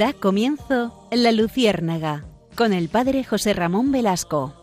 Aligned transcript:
Da 0.00 0.14
comienzo 0.14 1.06
La 1.10 1.30
Luciérnaga 1.30 2.24
con 2.56 2.72
el 2.72 2.88
padre 2.88 3.22
José 3.22 3.52
Ramón 3.52 3.92
Velasco. 3.92 4.59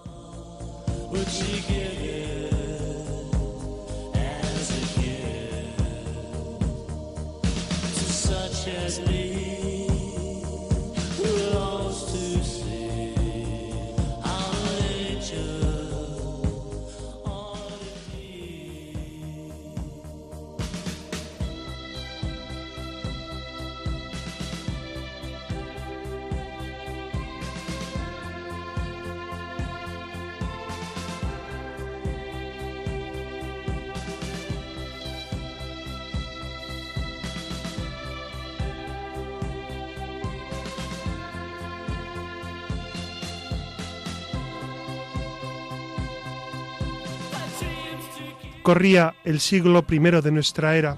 Corría 48.67 49.15
el 49.23 49.39
siglo 49.39 49.85
I 49.89 49.97
de 49.97 50.29
nuestra 50.29 50.75
era. 50.75 50.97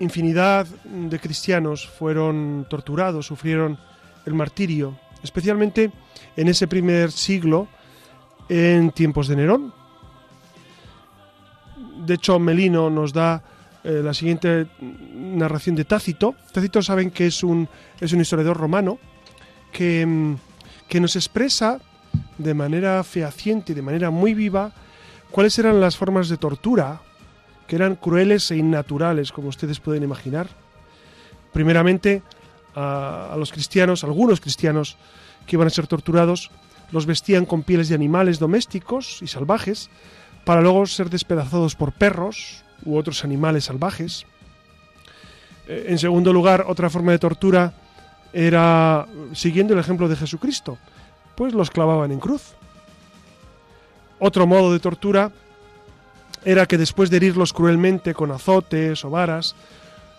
Infinidad 0.00 0.66
de 0.66 1.20
cristianos 1.20 1.86
fueron 1.86 2.66
torturados, 2.68 3.26
sufrieron 3.26 3.78
el 4.26 4.34
martirio, 4.34 4.98
especialmente 5.22 5.92
en 6.36 6.48
ese 6.48 6.66
primer 6.66 7.12
siglo, 7.12 7.68
en 8.48 8.90
tiempos 8.90 9.28
de 9.28 9.36
Nerón. 9.36 9.72
De 12.04 12.14
hecho, 12.14 12.40
Melino 12.40 12.90
nos 12.90 13.12
da 13.12 13.40
eh, 13.84 14.00
la 14.02 14.12
siguiente 14.12 14.66
narración 14.80 15.76
de 15.76 15.84
Tácito. 15.84 16.34
Tácito 16.52 16.82
saben 16.82 17.12
que 17.12 17.28
es 17.28 17.44
un, 17.44 17.68
es 18.00 18.12
un 18.12 18.20
historiador 18.20 18.56
romano 18.56 18.98
que, 19.70 20.04
mm, 20.04 20.34
que 20.88 20.98
nos 20.98 21.14
expresa 21.14 21.78
de 22.38 22.54
manera 22.54 23.04
fehaciente 23.04 23.70
y 23.70 23.76
de 23.76 23.82
manera 23.82 24.10
muy 24.10 24.34
viva 24.34 24.72
cuáles 25.34 25.58
eran 25.58 25.80
las 25.80 25.96
formas 25.96 26.28
de 26.28 26.36
tortura 26.36 27.00
que 27.66 27.74
eran 27.74 27.96
crueles 27.96 28.52
e 28.52 28.56
innaturales, 28.56 29.32
como 29.32 29.48
ustedes 29.48 29.80
pueden 29.80 30.04
imaginar. 30.04 30.46
Primeramente, 31.52 32.22
a, 32.76 33.34
los 33.36 33.50
cristianos, 33.50 34.04
algunos 34.04 34.40
cristianos 34.40 34.96
que 35.44 35.56
iban 35.56 35.66
a 35.66 35.70
ser 35.70 35.88
torturados, 35.88 36.52
los 36.92 37.04
vestían 37.04 37.46
con 37.46 37.64
pieles 37.64 37.88
de 37.88 37.96
animales 37.96 38.38
domésticos 38.38 39.22
y 39.22 39.26
salvajes, 39.26 39.90
para 40.44 40.60
luego 40.60 40.86
ser 40.86 41.10
despedazados 41.10 41.74
por 41.74 41.90
perros 41.90 42.62
u 42.84 42.96
otros 42.96 43.24
animales 43.24 43.64
salvajes. 43.64 44.26
Eh, 45.66 45.86
en 45.88 45.98
segundo 45.98 46.32
lugar, 46.32 46.64
otra 46.68 46.90
forma 46.90 47.10
de 47.10 47.18
tortura 47.18 47.74
era, 48.32 49.08
siguiendo 49.32 49.74
el 49.74 49.80
ejemplo 49.80 50.06
de 50.06 50.14
Jesucristo, 50.14 50.78
pues 51.34 51.54
los 51.54 51.72
clavaban 51.72 52.12
en 52.12 52.20
cruz. 52.20 52.54
Otro 54.18 54.46
modo 54.46 54.72
de 54.72 54.80
tortura 54.80 55.32
era 56.44 56.66
que 56.66 56.78
después 56.78 57.10
de 57.10 57.16
herirlos 57.16 57.52
cruelmente 57.52 58.14
con 58.14 58.30
azotes 58.30 59.04
o 59.04 59.10
varas, 59.10 59.54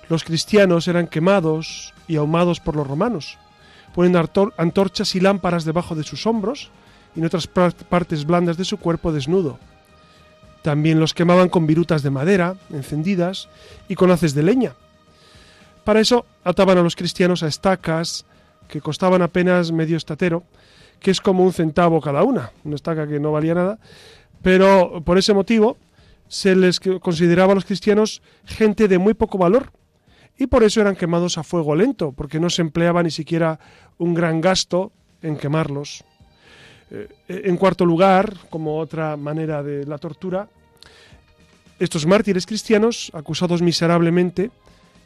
los 0.09 0.23
cristianos 0.23 0.87
eran 0.87 1.07
quemados 1.07 1.93
y 2.07 2.17
ahumados 2.17 2.59
por 2.59 2.75
los 2.75 2.87
romanos, 2.87 3.37
poniendo 3.93 4.53
antorchas 4.57 5.15
y 5.15 5.19
lámparas 5.19 5.65
debajo 5.65 5.95
de 5.95 6.03
sus 6.03 6.25
hombros 6.27 6.71
y 7.15 7.19
en 7.19 7.25
otras 7.25 7.47
partes 7.47 8.25
blandas 8.25 8.57
de 8.57 8.65
su 8.65 8.77
cuerpo 8.77 9.11
desnudo. 9.11 9.59
También 10.61 10.99
los 10.99 11.13
quemaban 11.13 11.49
con 11.49 11.67
virutas 11.67 12.01
de 12.01 12.09
madera 12.09 12.55
encendidas 12.71 13.47
y 13.87 13.95
con 13.95 14.11
haces 14.11 14.33
de 14.33 14.43
leña. 14.43 14.73
Para 15.83 15.99
eso 15.99 16.25
ataban 16.43 16.79
a 16.79 16.81
los 16.81 16.95
cristianos 16.95 17.43
a 17.43 17.47
estacas 17.47 18.25
que 18.67 18.81
costaban 18.81 19.21
apenas 19.21 19.71
medio 19.71 19.95
estatero 19.95 20.43
que 20.99 21.11
es 21.11 21.21
como 21.21 21.43
un 21.43 21.53
centavo 21.53 22.01
cada 22.01 22.23
una, 22.23 22.51
una 22.63 22.75
estaca 22.75 23.07
que 23.07 23.19
no 23.19 23.31
valía 23.31 23.53
nada, 23.53 23.79
pero 24.41 25.01
por 25.03 25.17
ese 25.17 25.33
motivo 25.33 25.77
se 26.27 26.55
les 26.55 26.79
consideraba 26.79 27.51
a 27.51 27.55
los 27.55 27.65
cristianos 27.65 28.21
gente 28.45 28.87
de 28.87 28.97
muy 28.97 29.13
poco 29.13 29.37
valor 29.37 29.71
y 30.37 30.47
por 30.47 30.63
eso 30.63 30.81
eran 30.81 30.95
quemados 30.95 31.37
a 31.37 31.43
fuego 31.43 31.75
lento, 31.75 32.11
porque 32.11 32.39
no 32.39 32.49
se 32.49 32.61
empleaba 32.61 33.03
ni 33.03 33.11
siquiera 33.11 33.59
un 33.97 34.13
gran 34.13 34.41
gasto 34.41 34.91
en 35.21 35.37
quemarlos. 35.37 36.03
Eh, 36.91 37.07
en 37.27 37.57
cuarto 37.57 37.85
lugar, 37.85 38.33
como 38.49 38.77
otra 38.77 39.15
manera 39.15 39.63
de 39.63 39.85
la 39.85 39.97
tortura, 39.97 40.49
estos 41.79 42.05
mártires 42.05 42.45
cristianos, 42.45 43.11
acusados 43.13 43.61
miserablemente, 43.61 44.51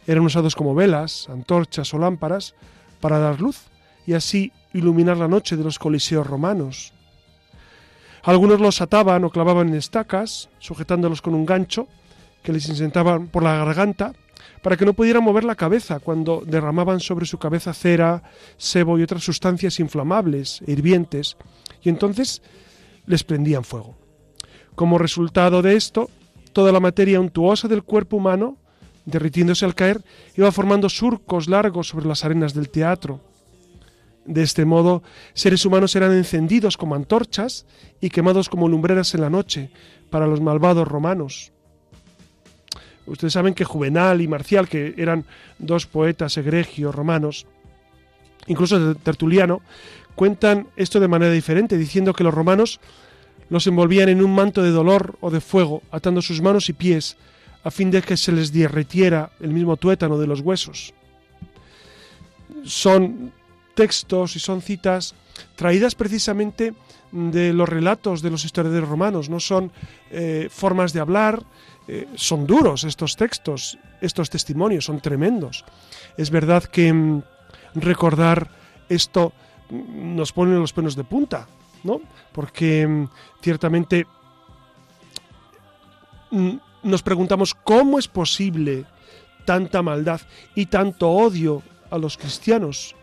eran 0.08 0.24
usados 0.24 0.56
como 0.56 0.74
velas, 0.74 1.30
antorchas 1.30 1.94
o 1.94 2.00
lámparas 2.00 2.56
para 3.00 3.20
dar 3.20 3.40
luz 3.40 3.69
y 4.10 4.16
así 4.16 4.52
iluminar 4.74 5.18
la 5.18 5.28
noche 5.28 5.56
de 5.56 5.64
los 5.64 5.78
coliseos 5.78 6.26
romanos. 6.26 6.94
Algunos 8.24 8.60
los 8.60 8.82
ataban 8.82 9.24
o 9.24 9.30
clavaban 9.30 9.70
en 9.70 9.76
estacas, 9.76 10.50
sujetándolos 10.58 11.22
con 11.22 11.36
un 11.36 11.46
gancho 11.46 11.88
que 12.42 12.52
les 12.52 12.68
insentaban 12.70 13.28
por 13.28 13.44
la 13.44 13.58
garganta 13.58 14.14
para 14.64 14.78
que 14.78 14.86
no 14.86 14.94
pudieran 14.94 15.24
mover 15.24 15.44
la 15.44 15.54
cabeza 15.54 16.00
cuando 16.00 16.42
derramaban 16.44 17.00
sobre 17.00 17.28
su 17.28 17.38
cabeza 17.38 17.72
cera, 17.72 18.24
sebo 18.58 18.98
y 18.98 19.04
otras 19.04 19.24
sustancias 19.24 19.80
inflamables 19.80 20.64
hirvientes, 20.66 21.38
y 21.84 21.90
entonces 21.90 22.42
les 23.06 23.24
prendían 23.24 23.64
fuego. 23.64 23.96
Como 24.74 24.98
resultado 24.98 25.62
de 25.62 25.76
esto, 25.76 26.10
toda 26.52 26.72
la 26.72 26.80
materia 26.80 27.20
untuosa 27.20 27.68
del 27.68 27.84
cuerpo 27.84 28.18
humano, 28.18 28.58
derritiéndose 29.06 29.66
al 29.66 29.76
caer, 29.76 30.02
iba 30.36 30.52
formando 30.52 30.90
surcos 30.90 31.48
largos 31.48 31.90
sobre 31.90 32.08
las 32.08 32.26
arenas 32.26 32.56
del 32.56 32.72
teatro, 32.72 33.22
de 34.26 34.44
este 34.44 34.66
modo, 34.66 35.02
seres 35.34 35.66
humanos 35.66 35.96
eran 35.96 36.14
encendidos 36.14 36.78
como 36.78 36.96
antorchas 36.96 37.66
y 38.00 38.10
quemados 38.10 38.50
como 38.50 38.68
lumbreras 38.68 39.16
en 39.16 39.22
la 39.22 39.30
noche 39.30 39.72
para 40.10 40.28
los 40.28 40.42
malvados 40.42 40.88
romanos. 40.88 41.52
Ustedes 43.06 43.34
saben 43.34 43.56
que 43.56 43.66
Juvenal 43.66 44.22
y 44.22 44.28
Marcial, 44.28 44.70
que 44.70 44.94
eran 44.98 45.26
dos 45.58 45.88
poetas 45.88 46.38
egregios 46.38 46.94
romanos, 46.94 47.48
incluso 48.46 48.94
Tertuliano, 48.96 49.62
cuentan 50.16 50.68
esto 50.76 51.00
de 51.00 51.08
manera 51.08 51.32
diferente, 51.32 51.78
diciendo 51.78 52.14
que 52.14 52.24
los 52.24 52.34
romanos 52.34 52.80
los 53.50 53.66
envolvían 53.66 54.10
en 54.10 54.24
un 54.24 54.36
manto 54.36 54.62
de 54.62 54.70
dolor 54.70 55.18
o 55.22 55.32
de 55.32 55.42
fuego, 55.42 55.82
atando 55.92 56.22
sus 56.22 56.42
manos 56.42 56.70
y 56.70 56.74
pies, 56.74 57.18
a 57.64 57.72
fin 57.72 57.90
de 57.90 58.02
que 58.02 58.16
se 58.16 58.32
les 58.32 58.54
derritiera 58.54 59.32
el 59.40 59.54
mismo 59.54 59.76
tuétano 59.76 60.18
de 60.20 60.28
los 60.28 60.42
huesos. 60.42 60.94
Son 62.64 63.32
textos 63.80 64.36
y 64.36 64.40
son 64.40 64.62
citas 64.62 65.16
traídas 65.56 65.96
precisamente 65.96 66.74
de 67.14 67.54
los 67.54 67.70
relatos 67.70 68.22
de 68.22 68.30
los 68.30 68.44
historiadores 68.44 68.90
romanos, 68.90 69.30
no 69.30 69.40
son 69.40 69.72
eh, 70.12 70.50
formas 70.52 70.92
de 70.92 71.00
hablar, 71.00 71.42
eh, 71.88 72.06
son 72.16 72.46
duros 72.46 72.84
estos 72.84 73.16
textos, 73.16 73.80
estos 74.02 74.30
testimonios, 74.30 74.84
son 74.84 75.00
tremendos. 75.00 75.64
Es 76.18 76.30
verdad 76.30 76.66
que 76.66 76.92
mm, 76.92 77.24
recordar 77.76 78.52
esto 78.90 79.32
mm, 79.70 80.14
nos 80.14 80.34
pone 80.34 80.60
los 80.60 80.74
pelos 80.74 80.98
de 80.98 81.06
punta, 81.06 81.48
¿no? 81.86 82.02
Porque 82.34 82.86
mm, 82.86 83.08
ciertamente 83.42 84.06
nos 86.84 87.02
preguntamos 87.02 87.56
cómo 87.56 87.98
es 87.98 88.10
posible 88.10 88.84
tanta 89.46 89.82
maldad 89.82 90.20
y 90.54 90.66
tanto 90.66 91.10
odio 91.10 91.64
a 91.90 91.98
los 91.98 92.18
cristianos 92.18 92.99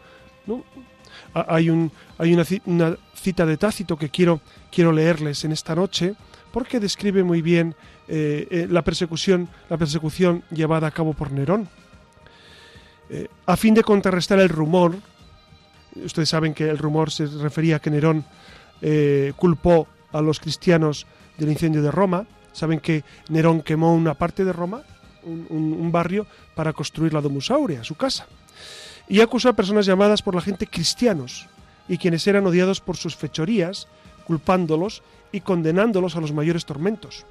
hay, 1.35 1.71
un, 1.71 1.91
hay 2.19 2.35
una, 2.35 2.97
cita 3.15 3.47
de 3.47 3.57
Tácito 3.57 3.97
que 3.97 4.09
quiero, 4.09 4.41
quiero 4.71 4.93
leerles 4.93 5.45
en 5.45 5.53
esta 5.53 5.75
noche 5.75 6.15
porque 6.53 6.81
describe 6.81 7.23
muy 7.23 7.43
bien 7.43 7.75
eh, 8.09 8.47
eh, 8.51 8.67
la, 8.71 8.83
persecución, 8.83 9.49
la 9.69 9.77
persecución 9.77 10.43
llevada 10.51 10.87
a 10.87 10.91
cabo 10.91 11.13
por 11.13 11.31
Nerón. 11.33 11.69
Eh, 13.11 13.29
a 13.45 13.57
fin 13.57 13.75
de 13.75 13.83
contrarrestar 13.83 14.39
el 14.39 14.49
rumor, 14.49 14.97
ustedes 16.03 16.29
saben 16.29 16.55
que 16.55 16.69
el 16.69 16.79
rumor 16.79 17.11
se 17.11 17.27
refería 17.27 17.77
a 17.77 17.79
que 17.79 17.91
Nerón 17.91 18.25
culpó 19.37 19.89
a 20.13 20.21
los 20.21 20.39
cristianos 20.39 21.07
del 21.39 21.51
incendio 21.51 21.83
de 21.83 21.91
Roma, 21.91 22.27
saben 22.53 22.79
que 22.79 23.05
Nerón 23.31 23.63
quemó 23.63 23.95
una 23.95 24.15
parte 24.15 24.45
de 24.45 24.53
Roma, 24.53 24.83
un, 25.25 25.47
un 25.51 25.93
barrio, 25.93 26.27
para 26.55 26.73
construir 26.73 27.13
la 27.13 27.21
Domus 27.21 27.51
Aurea, 27.51 27.83
su 27.85 27.95
casa 27.97 28.27
y 29.09 29.21
acusó 29.21 29.49
a 29.49 29.55
personas 29.55 29.87
llamadas 29.87 30.23
por 30.23 30.35
la 30.35 30.41
gente 30.41 30.67
cristianos 30.67 31.47
y 31.89 31.99
quienes 31.99 32.27
eran 32.27 32.47
odiados 32.47 32.81
por 32.81 32.97
sus 32.97 33.15
fechorías, 33.17 33.87
culpándolos 34.27 35.03
y 35.33 35.41
condenándolos 35.41 36.17
a 36.17 36.21
los 36.21 36.33
mayores 36.33 36.65
tormentos. 36.65 37.25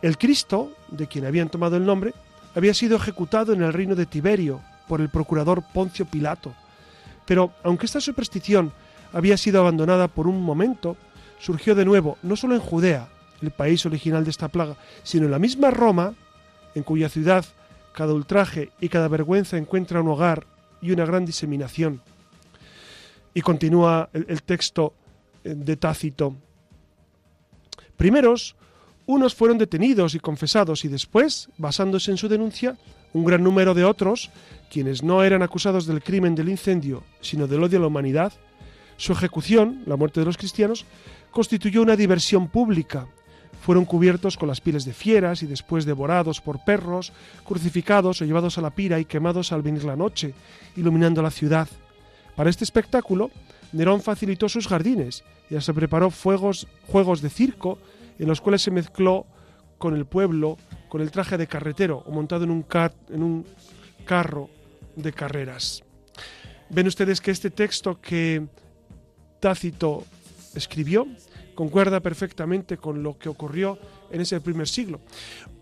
El 0.00 0.18
Cristo, 0.18 0.72
de 0.88 1.06
quien 1.06 1.26
habían 1.26 1.48
tomado 1.48 1.76
el 1.76 1.86
nombre, 1.86 2.14
había 2.54 2.74
sido 2.74 2.96
ejecutado 2.96 3.52
en 3.52 3.62
el 3.62 3.72
reino 3.72 3.94
de 3.94 4.06
Tiberio 4.06 4.60
por 4.88 5.00
el 5.00 5.08
procurador 5.08 5.62
Poncio 5.72 6.06
Pilato. 6.06 6.54
Pero 7.24 7.52
aunque 7.62 7.86
esta 7.86 8.00
superstición 8.00 8.72
había 9.12 9.36
sido 9.36 9.60
abandonada 9.60 10.08
por 10.08 10.26
un 10.26 10.42
momento, 10.42 10.96
surgió 11.38 11.74
de 11.74 11.84
nuevo, 11.84 12.18
no 12.22 12.36
solo 12.36 12.54
en 12.54 12.60
Judea, 12.60 13.08
el 13.40 13.50
país 13.50 13.84
original 13.86 14.24
de 14.24 14.30
esta 14.30 14.48
plaga, 14.48 14.76
sino 15.02 15.26
en 15.26 15.32
la 15.32 15.38
misma 15.38 15.70
Roma, 15.70 16.14
en 16.74 16.82
cuya 16.82 17.08
ciudad 17.08 17.44
cada 17.92 18.14
ultraje 18.14 18.70
y 18.80 18.88
cada 18.88 19.08
vergüenza 19.08 19.56
encuentra 19.56 20.00
un 20.00 20.08
hogar 20.08 20.44
y 20.82 20.90
una 20.90 21.06
gran 21.06 21.24
diseminación. 21.24 22.02
Y 23.32 23.40
continúa 23.40 24.10
el, 24.12 24.42
texto 24.42 24.92
eh, 25.42 25.54
de 25.56 25.76
Tácito. 25.76 26.36
Primeros, 27.96 28.56
unos 29.06 29.34
fueron 29.34 29.56
detenidos 29.56 30.14
y 30.14 30.20
confesados 30.20 30.84
y 30.84 30.88
después, 30.88 31.48
basándose 31.56 32.10
en 32.10 32.18
su 32.18 32.28
denuncia, 32.28 32.76
un 33.14 33.24
gran 33.24 33.42
número 33.42 33.74
de 33.74 33.84
otros, 33.84 34.30
quienes 34.70 35.02
no 35.02 35.22
eran 35.22 35.42
acusados 35.42 35.86
del 35.86 36.02
crimen 36.02 36.34
del 36.34 36.48
incendio, 36.48 37.04
sino 37.20 37.46
del 37.46 37.62
odio 37.62 37.78
a 37.78 37.82
la 37.82 37.86
humanidad, 37.86 38.32
su 38.96 39.12
ejecución, 39.12 39.82
la 39.86 39.96
muerte 39.96 40.20
de 40.20 40.26
los 40.26 40.36
cristianos, 40.36 40.84
constituyó 41.30 41.82
una 41.82 41.96
diversión 41.96 42.48
pública. 42.48 43.06
Fueron 43.62 43.84
cubiertos 43.84 44.36
con 44.36 44.48
las 44.48 44.60
pieles 44.60 44.84
de 44.84 44.92
fieras 44.92 45.44
y 45.44 45.46
después 45.46 45.84
devorados 45.84 46.40
por 46.40 46.64
perros, 46.64 47.12
crucificados 47.44 48.20
o 48.20 48.24
llevados 48.24 48.58
a 48.58 48.60
la 48.60 48.70
pira 48.70 48.98
y 48.98 49.04
quemados 49.04 49.52
al 49.52 49.62
venir 49.62 49.84
la 49.84 49.94
noche, 49.94 50.34
iluminando 50.76 51.22
la 51.22 51.30
ciudad. 51.30 51.68
Para 52.34 52.50
este 52.50 52.64
espectáculo, 52.64 53.30
Nerón 53.72 54.02
facilitó 54.02 54.48
sus 54.48 54.66
jardines 54.66 55.22
y 55.48 55.60
se 55.60 55.72
preparó 55.74 56.10
fuegos, 56.10 56.66
juegos 56.88 57.22
de 57.22 57.30
circo 57.30 57.78
en 58.18 58.26
los 58.26 58.40
cuales 58.40 58.62
se 58.62 58.72
mezcló 58.72 59.26
con 59.78 59.96
el 59.96 60.06
pueblo, 60.06 60.58
con 60.88 61.00
el 61.00 61.12
traje 61.12 61.38
de 61.38 61.46
carretero 61.46 62.02
o 62.04 62.10
montado 62.10 62.42
en 62.42 62.50
un, 62.50 62.66
en 63.10 63.22
un 63.22 63.46
carro 64.04 64.50
de 64.96 65.12
carreras. 65.12 65.84
Ven 66.68 66.88
ustedes 66.88 67.20
que 67.20 67.30
este 67.30 67.50
texto 67.50 68.00
que 68.00 68.44
Tácito 69.38 70.04
escribió 70.54 71.06
concuerda 71.54 72.00
perfectamente 72.00 72.76
con 72.76 73.02
lo 73.02 73.18
que 73.18 73.28
ocurrió 73.28 73.78
en 74.10 74.20
ese 74.20 74.40
primer 74.40 74.68
siglo. 74.68 75.00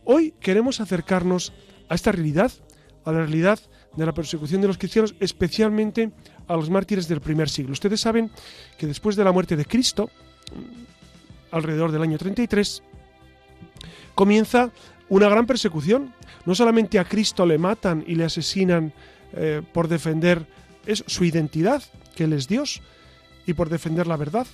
Hoy 0.04 0.34
queremos 0.40 0.80
acercarnos 0.80 1.52
a 1.88 1.94
esta 1.94 2.12
realidad, 2.12 2.52
a 3.04 3.12
la 3.12 3.18
realidad 3.20 3.58
de 3.96 4.06
la 4.06 4.14
persecución 4.14 4.60
de 4.60 4.68
los 4.68 4.78
cristianos, 4.78 5.14
especialmente 5.20 6.12
a 6.46 6.56
los 6.56 6.70
mártires 6.70 7.08
del 7.08 7.20
primer 7.20 7.48
siglo. 7.48 7.72
Ustedes 7.72 8.00
saben 8.00 8.30
que 8.78 8.86
después 8.86 9.16
de 9.16 9.24
la 9.24 9.32
muerte 9.32 9.56
de 9.56 9.64
Cristo, 9.64 10.10
alrededor 11.50 11.92
del 11.92 12.02
año 12.02 12.18
33, 12.18 12.82
comienza 14.14 14.70
una 15.08 15.28
gran 15.28 15.46
persecución. 15.46 16.14
No 16.46 16.54
solamente 16.54 16.98
a 16.98 17.04
Cristo 17.04 17.44
le 17.44 17.58
matan 17.58 18.04
y 18.06 18.14
le 18.14 18.24
asesinan 18.24 18.92
eh, 19.32 19.62
por 19.72 19.88
defender 19.88 20.46
su 21.06 21.24
identidad, 21.24 21.82
que 22.16 22.24
Él 22.24 22.32
es 22.32 22.48
Dios, 22.48 22.80
y 23.46 23.54
por 23.54 23.68
defender 23.68 24.06
la 24.06 24.16
verdad. 24.16 24.46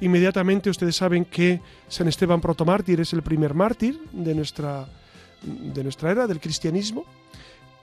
Inmediatamente 0.00 0.70
ustedes 0.70 0.96
saben 0.96 1.24
que 1.24 1.60
San 1.88 2.08
Esteban 2.08 2.40
protomártir 2.40 3.00
es 3.00 3.12
el 3.12 3.22
primer 3.22 3.54
mártir 3.54 4.00
de 4.12 4.34
nuestra, 4.34 4.86
de 5.42 5.82
nuestra 5.82 6.10
era, 6.10 6.26
del 6.26 6.40
cristianismo, 6.40 7.04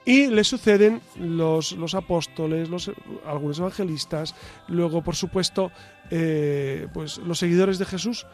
y 0.04 0.26
le 0.26 0.44
suceden 0.44 1.00
los, 1.16 1.72
los 1.72 1.94
apóstoles, 1.94 2.68
los, 2.68 2.90
algunos 3.26 3.58
evangelistas, 3.58 4.34
luego, 4.68 5.02
por 5.02 5.14
supuesto, 5.14 5.70
eh, 6.10 6.88
pues 6.92 7.18
los 7.18 7.38
seguidores 7.38 7.78
de 7.78 7.86
Jesús, 7.86 8.26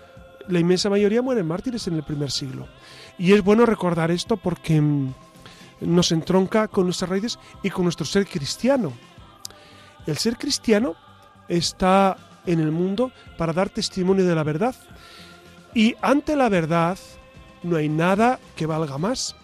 la 0.49 0.59
inmensa 0.59 0.89
mayoría 0.89 1.21
mueren 1.21 1.47
mártires 1.47 1.87
en 1.87 1.95
el 1.95 2.03
primer 2.03 2.31
siglo. 2.31 2.67
Y 3.19 3.33
es 3.33 3.43
bueno 3.43 3.67
recordar 3.67 4.11
esto 4.11 4.39
porque 4.39 4.81
mm, 4.81 5.13
nos 5.83 6.11
entronca 6.11 6.69
con 6.69 6.85
nuestras 6.85 7.11
raíces 7.11 7.39
y 7.63 7.71
con 7.71 7.85
nuestro 7.85 8.07
ser 8.07 8.27
cristiano. 8.27 8.93
El 10.07 10.17
ser 10.17 10.39
cristiano 10.39 10.95
está 11.49 12.17
en 12.49 12.61
el 12.61 12.73
mundo 12.73 13.13
para 13.37 13.53
dar 13.53 13.69
testimonio 13.69 14.27
de 14.27 14.35
la 14.35 14.43
verdad. 14.43 14.75
Y 15.75 15.95
ante 16.01 16.35
la 16.35 16.49
verdad 16.49 16.99
no 17.63 17.77
hay 17.77 17.89
nada 17.89 18.41
que 18.57 18.67
valga 18.67 18.99
más. 18.99 19.37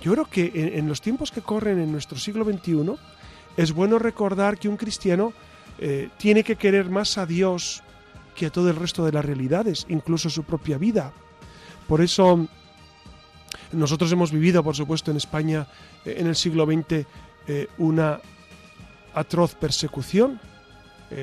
Yo 0.00 0.12
creo 0.12 0.24
que 0.24 0.72
en, 0.76 0.88
los 0.88 1.00
tiempos 1.00 1.30
que 1.30 1.42
corren 1.42 1.78
en 1.80 1.90
nuestro 1.90 2.18
siglo 2.18 2.44
XXI 2.44 2.94
es 3.56 3.72
bueno 3.72 3.98
recordar 3.98 4.58
que 4.58 4.68
un 4.68 4.76
cristiano 4.76 5.32
eh, 5.78 6.08
tiene 6.18 6.44
que 6.44 6.56
querer 6.56 6.88
más 6.88 7.18
a 7.18 7.26
Dios 7.26 7.82
que 8.36 8.46
a 8.46 8.50
todo 8.50 8.70
el 8.70 8.76
resto 8.76 9.04
de 9.04 9.12
las 9.12 9.24
realidades, 9.24 9.84
incluso 9.88 10.30
su 10.30 10.44
propia 10.44 10.78
vida. 10.78 11.12
Por 11.88 12.00
eso 12.00 12.46
nosotros 13.72 14.10
hemos 14.12 14.30
vivido, 14.30 14.62
por 14.62 14.76
supuesto, 14.76 15.10
en 15.10 15.16
España 15.16 15.66
eh, 16.04 16.16
en 16.18 16.28
el 16.28 16.36
siglo 16.36 16.64
XX 16.64 17.06
eh, 17.48 17.68
una 17.78 18.20
atroz 19.14 19.54
persecución, 19.54 20.40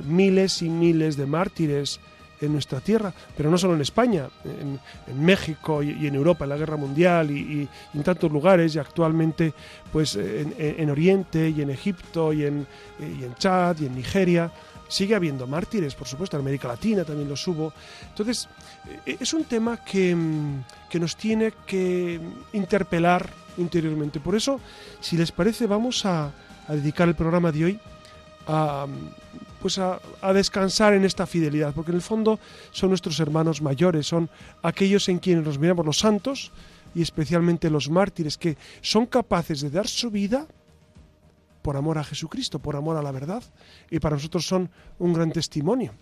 miles 0.05 0.61
y 0.61 0.69
miles 0.69 1.17
de 1.17 1.25
mártires 1.25 1.99
en 2.41 2.53
nuestra 2.53 2.79
tierra, 2.79 3.13
pero 3.35 3.49
no 3.49 3.57
solo 3.57 3.75
en 3.75 3.81
España, 3.81 4.29
en, 4.45 4.79
México 5.25 5.83
y, 5.83 6.07
en 6.07 6.15
Europa, 6.15 6.45
en 6.45 6.49
la 6.49 6.57
Guerra 6.57 6.77
Mundial 6.77 7.31
y, 7.31 7.67
en 7.93 8.03
tantos 8.03 8.31
lugares, 8.31 8.75
y 8.75 8.79
actualmente 8.79 9.53
pues 9.91 10.15
en, 10.15 10.89
Oriente 10.89 11.49
y 11.49 11.61
en 11.61 11.69
Egipto 11.69 12.33
y 12.33 12.45
en, 12.45 12.65
y 12.99 13.23
en 13.23 13.35
Chad 13.35 13.79
y 13.79 13.85
en 13.85 13.95
Nigeria. 13.95 14.51
Sigue 14.87 15.13
habiendo 15.13 15.45
mártires, 15.45 15.93
por 15.93 16.07
supuesto, 16.07 16.35
en 16.35 16.41
América 16.41 16.67
Latina 16.67 17.03
también 17.03 17.29
los 17.29 17.47
hubo. 17.47 17.73
Entonces, 18.09 18.49
e, 19.05 19.17
es 19.19 19.33
un 19.33 19.43
tema 19.43 19.77
que, 19.77 20.17
que 20.89 20.99
nos 20.99 21.15
tiene 21.15 21.53
que 21.67 22.19
interpelar 22.53 23.29
interiormente. 23.57 24.19
Por 24.19 24.35
eso, 24.35 24.59
si 24.99 25.15
les 25.15 25.31
parece, 25.31 25.67
vamos 25.67 26.05
a, 26.07 26.31
a 26.67 26.73
dedicar 26.73 27.07
el 27.07 27.13
programa 27.13 27.51
de 27.51 27.65
hoy 27.65 27.79
a, 28.47 28.87
pues 29.61 29.77
a, 29.77 29.99
descansar 30.33 30.93
en 30.93 31.05
esta 31.05 31.25
fidelidad, 31.25 31.73
porque 31.73 31.91
en 31.91 31.95
el 31.95 32.01
fondo 32.01 32.39
son 32.71 32.89
nuestros 32.89 33.19
hermanos 33.19 33.61
mayores, 33.61 34.07
son 34.07 34.29
aquellos 34.63 35.09
en 35.09 35.19
quienes 35.19 35.43
nos 35.43 35.59
miramos 35.59 35.85
los 35.85 35.99
santos 35.99 36.51
y 36.95 37.01
especialmente 37.01 37.69
los 37.69 37.89
mártires 37.89 38.37
que 38.37 38.57
son 38.81 39.05
capaces 39.05 39.61
de 39.61 39.69
dar 39.69 39.87
su 39.87 40.09
vida 40.09 40.47
por 41.61 41.75
amor 41.75 41.97
a 41.97 42.03
Jesucristo, 42.03 42.59
por 42.59 42.75
amor 42.75 42.97
a 42.97 43.01
la 43.01 43.11
verdad, 43.11 43.43
y 43.89 43.99
para 43.99 44.15
nosotros 44.15 44.45
son 44.45 44.69
un 44.97 45.13
gran 45.13 45.31
testimonio. 45.31 45.93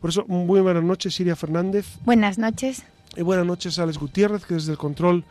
Por 0.00 0.10
eso, 0.10 0.24
muy 0.26 0.60
buenas 0.60 0.82
noches, 0.82 1.14
Siria 1.14 1.36
Fernández. 1.36 1.86
Buenas 2.04 2.38
noches. 2.38 2.82
Y 3.16 3.22
buenas 3.22 3.46
noches, 3.46 3.78
Alex 3.78 3.96
Gutiérrez, 3.96 4.44
que 4.44 4.54
desde 4.54 4.72
el 4.72 4.78
control 4.78 5.24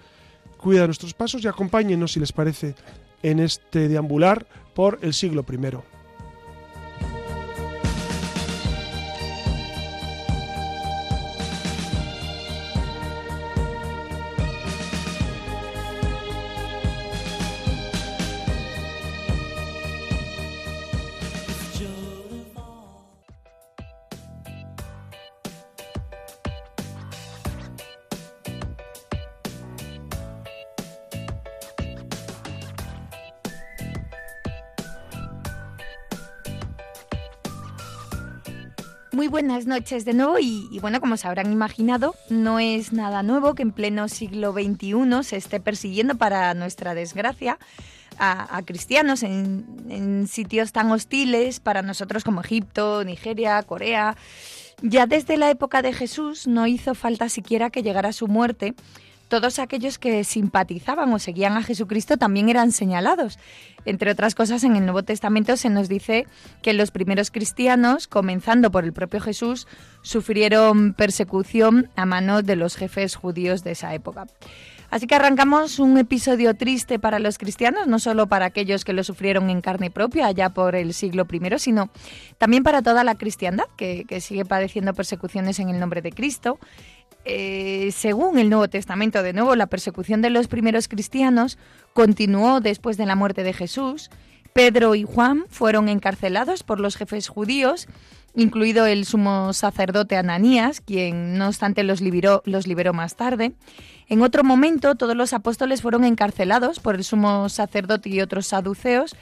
cuida 0.57 0.81
de 0.81 0.87
nuestros 0.87 1.13
pasos 1.13 1.43
y 1.43 1.47
acompáñenos, 1.47 2.13
si 2.13 2.19
les 2.19 2.31
parece, 2.31 2.73
en 3.21 3.39
este 3.39 3.89
deambular 3.89 4.47
por 4.73 4.97
el 5.01 5.13
siglo 5.13 5.43
primero. 5.43 5.83
Buenas 39.45 39.65
noches 39.65 40.05
de 40.05 40.13
nuevo 40.13 40.39
y, 40.39 40.79
bueno, 40.79 41.01
como 41.01 41.17
se 41.17 41.27
habrán 41.27 41.51
imaginado, 41.51 42.15
no 42.29 42.59
es 42.59 42.93
nada 42.93 43.23
nuevo 43.23 43.55
que 43.55 43.63
en 43.63 43.73
pleno 43.73 44.07
siglo 44.07 44.53
XXI 44.53 45.21
se 45.21 45.35
esté 45.35 45.59
persiguiendo 45.59 46.15
para 46.15 46.53
nuestra 46.53 46.93
desgracia 46.93 47.59
a, 48.17 48.61
cristianos 48.65 49.21
en, 49.21 49.65
en 49.89 50.29
sitios 50.29 50.71
tan 50.71 50.89
hostiles 50.93 51.59
para 51.59 51.81
nosotros 51.81 52.23
como 52.23 52.39
Egipto, 52.39 53.03
Nigeria, 53.03 53.61
Corea. 53.63 54.15
Ya 54.81 55.07
desde 55.07 55.35
la 55.35 55.49
época 55.49 55.81
de 55.81 55.91
Jesús 55.91 56.47
no 56.47 56.65
hizo 56.65 56.95
falta 56.95 57.27
siquiera 57.27 57.69
que 57.69 57.83
llegara 57.83 58.13
su 58.13 58.29
muerte 58.29 58.75
todos 59.33 59.57
aquellos 59.57 59.97
que 59.97 60.23
simpatizaban 60.23 61.11
o 61.11 61.17
seguían 61.17 61.57
a 61.57 61.63
Jesucristo 61.63 62.17
también 62.17 62.49
eran 62.49 62.71
señalados. 62.71 63.39
Entre 63.83 64.11
otras 64.11 64.35
cosas, 64.35 64.63
en 64.63 64.75
el 64.75 64.85
Nuevo 64.85 65.01
Testamento 65.01 65.57
se 65.57 65.71
nos 65.71 65.89
dice 65.89 66.27
que 66.61 66.73
los 66.73 66.91
primeros 66.91 67.31
cristianos, 67.31 68.07
comenzando 68.07 68.69
por 68.69 68.83
el 68.83 68.93
propio 68.93 69.21
Jesús, 69.21 69.67
sufrieron 70.03 70.93
persecución 70.93 71.89
a 71.95 72.05
mano 72.05 72.43
de 72.43 72.55
los 72.55 72.75
jefes 72.75 73.15
judíos 73.15 73.63
de 73.63 73.71
esa 73.71 73.95
época. 73.95 74.27
Así 74.91 75.07
que 75.07 75.15
arrancamos 75.15 75.79
un 75.79 75.97
episodio 75.97 76.53
triste 76.53 76.99
para 76.99 77.17
los 77.17 77.39
cristianos, 77.39 77.87
no 77.87 77.97
solo 77.97 78.27
para 78.27 78.45
aquellos 78.45 78.85
que 78.85 78.93
lo 78.93 79.03
sufrieron 79.03 79.49
en 79.49 79.61
carne 79.61 79.89
propia 79.89 80.27
allá 80.27 80.51
por 80.51 80.75
el 80.75 80.93
siglo 80.93 81.25
I, 81.31 81.57
sino 81.57 81.89
también 82.37 82.61
para 82.61 82.83
toda 82.83 83.03
la 83.03 83.15
cristiandad 83.15 83.65
que 83.75 84.21
sigue 84.21 84.45
padeciendo 84.45 84.93
persecuciones 84.93 85.57
en 85.57 85.69
el 85.69 85.79
nombre 85.79 86.03
de 86.03 86.11
Cristo 86.11 86.59
eh, 87.25 87.91
según 87.93 88.37
el 88.37 88.49
Nuevo 88.49 88.67
Testamento, 88.67 89.23
de 89.23 89.33
nuevo, 89.33 89.55
la 89.55 89.67
persecución 89.67 90.21
de 90.21 90.29
los 90.29 90.47
primeros 90.47 90.87
cristianos 90.87 91.57
continuó 91.93 92.59
después 92.59 92.97
de 92.97 93.05
la 93.05 93.15
muerte 93.15 93.43
de 93.43 93.53
Jesús, 93.53 94.09
Pedro 94.53 94.93
y 94.93 95.03
Juan 95.03 95.45
fueron 95.49 95.89
encarcelados 95.89 96.63
por 96.63 96.79
los 96.79 96.95
jefes 96.95 97.27
judíos, 97.27 97.87
incluido 98.35 98.85
el 98.85 99.05
sumo 99.05 99.51
sacerdote 99.53 100.15
Ananías, 100.15 100.79
quien 100.79 101.37
no 101.37 101.47
obstante 101.47 101.83
los 101.83 102.01
liberó, 102.01 102.43
los 102.45 102.67
liberó 102.67 102.93
más 102.93 103.15
tarde. 103.15 103.53
En 104.07 104.21
otro 104.21 104.43
momento, 104.43 104.95
todos 104.95 105.15
los 105.15 105.33
apóstoles 105.33 105.81
fueron 105.81 106.03
encarcelados 106.03 106.79
por 106.79 106.95
el 106.95 107.03
sumo 107.03 107.49
sacerdote 107.49 108.09
y 108.09 108.21
otros 108.21 108.47
saduceos, 108.47 109.15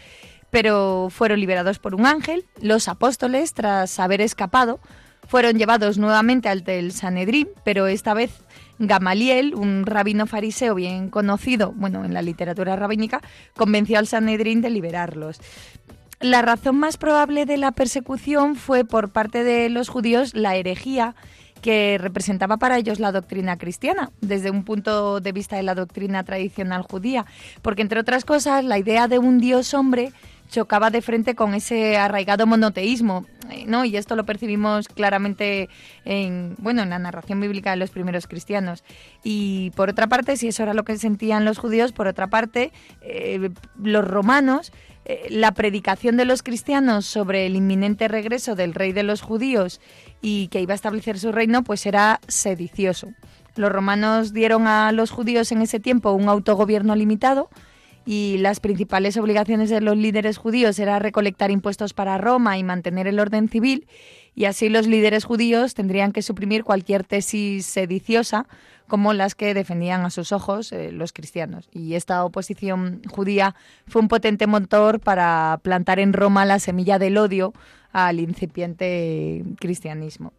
pero 0.50 1.08
fueron 1.10 1.40
liberados 1.40 1.80
por 1.80 1.96
un 1.96 2.06
ángel. 2.06 2.46
Los 2.62 2.90
apóstoles, 2.90 3.54
tras 3.54 4.00
haber 4.00 4.20
escapado, 4.20 4.80
fueron 5.32 5.58
llevados 5.58 5.98
nuevamente 5.98 6.50
al 6.50 6.66
del 6.66 6.92
Sanedrín, 6.92 7.48
pero 7.64 7.88
esta 7.88 8.14
vez 8.14 8.32
Gamaliel, 8.80 9.56
un 9.56 9.86
rabino 9.86 10.28
fariseo 10.28 10.76
bien 10.76 11.10
conocido, 11.10 11.72
bueno, 11.78 12.04
en 12.04 12.14
la 12.14 12.22
literatura 12.22 12.76
rabínica, 12.76 13.22
convenció 13.56 13.98
al 13.98 14.08
Sanedrín 14.08 14.60
de 14.60 14.70
liberarlos. 14.70 15.40
La 16.20 16.42
razón 16.42 16.76
más 16.76 16.98
probable 16.98 17.46
de 17.46 17.56
la 17.56 17.72
persecución 17.72 18.58
fue 18.58 18.84
por 18.84 19.14
parte 19.14 19.46
de 19.46 19.70
los 19.70 19.88
judíos 19.88 20.36
la 20.36 20.58
herejía 20.58 21.16
que 21.62 21.98
representaba 21.98 22.58
para 22.58 22.78
ellos 22.78 23.00
la 23.00 23.14
doctrina 23.14 23.58
cristiana, 23.58 24.12
desde 24.20 24.52
un 24.52 24.66
punto 24.66 25.22
de 25.22 25.32
vista 25.32 25.56
de 25.56 25.64
la 25.64 25.76
doctrina 25.76 26.26
tradicional 26.26 26.82
judía, 26.82 27.26
porque 27.62 27.84
entre 27.84 28.02
otras 28.02 28.26
cosas 28.26 28.66
la 28.66 28.78
idea 28.78 29.08
de 29.08 29.18
un 29.18 29.40
Dios 29.40 29.74
hombre 29.74 30.12
chocaba 30.52 30.92
de 30.92 31.02
frente 31.02 31.34
con 31.34 31.56
ese 31.56 31.98
arraigado 31.98 32.46
monoteísmo, 32.46 33.26
eh, 33.50 33.64
¿no? 33.66 33.86
Y 33.86 33.98
esto 33.98 34.16
lo 34.16 34.26
percibimos 34.26 34.88
claramente 34.88 35.70
en, 36.06 36.56
bueno, 36.60 36.84
en 36.84 36.92
la 36.92 37.00
narración 37.00 37.40
bíblica 37.40 37.72
de 37.72 37.78
los 37.78 37.90
primeros 37.90 38.28
cristianos. 38.28 38.84
Y 39.24 39.72
por 39.72 39.90
otra 39.90 40.08
parte, 40.08 40.38
si 40.38 40.50
eso 40.50 40.62
era 40.62 40.74
lo 40.74 40.84
que 40.84 40.98
sentían 40.98 41.46
los 41.46 41.58
judíos, 41.58 41.94
por 41.94 42.08
otra 42.08 42.28
parte, 42.28 42.72
eh, 43.02 43.50
los 43.82 44.08
romanos 44.08 44.72
eh, 45.04 45.28
la 45.32 45.54
predicación 45.54 46.16
de 46.16 46.26
los 46.26 46.44
cristianos 46.44 47.08
sobre 47.08 47.48
el 47.48 47.56
inminente 47.56 48.08
regreso 48.08 48.54
del 48.56 48.76
rey 48.76 48.92
de 48.92 49.02
los 49.02 49.22
judíos 49.22 49.82
y 50.22 50.48
que 50.50 50.62
iba 50.62 50.74
a 50.74 50.76
establecer 50.76 51.18
su 51.18 51.32
reino, 51.32 51.64
pues 51.64 51.88
era 51.88 52.20
sedicioso. 52.28 53.08
Los 53.56 53.72
romanos 53.72 54.32
dieron 54.32 54.68
a 54.68 54.92
los 54.92 55.10
judíos 55.10 55.52
en 55.52 55.64
ese 55.64 55.80
tiempo 55.80 56.12
un 56.12 56.30
autogobierno 56.30 56.96
limitado, 56.96 57.50
y 58.06 58.38
las 58.40 58.60
principales 58.60 59.18
obligaciones 59.18 59.70
de 59.70 59.82
los 59.82 59.98
líderes 59.98 60.38
judíos 60.38 60.80
era 60.80 61.00
recolectar 61.00 61.52
impuestos 61.52 61.94
para 61.94 62.18
Roma 62.18 62.58
y 62.58 62.64
mantener 62.64 63.08
el 63.08 63.20
orden 63.20 63.50
civil, 63.50 63.88
y 64.34 64.46
así 64.46 64.70
los 64.70 64.88
líderes 64.88 65.26
judíos 65.26 65.74
tendrían 65.74 66.12
que 66.12 66.22
suprimir 66.22 66.64
cualquier 66.64 67.04
tesis 67.04 67.66
sediciosa 67.66 68.48
como 68.88 69.14
las 69.14 69.36
que 69.36 69.54
defendían 69.54 70.04
a 70.04 70.10
sus 70.10 70.32
ojos 70.34 70.72
eh, 70.72 70.92
los 70.92 71.14
cristianos. 71.14 71.70
Y 71.72 71.94
esta 71.96 72.26
oposición 72.26 73.02
judía 73.10 73.56
fue 73.88 74.02
un 74.02 74.10
potente 74.10 74.48
motor 74.48 75.00
para 75.00 75.60
plantar 75.64 76.00
en 76.00 76.12
Roma 76.12 76.46
la 76.46 76.60
semilla 76.60 77.00
del 77.00 77.18
odio 77.18 77.54
al 77.94 78.20
incipiente 78.20 79.44
cristianismo. 79.60 80.34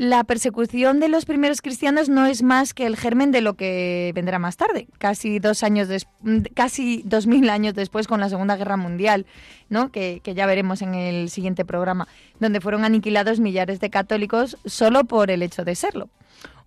La 0.00 0.24
persecución 0.24 0.98
de 0.98 1.10
los 1.10 1.26
primeros 1.26 1.60
cristianos 1.60 2.08
no 2.08 2.24
es 2.24 2.42
más 2.42 2.72
que 2.72 2.86
el 2.86 2.96
germen 2.96 3.32
de 3.32 3.42
lo 3.42 3.52
que 3.52 4.12
vendrá 4.14 4.38
más 4.38 4.56
tarde, 4.56 4.88
casi 4.96 5.40
dos 5.40 5.62
años 5.62 5.88
casi 6.54 7.02
dos 7.04 7.26
mil 7.26 7.50
años 7.50 7.74
después 7.74 8.08
con 8.08 8.18
la 8.18 8.30
Segunda 8.30 8.56
Guerra 8.56 8.78
Mundial, 8.78 9.26
¿no? 9.68 9.92
Que, 9.92 10.22
que, 10.24 10.32
ya 10.32 10.46
veremos 10.46 10.80
en 10.80 10.94
el 10.94 11.28
siguiente 11.28 11.66
programa, 11.66 12.08
donde 12.38 12.62
fueron 12.62 12.86
aniquilados 12.86 13.40
millares 13.40 13.78
de 13.78 13.90
católicos 13.90 14.56
solo 14.64 15.04
por 15.04 15.30
el 15.30 15.42
hecho 15.42 15.66
de 15.66 15.74
serlo. 15.74 16.08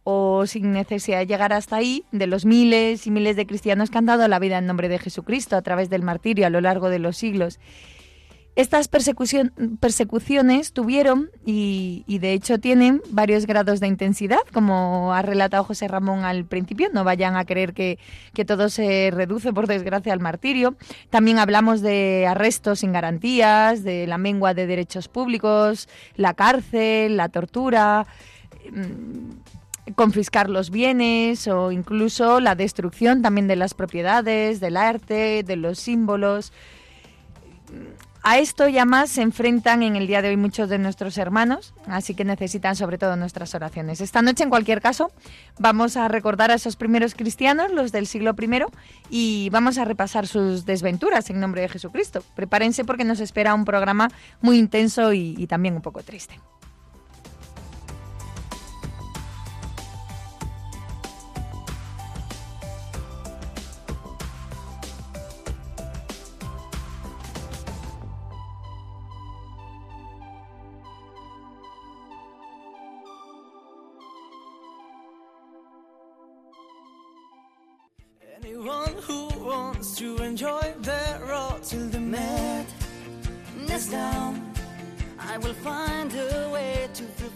O 0.03 0.45
sin 0.45 0.71
necesidad 0.71 1.17
de 1.17 1.25
llegar 1.25 1.53
hasta 1.53 1.77
ahí, 1.77 2.03
de 2.11 2.27
los 2.27 2.45
miles 2.45 3.07
y 3.07 3.09
miles 3.09 3.35
de 3.35 3.47
cristianos 3.47 3.89
que 3.89 3.97
han 3.97 4.05
dado 4.05 4.27
la 4.27 4.37
vida 4.37 4.59
en 4.59 4.67
nombre 4.67 4.89
de 4.89 4.99
Jesucristo 4.99 5.55
a 5.55 5.63
través 5.63 5.89
del 5.89 6.03
martirio 6.03 6.45
a 6.45 6.51
lo 6.51 6.61
largo 6.61 6.91
de 6.91 6.99
los 6.99 7.17
siglos. 7.17 7.59
Estas 8.55 8.87
persecuciones 8.87 10.73
tuvieron 10.73 11.31
y, 11.43 12.03
de 12.07 12.33
hecho 12.33 12.59
tienen 12.59 13.01
varios 13.09 13.47
grados 13.47 13.79
de 13.79 13.87
intensidad, 13.87 14.41
como 14.53 15.11
ha 15.11 15.23
relatado 15.23 15.63
José 15.63 15.87
Ramón 15.87 16.23
al 16.23 16.45
principio. 16.45 16.89
No 16.93 17.03
vayan 17.03 17.35
a 17.35 17.45
creer 17.45 17.73
que, 17.73 17.97
que, 18.35 18.45
todo 18.45 18.69
se 18.69 19.09
reduce, 19.11 19.53
por 19.53 19.65
desgracia, 19.65 20.13
al 20.13 20.19
martirio. 20.19 20.75
También 21.09 21.39
hablamos 21.39 21.81
de 21.81 22.27
arrestos 22.27 22.81
sin 22.81 22.93
garantías, 22.93 23.83
de 23.83 24.05
la 24.05 24.19
mengua 24.19 24.53
de 24.53 24.67
derechos 24.67 25.07
públicos, 25.07 25.89
la 26.15 26.35
cárcel, 26.35 27.17
la 27.17 27.29
tortura 27.29 28.05
mm, 28.71 29.93
confiscar 29.95 30.51
los 30.51 30.69
bienes 30.69 31.47
o 31.47 31.71
incluso 31.71 32.39
la 32.39 32.53
destrucción 32.53 33.23
también 33.23 33.47
de 33.47 33.55
las 33.55 33.73
propiedades, 33.73 34.59
del 34.59 34.77
arte, 34.77 35.41
de 35.41 35.55
los 35.55 35.79
símbolos. 35.79 36.53
A 38.25 38.39
esto 38.39 38.69
ya 38.69 38.85
más 38.85 39.09
se 39.09 39.21
enfrentan 39.21 39.83
en 39.83 39.97
el 39.97 40.07
día 40.07 40.21
de 40.21 40.29
hoy 40.29 40.37
muchos 40.37 40.69
de 40.69 40.77
nuestros 40.77 41.17
hermanos, 41.17 41.73
así 41.87 42.15
que 42.15 42.23
necesitan 42.23 42.77
sobre 42.77 42.97
todo 42.97 43.17
nuestras 43.17 43.53
oraciones. 43.53 43.99
Esta 43.99 44.21
noche, 44.21 44.45
en 44.45 44.49
cualquier 44.49 44.79
caso, 44.79 45.11
vamos 45.59 45.97
a 45.97 46.07
recordar 46.07 46.49
a 46.49 46.53
esos 46.53 46.77
primeros 46.77 47.15
cristianos, 47.15 47.73
los 47.73 47.91
del 47.91 48.07
siglo 48.07 48.33
I, 48.39 48.63
y 49.09 49.49
vamos 49.49 49.77
a 49.77 49.83
repasar 49.83 50.25
sus 50.25 50.65
desventuras 50.65 51.29
en 51.29 51.41
nombre 51.41 51.63
de 51.63 51.69
Jesucristo. 51.69 52.23
Prepárense 52.33 52.85
porque 52.85 53.03
nos 53.03 53.19
espera 53.19 53.53
un 53.53 53.65
programa 53.65 54.09
muy 54.39 54.57
intenso 54.57 55.11
y, 55.11 55.35
y 55.37 55.47
también 55.47 55.75
un 55.75 55.81
poco 55.81 56.01
triste. 56.01 56.39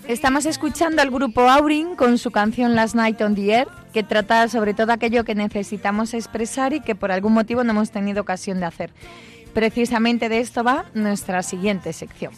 Estamos 0.08 0.46
escuchando 0.46 1.02
al 1.02 1.12
grupo 1.12 1.42
Aurin 1.42 1.96
con 1.96 2.18
su 2.18 2.32
canción 2.32 2.76
Last 2.76 2.96
Night 2.96 3.22
on 3.22 3.36
the 3.36 3.54
Earth, 3.54 3.70
que 3.94 4.02
trata 4.02 4.48
sobre 4.48 4.74
todo 4.74 4.92
aquello 4.92 5.24
que 5.24 5.36
necesitamos 5.36 6.16
expresar 6.16 6.74
y 6.74 6.80
que 6.80 6.96
por 6.96 7.12
algún 7.12 7.34
motivo 7.34 7.64
no 7.64 7.72
hemos 7.72 7.92
tenido 7.92 8.22
ocasión 8.22 8.60
de 8.60 8.66
hacer. 8.66 8.92
Precisamente 9.54 10.28
de 10.28 10.40
esto 10.40 10.64
va 10.64 10.86
nuestra 10.94 11.44
siguiente 11.44 11.94
sección. 11.94 12.34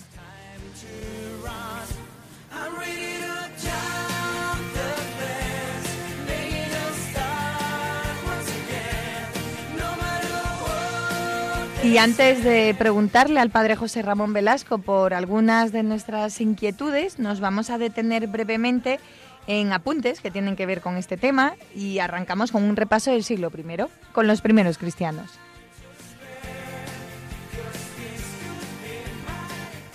Y 11.81 11.97
antes 11.97 12.43
de 12.43 12.75
preguntarle 12.77 13.39
al 13.39 13.51
padre 13.51 13.77
José 13.77 14.01
Ramón 14.01 14.33
Velasco 14.33 14.79
por 14.79 15.13
algunas 15.13 15.71
de 15.71 15.81
nuestras 15.81 16.41
inquietudes, 16.41 17.19
nos 17.19 17.39
vamos 17.39 17.69
a 17.69 17.77
detener 17.77 18.27
brevemente 18.27 18.99
en 19.47 19.71
apuntes 19.71 20.19
que 20.19 20.29
tienen 20.29 20.57
que 20.57 20.65
ver 20.65 20.81
con 20.81 20.97
este 20.97 21.15
tema 21.15 21.53
y 21.73 21.99
arrancamos 21.99 22.51
con 22.51 22.63
un 22.63 22.75
repaso 22.75 23.11
del 23.11 23.23
siglo 23.23 23.49
I, 23.57 23.85
con 24.11 24.27
los 24.27 24.41
primeros 24.41 24.77
cristianos. 24.77 25.31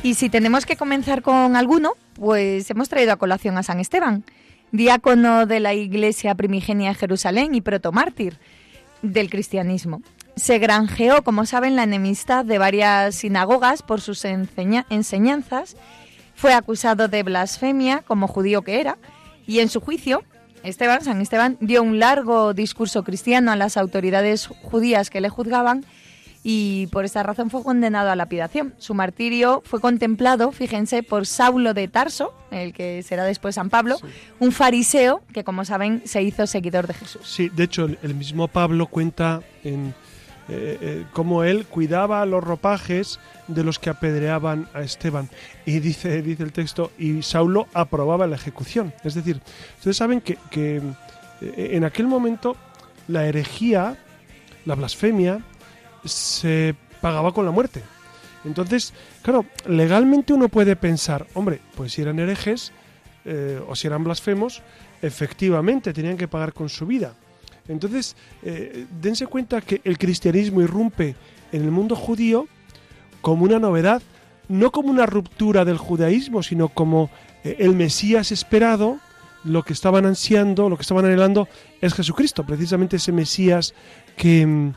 Y 0.03 0.14
si 0.14 0.31
tenemos 0.31 0.64
que 0.64 0.76
comenzar 0.76 1.21
con 1.21 1.55
alguno, 1.55 1.93
pues 2.14 2.71
hemos 2.71 2.88
traído 2.88 3.12
a 3.12 3.17
colación 3.17 3.59
a 3.59 3.62
San 3.62 3.79
Esteban, 3.79 4.25
diácono 4.73 5.45
de 5.45 5.61
la 5.61 5.75
Iglesia 5.75 6.35
primigenia 6.35 6.88
de 6.88 6.95
Jerusalén 6.95 7.55
y 7.55 7.61
protomártir 7.61 8.38
del 9.03 9.29
cristianismo 9.29 10.00
se 10.37 10.59
granjeó, 10.59 11.23
como 11.23 11.47
saben, 11.47 11.76
la 11.76 11.85
enemistad 11.85 12.45
de 12.45 12.59
varias 12.59 13.14
sinagogas 13.14 13.83
por 13.83 14.00
sus 14.00 14.25
enseñanzas, 14.25 15.76
fue 16.35 16.53
acusado 16.53 17.09
de 17.09 17.23
blasfemia 17.23 18.03
como 18.07 18.26
judío 18.26 18.62
que 18.62 18.81
era, 18.81 18.99
y 19.47 19.61
en 19.61 19.69
su 19.69 19.81
juicio, 19.81 20.25
Esteban, 20.62 21.05
San 21.05 21.21
Esteban, 21.21 21.57
dio 21.61 21.83
un 21.83 21.99
largo 21.99 22.55
discurso 22.55 23.05
cristiano 23.05 23.53
a 23.53 23.57
las 23.57 23.76
autoridades 23.76 24.47
judías 24.47 25.11
que 25.11 25.21
le 25.21 25.29
juzgaban 25.29 25.85
y 26.43 26.88
por 26.88 27.07
esta 27.07 27.23
razón 27.23 27.49
fue 27.49 27.62
condenado 27.62 28.11
a 28.11 28.17
lapidación. 28.17 28.75
Su 28.79 28.95
martirio 28.95 29.62
fue 29.64 29.81
contemplado, 29.81 30.53
fíjense, 30.53 31.03
por 31.03 31.26
Saulo 31.26 31.73
de 31.73 31.88
Tarso, 31.88 32.35
el 32.50 32.75
que 32.75 33.03
será 33.03 33.25
después 33.25 33.55
San 33.55 33.71
Pablo, 33.71 33.97
un 34.41 34.53
fariseo 34.53 35.23
que, 35.33 35.43
como 35.43 35.64
saben, 35.64 36.03
se 36.05 36.23
hizo 36.23 36.47
seguidor 36.47 36.87
de 36.87 36.95
Jesús. 36.95 37.23
Sí, 37.25 37.49
de 37.49 37.64
hecho, 37.64 37.88
el 38.03 38.14
mismo 38.14 38.49
Pablo 38.49 38.87
cuenta 38.87 39.41
en 39.64 39.95
eh, 40.48 40.78
eh, 40.80 41.06
cómo 41.12 41.44
él 41.44 41.66
cuidaba 41.66 42.24
los 42.26 42.44
ropajes 42.44 43.18
de 43.48 43.64
los 43.64 43.78
que 43.78 43.90
apedreaban 43.90 44.68
a 44.74 44.82
Esteban. 44.82 45.28
Y 45.64 45.80
dice, 45.80 46.22
dice 46.22 46.42
el 46.42 46.52
texto, 46.52 46.90
y 46.98 47.22
Saulo 47.22 47.66
aprobaba 47.72 48.26
la 48.26 48.36
ejecución. 48.36 48.92
Es 49.04 49.14
decir, 49.14 49.40
ustedes 49.78 49.96
saben 49.96 50.20
que, 50.20 50.38
que 50.50 50.82
eh, 51.40 51.70
en 51.72 51.84
aquel 51.84 52.06
momento 52.06 52.56
la 53.08 53.26
herejía, 53.26 53.96
la 54.64 54.74
blasfemia, 54.74 55.40
se 56.04 56.74
pagaba 57.00 57.32
con 57.32 57.44
la 57.44 57.50
muerte. 57.50 57.82
Entonces, 58.44 58.92
claro, 59.22 59.46
legalmente 59.66 60.32
uno 60.32 60.48
puede 60.48 60.76
pensar, 60.76 61.26
hombre, 61.34 61.60
pues 61.74 61.92
si 61.92 62.02
eran 62.02 62.18
herejes 62.18 62.72
eh, 63.24 63.60
o 63.66 63.74
si 63.74 63.86
eran 63.86 64.04
blasfemos, 64.04 64.62
efectivamente 65.00 65.92
tenían 65.92 66.16
que 66.16 66.28
pagar 66.28 66.52
con 66.52 66.68
su 66.68 66.86
vida. 66.86 67.14
Entonces, 67.68 68.16
eh, 68.42 68.87
dense 69.00 69.26
cuenta 69.26 69.61
que 69.61 69.80
el 69.85 69.99
cristianismo 69.99 70.61
irrumpe 70.61 71.14
en 71.52 71.62
el 71.62 71.71
mundo 71.71 71.97
judío 71.97 72.47
como 73.21 73.44
una 73.44 73.59
novedad, 73.59 74.02
no 74.49 74.71
como 74.71 74.90
una 74.90 75.06
ruptura 75.06 75.64
del 75.64 75.78
judaísmo, 75.78 76.42
sino 76.42 76.68
como 76.68 77.11
eh, 77.42 77.56
el 77.61 77.75
Mesías 77.75 78.33
esperado, 78.33 78.99
lo 79.44 79.62
que 79.62 79.73
estaban 79.73 80.06
ansiando, 80.06 80.68
lo 80.68 80.76
que 80.76 80.83
estaban 80.83 81.04
anhelando 81.04 81.49
es 81.80 81.94
Jesucristo, 81.94 82.44
precisamente 82.44 82.97
ese 82.97 83.12
Mesías 83.12 83.75
que, 84.16 84.47
mm, 84.47 84.73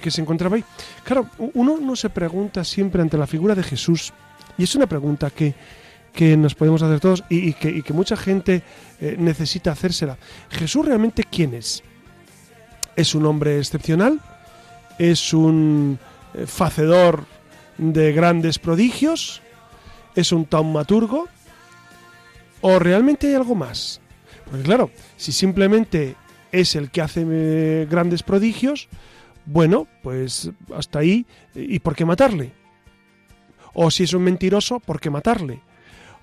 que, 0.00 0.10
se 0.10 0.20
encontraba 0.20 0.56
ahí. 0.56 0.64
Claro, 1.04 1.28
uno 1.54 1.78
no 1.80 1.96
se 1.96 2.08
pregunta 2.10 2.64
siempre 2.64 3.02
ante 3.02 3.18
la 3.18 3.26
figura 3.26 3.54
de 3.54 3.62
Jesús, 3.62 4.12
y 4.56 4.64
es 4.64 4.74
una 4.74 4.86
pregunta 4.86 5.30
que, 5.30 5.54
que 6.16 6.36
nos 6.36 6.54
podemos 6.54 6.82
hacer 6.82 6.98
todos 6.98 7.24
y, 7.28 7.52
que, 7.52 7.92
mucha 7.92 8.16
gente 8.16 8.62
eh, 9.00 9.16
necesita 9.18 9.72
hacérsela. 9.72 10.16
¿Jesús 10.50 10.86
realmente 10.86 11.22
quién 11.22 11.54
es? 11.54 11.84
¿Es 12.96 13.14
un 13.14 13.26
hombre 13.26 13.58
excepcional? 13.58 14.20
¿Es 14.98 15.34
un 15.34 15.98
eh, 16.34 16.46
facedor 16.46 17.26
de 17.78 18.12
grandes 18.12 18.58
prodigios? 18.58 19.42
¿Es 20.14 20.32
un 20.32 20.46
taumaturgo? 20.46 21.28
¿O 22.62 22.78
realmente 22.78 23.28
hay 23.28 23.34
algo 23.34 23.54
más? 23.54 24.00
Porque 24.46 24.62
claro, 24.62 24.90
si 25.16 25.32
simplemente 25.32 26.16
es 26.52 26.74
el 26.74 26.90
que 26.90 27.02
hace 27.02 27.26
eh, 27.28 27.86
grandes 27.88 28.22
prodigios, 28.22 28.88
bueno, 29.44 29.86
pues 30.02 30.50
hasta 30.74 31.00
ahí, 31.00 31.26
¿y 31.54 31.78
por 31.80 31.94
qué 31.94 32.04
matarle? 32.04 32.52
O 33.74 33.90
si 33.90 34.04
es 34.04 34.14
un 34.14 34.22
mentiroso, 34.22 34.80
¿por 34.80 35.00
qué 35.00 35.10
matarle? 35.10 35.60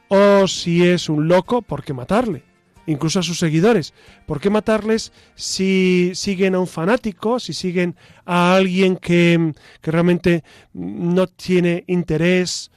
O 0.08 0.48
si 0.48 0.88
es 0.88 1.08
un 1.08 1.28
loco, 1.28 1.62
¿por 1.62 1.84
qué 1.84 1.94
matarle? 1.94 2.44
Incluso 2.86 3.20
a 3.20 3.24
sus 3.24 3.40
seguidores. 3.40 3.94
¿Por 4.26 4.42
qué 4.42 4.50
matarles 4.50 5.14
si 5.36 6.12
siguen 6.16 6.56
a 6.56 6.60
un 6.60 6.68
fanático, 6.68 7.40
si 7.40 7.54
siguen 7.54 7.96
a 8.26 8.56
alguien 8.56 8.98
que, 8.98 9.54
que 9.82 9.92
realmente 9.92 10.44
no 10.74 11.28
tiene 11.28 11.86
interés 11.88 12.72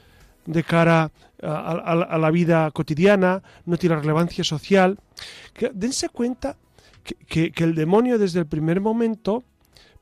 de 0.45 0.63
cara 0.63 1.11
a, 1.43 2.19
la 2.19 2.31
vida 2.31 2.71
cotidiana, 2.71 3.43
no 3.65 3.77
tiene 3.77 3.97
relevancia 3.97 4.45
social? 4.45 4.99
Dense 5.73 6.09
cuenta 6.09 6.57
que, 7.27 7.51
que 7.51 7.65
el 7.65 7.75
demonio 7.75 8.19
desde 8.19 8.39
el 8.41 8.47
primer 8.47 8.81
momento 8.81 9.43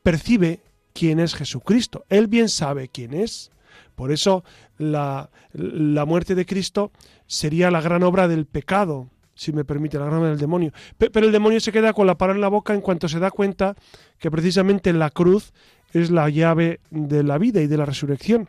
percibe 0.02 0.60
quién 0.92 1.18
es 1.18 1.34
Jesucristo. 1.34 2.04
Él 2.08 2.28
bien 2.28 2.48
sabe 2.48 2.88
quién 2.88 3.12
es. 3.12 3.50
Por 3.94 4.12
eso 4.12 4.44
la, 4.78 5.30
muerte 6.06 6.34
de 6.34 6.46
Cristo 6.46 6.92
sería 7.26 7.70
la 7.70 7.80
gran 7.80 8.02
obra 8.02 8.28
del 8.28 8.46
pecado, 8.46 9.08
si 9.34 9.52
me 9.52 9.64
permite, 9.64 9.98
la 9.98 10.06
obra 10.06 10.28
del 10.28 10.38
demonio. 10.38 10.72
Pero 10.98 11.26
el 11.26 11.32
demonio 11.32 11.60
se 11.60 11.72
queda 11.72 11.92
con 11.92 12.06
la 12.06 12.16
palabra 12.16 12.36
en 12.36 12.40
la 12.40 12.48
boca 12.48 12.74
en 12.74 12.80
cuanto 12.80 13.08
se 13.08 13.18
da 13.18 13.30
cuenta 13.30 13.74
que 14.18 14.30
precisamente 14.30 14.92
la 14.92 15.10
cruz 15.10 15.52
es 15.92 16.10
la 16.10 16.28
llave 16.28 16.80
de 16.90 17.22
la 17.22 17.38
vida 17.38 17.60
y 17.60 17.66
de 17.66 17.76
la 17.76 17.86
resurrección. 17.86 18.48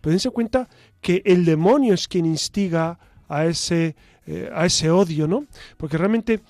Pero 0.00 0.12
dense 0.12 0.30
cuenta 0.30 0.68
que 1.00 1.22
el 1.24 1.44
demonio 1.44 1.94
es 1.94 2.08
quien 2.08 2.26
instiga 2.26 2.98
a 3.28 3.46
ese, 3.46 3.96
eh, 4.26 4.50
a 4.54 4.66
ese 4.66 4.90
odio, 4.90 5.26
¿no? 5.28 5.46
Porque 5.76 5.98
realmente 5.98 6.40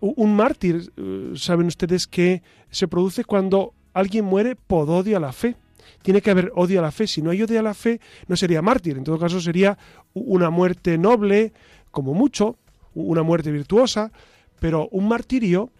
un 0.00 0.34
mártir, 0.34 0.92
eh, 0.96 1.32
saben 1.36 1.66
ustedes 1.66 2.06
que 2.06 2.42
se 2.70 2.88
produce 2.88 3.24
cuando 3.24 3.74
alguien 3.92 4.24
muere 4.24 4.56
por 4.56 4.88
odio 4.90 5.16
a 5.16 5.20
la 5.20 5.32
fe. 5.32 5.56
Tiene 6.02 6.20
que 6.20 6.30
haber 6.30 6.52
odio 6.54 6.78
a 6.80 6.82
la 6.82 6.92
fe. 6.92 7.06
Si 7.06 7.22
no 7.22 7.30
hay 7.30 7.42
odio 7.42 7.60
a 7.60 7.62
la 7.62 7.74
fe, 7.74 8.00
no 8.28 8.36
sería 8.36 8.62
mártir. 8.62 8.96
En 8.96 9.04
todo 9.04 9.18
caso, 9.18 9.40
sería 9.40 9.76
una 10.14 10.50
muerte 10.50 10.98
noble, 10.98 11.52
como 11.90 12.14
mucho, 12.14 12.58
una 13.04 13.22
muerte 13.22 13.50
virtuosa. 13.50 14.12
Pero 14.60 14.88
un 14.90 15.08
martirio 15.08 15.70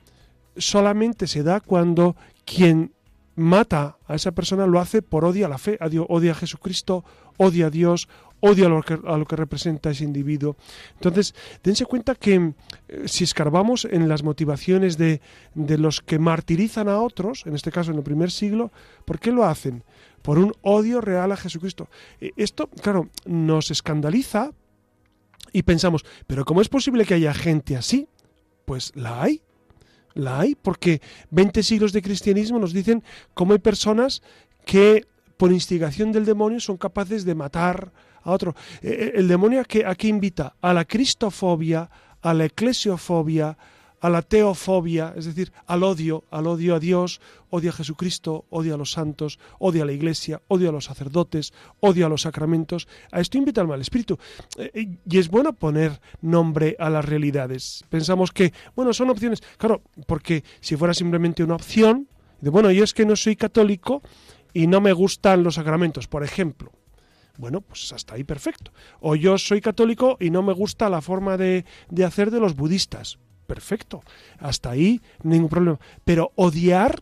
solamente 0.57 1.27
se 1.27 1.43
da 1.43 1.61
cuando 1.61 2.17
quien 2.45 2.93
mata 3.37 3.99
a 4.07 4.15
esa 4.15 4.33
persona 4.33 4.67
lo 4.67 4.81
hace 4.81 5.03
por 5.03 5.25
odio 5.25 5.47
a 5.47 5.49
la 5.49 5.59
fe, 5.59 5.79
odia 6.09 6.33
a 6.33 6.35
Jesucristo, 6.35 7.05
odia 7.37 7.67
a 7.67 7.71
Dios, 7.71 8.09
odia 8.41 8.67
a 8.67 8.69
lo, 8.69 8.83
que, 8.83 8.95
a 8.95 9.17
lo 9.17 9.27
que 9.27 9.37
representa 9.37 9.91
ese 9.91 10.05
individuo. 10.05 10.57
Entonces, 10.95 11.35
dense 11.63 11.85
cuenta 11.85 12.15
que 12.15 12.55
eh, 12.89 13.03
si 13.07 13.25
escarbamos 13.25 13.85
en 13.85 14.09
las 14.09 14.23
motivaciones 14.23 14.97
de, 14.97 15.21
de 15.55 15.79
los 15.79 16.01
que 16.01 16.19
martirizan 16.19 16.89
a 16.89 16.99
otros, 17.01 17.45
en 17.47 17.55
este 17.55 17.71
caso 17.71 17.93
en 17.93 17.99
el 17.99 18.03
primer 18.03 18.31
siglo, 18.31 18.73
¿por 19.05 19.19
qué 19.19 19.31
lo 19.33 19.45
hacen? 19.45 19.85
Por 20.23 20.39
un 20.39 20.53
odio 20.63 21.01
real 21.01 21.31
a 21.33 21.37
Jesucristo. 21.37 21.89
Eh, 22.21 22.33
esto, 22.37 22.69
claro, 22.83 23.09
nos 23.27 23.71
escandaliza 23.71 24.53
y 25.53 25.63
pensamos, 25.63 26.05
pero 26.27 26.45
¿cómo 26.45 26.61
es 26.61 26.69
posible 26.69 27.05
que 27.05 27.15
haya 27.15 27.35
gente 27.35 27.77
así? 27.77 28.09
Pues 28.65 28.93
la 28.95 29.23
hay, 29.23 29.43
la 30.15 30.41
hay, 30.41 30.55
porque 30.55 31.01
20 31.31 31.63
siglos 31.63 31.93
de 31.93 32.03
cristianismo 32.03 32.59
nos 32.59 32.73
dicen 32.73 33.03
cómo 33.35 33.53
hay 33.53 33.59
personas 33.59 34.23
que 34.65 35.07
por 35.37 35.53
instigación 35.53 36.13
del 36.13 36.25
demonio 36.25 36.61
son 36.61 36.77
capaces 36.77 37.25
de 37.25 37.35
matar 37.35 37.93
a 38.23 38.33
otro. 38.33 38.55
Eh, 38.83 38.89
eh, 38.89 39.13
el 39.17 39.29
demonio 39.29 39.61
a 39.61 39.65
qué, 39.65 40.09
invita? 40.09 40.57
A 40.61 40.73
la 40.73 40.85
cristofobia, 40.85 41.91
a 42.23 42.35
la 42.35 42.47
eclesiofobia, 42.47 43.57
a 44.01 44.11
la 44.11 44.23
teofobia, 44.23 45.15
es 45.17 45.25
decir, 45.25 45.53
al 45.67 45.83
odio, 45.83 46.25
al 46.31 46.47
odio 46.47 46.75
a 46.75 46.81
Dios, 46.81 47.21
odio 47.51 47.71
a 47.71 47.73
Jesucristo, 47.73 48.45
odio 48.51 48.75
a 48.75 48.79
los 48.79 48.93
santos, 48.93 49.39
odio 49.59 49.83
a 49.83 49.87
la 49.87 49.93
iglesia, 49.93 50.43
odio 50.49 50.69
a 50.69 50.73
los 50.73 50.85
sacerdotes, 50.85 51.53
odio 51.81 52.07
a 52.07 52.09
los 52.09 52.23
sacramentos. 52.23 52.89
A 53.11 53.21
esto 53.21 53.39
invita 53.39 53.61
el 53.61 53.69
mal 53.69 53.81
espíritu. 53.81 54.19
Eh, 54.59 54.99
y 55.09 55.19
es 55.19 55.29
bueno 55.29 55.55
poner 55.55 56.01
nombre 56.21 56.77
a 56.79 56.91
las 56.91 57.05
realidades. 57.05 57.85
Pensamos 57.89 58.33
que, 58.33 58.53
bueno, 58.75 58.93
son 58.93 59.11
opciones. 59.11 59.43
Claro, 59.57 59.83
porque 60.07 60.45
si 60.61 60.77
fuera 60.77 60.95
simplemente 60.95 61.43
una 61.43 61.55
opción, 61.55 62.09
de 62.41 62.51
bueno, 62.51 62.71
yo 62.71 62.85
es 62.85 62.93
que 62.93 63.07
no 63.07 63.17
soy 63.17 63.37
católico 63.37 64.03
y 64.53 64.67
no 64.67 64.81
me 64.81 64.93
gustan 64.93 65.43
los 65.43 65.55
sacramentos, 65.55 66.07
por 66.07 66.23
ejemplo. 66.23 66.73
Bueno, 67.39 67.61
pues 67.61 67.93
hasta 67.93 68.15
ahí 68.15 68.25
perfecto. 68.25 68.73
O 69.01 69.15
yo 69.15 69.37
soy 69.37 69.61
católico 69.61 70.17
y 70.21 70.31
no 70.31 70.43
me 70.43 70.53
gusta 70.53 70.89
la 70.89 71.03
forma 71.03 71.37
de, 71.37 71.65
de 71.91 72.05
hacer 72.05 72.31
de 72.31 72.41
los 72.41 72.57
budistas. 72.57 73.19
Perfecto. 73.47 74.03
Hasta 74.39 74.71
ahí 74.71 75.01
ningún 75.23 75.49
problema. 75.49 75.79
Pero 76.05 76.33
odiar 76.37 77.01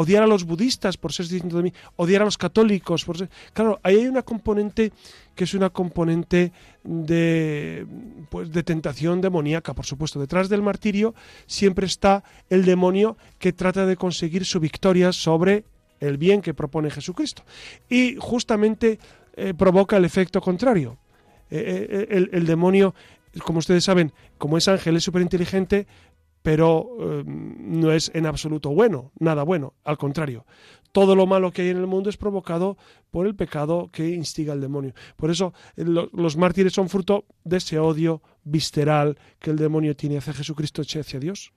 odiar 0.00 0.22
a 0.22 0.28
los 0.28 0.44
budistas 0.44 0.96
por 0.96 1.12
ser 1.12 1.26
distinto 1.26 1.56
de 1.56 1.64
mí, 1.64 1.72
odiar 1.96 2.22
a 2.22 2.24
los 2.24 2.38
católicos 2.38 3.04
por 3.04 3.18
ser... 3.18 3.28
Claro, 3.52 3.80
ahí 3.82 3.96
hay 3.96 4.06
una 4.06 4.22
componente 4.22 4.92
que 5.34 5.42
es 5.42 5.54
una 5.54 5.70
componente 5.70 6.52
de, 6.84 7.84
pues, 8.30 8.52
de 8.52 8.62
tentación 8.62 9.20
demoníaca, 9.20 9.74
por 9.74 9.86
supuesto. 9.86 10.20
Detrás 10.20 10.48
del 10.48 10.62
martirio 10.62 11.16
siempre 11.46 11.86
está 11.86 12.22
el 12.48 12.64
demonio 12.64 13.16
que 13.40 13.52
trata 13.52 13.86
de 13.86 13.96
conseguir 13.96 14.44
su 14.44 14.60
victoria 14.60 15.10
sobre 15.10 15.64
el 15.98 16.16
bien 16.16 16.42
que 16.42 16.54
propone 16.54 16.90
Jesucristo. 16.90 17.42
Y 17.88 18.14
justamente 18.20 19.00
eh, 19.34 19.52
provoca 19.52 19.96
el 19.96 20.04
efecto 20.04 20.40
contrario. 20.40 20.96
Eh, 21.50 22.06
eh, 22.10 22.28
el, 22.30 22.46
demonio, 22.46 22.94
como 23.44 23.58
ustedes 23.58 23.84
saben, 23.84 24.12
como 24.38 24.58
es 24.58 24.68
ángel, 24.68 24.96
es 24.96 25.04
súper 25.04 25.22
inteligente, 25.22 25.86
pero 26.42 26.96
no 27.24 27.92
es 27.92 28.10
en 28.14 28.26
absoluto 28.26 28.70
bueno, 28.70 29.12
nada 29.18 29.42
bueno, 29.42 29.74
al 29.84 29.98
contrario. 29.98 30.46
Todo 30.92 31.14
lo 31.14 31.26
malo 31.26 31.52
que 31.52 31.62
hay 31.62 31.68
en 31.68 31.76
el 31.76 31.86
mundo 31.86 32.08
es 32.08 32.16
provocado 32.16 32.78
por 33.10 33.26
el 33.26 33.34
pecado 33.34 33.90
que 33.92 34.08
instiga 34.08 34.54
el 34.54 34.60
demonio. 34.60 34.94
Por 35.16 35.30
eso 35.30 35.52
los 35.76 36.36
mártires 36.36 36.72
son 36.72 36.88
fruto 36.88 37.26
de 37.44 37.58
ese 37.58 37.78
odio 37.78 38.22
visceral 38.44 39.18
que 39.38 39.50
el 39.50 39.56
demonio 39.56 39.94
tiene 39.94 40.18
hacia 40.18 40.32
Jesucristo 40.32 40.82
hacia 40.82 41.20
Dios. 41.20 41.52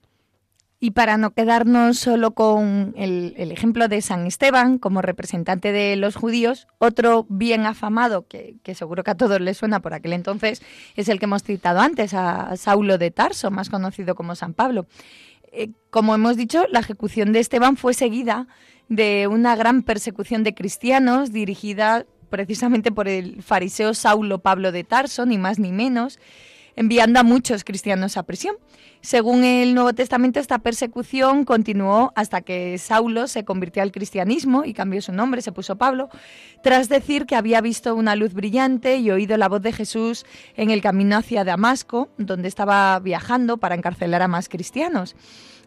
Y 0.83 0.91
para 0.91 1.17
no 1.17 1.29
quedarnos 1.29 1.99
solo 1.99 2.31
con 2.31 2.95
el, 2.97 3.35
ejemplo 3.37 3.87
de 3.87 4.01
San 4.01 4.25
Esteban 4.25 4.79
como 4.79 5.03
representante 5.03 5.71
de 5.71 5.95
los 5.95 6.15
judíos, 6.15 6.67
otro 6.79 7.27
bien 7.29 7.67
afamado, 7.67 8.25
que, 8.27 8.57
seguro 8.73 9.03
que 9.03 9.11
a 9.11 9.15
todos 9.15 9.39
les 9.39 9.57
suena 9.57 9.81
por 9.81 9.93
aquel 9.93 10.13
entonces, 10.13 10.63
es 10.95 11.07
el 11.07 11.19
que 11.19 11.25
hemos 11.25 11.43
citado 11.43 11.81
antes, 11.81 12.15
a 12.15 12.57
Saulo 12.57 12.97
de 12.97 13.11
Tarso, 13.11 13.51
más 13.51 13.69
conocido 13.69 14.15
como 14.15 14.33
San 14.33 14.55
Pablo. 14.55 14.87
Eh, 15.51 15.69
como 15.91 16.15
hemos 16.15 16.35
dicho, 16.35 16.65
la 16.71 16.79
ejecución 16.79 17.31
de 17.31 17.41
Esteban 17.41 17.77
fue 17.77 17.93
seguida 17.93 18.47
de 18.89 19.27
una 19.27 19.55
gran 19.55 19.83
persecución 19.83 20.43
de 20.43 20.55
cristianos 20.55 21.31
dirigida 21.31 22.07
precisamente 22.31 22.91
por 22.91 23.07
el 23.07 23.43
fariseo 23.43 23.93
Saulo 23.93 24.39
Pablo 24.39 24.71
de 24.71 24.83
Tarso, 24.83 25.27
ni 25.27 25.37
más 25.37 25.59
ni 25.59 25.71
menos, 25.71 26.17
enviando 26.75 27.19
a 27.19 27.23
muchos 27.23 27.63
cristianos 27.63 28.17
a 28.17 28.23
prisión. 28.23 28.55
Según 29.01 29.43
el 29.43 29.73
Nuevo 29.73 29.93
Testamento, 29.93 30.39
esta 30.39 30.59
persecución 30.59 31.43
continuó 31.43 32.13
hasta 32.15 32.41
que 32.41 32.77
Saulo 32.77 33.27
se 33.27 33.43
convirtió 33.43 33.81
al 33.81 33.91
cristianismo 33.91 34.63
y 34.63 34.73
cambió 34.73 35.01
su 35.01 35.11
nombre, 35.11 35.41
se 35.41 35.51
puso 35.51 35.75
Pablo, 35.75 36.09
tras 36.61 36.87
decir 36.87 37.25
que 37.25 37.35
había 37.35 37.61
visto 37.61 37.95
una 37.95 38.15
luz 38.15 38.33
brillante 38.33 38.97
y 38.97 39.09
oído 39.09 39.37
la 39.37 39.49
voz 39.49 39.63
de 39.63 39.73
Jesús 39.73 40.25
en 40.55 40.69
el 40.69 40.81
camino 40.81 41.17
hacia 41.17 41.43
Damasco, 41.43 42.09
donde 42.17 42.47
estaba 42.47 42.99
viajando 42.99 43.57
para 43.57 43.73
encarcelar 43.73 44.21
a 44.21 44.27
más 44.27 44.49
cristianos. 44.49 45.15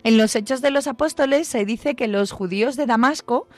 En 0.05 0.19
los 0.19 0.37
Hechos 0.37 0.61
de 0.61 0.71
los 0.71 0.87
Apóstoles 0.87 1.49
se 1.49 1.65
dice 1.65 1.97
que 1.97 2.09
los 2.09 2.31
judíos 2.31 2.77
de 2.77 2.87
Damasco 2.87 3.49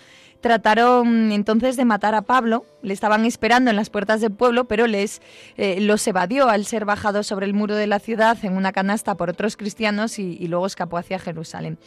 trataron 0.40 1.32
entonces 1.32 1.76
de 1.76 1.84
matar 1.84 2.14
a 2.14 2.22
Pablo. 2.22 2.64
Le 2.82 2.94
estaban 2.94 3.24
esperando 3.24 3.70
en 3.70 3.76
las 3.76 3.90
puertas 3.90 4.20
del 4.20 4.32
pueblo, 4.32 4.66
pero 4.66 4.86
les 4.86 5.20
eh, 5.56 5.80
los 5.80 6.06
evadió 6.06 6.48
al 6.48 6.64
ser 6.64 6.84
bajado 6.84 7.22
sobre 7.22 7.46
el 7.46 7.54
muro 7.54 7.74
de 7.74 7.86
la 7.86 7.98
ciudad 7.98 8.36
en 8.42 8.56
una 8.56 8.72
canasta 8.72 9.16
por 9.16 9.30
otros 9.30 9.56
cristianos 9.56 10.18
y, 10.18 10.46
luego 10.46 10.66
escapó 10.66 10.98
hacia 10.98 11.18
Jerusalén. 11.18 11.78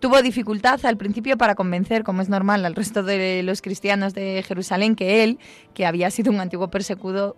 Tuvo 0.00 0.22
dificultad 0.22 0.84
al 0.86 0.96
principio 0.96 1.36
para 1.36 1.54
convencer, 1.54 2.04
como 2.04 2.22
es 2.22 2.28
normal, 2.28 2.64
al 2.64 2.74
resto 2.74 3.02
de 3.02 3.42
los 3.42 3.60
cristianos 3.62 4.14
de 4.14 4.42
Jerusalén 4.46 4.96
que 4.96 5.22
él, 5.22 5.38
que 5.74 5.86
había 5.86 6.10
sido 6.10 6.32
un 6.32 6.40
antiguo 6.40 6.68
perseguido, 6.68 7.36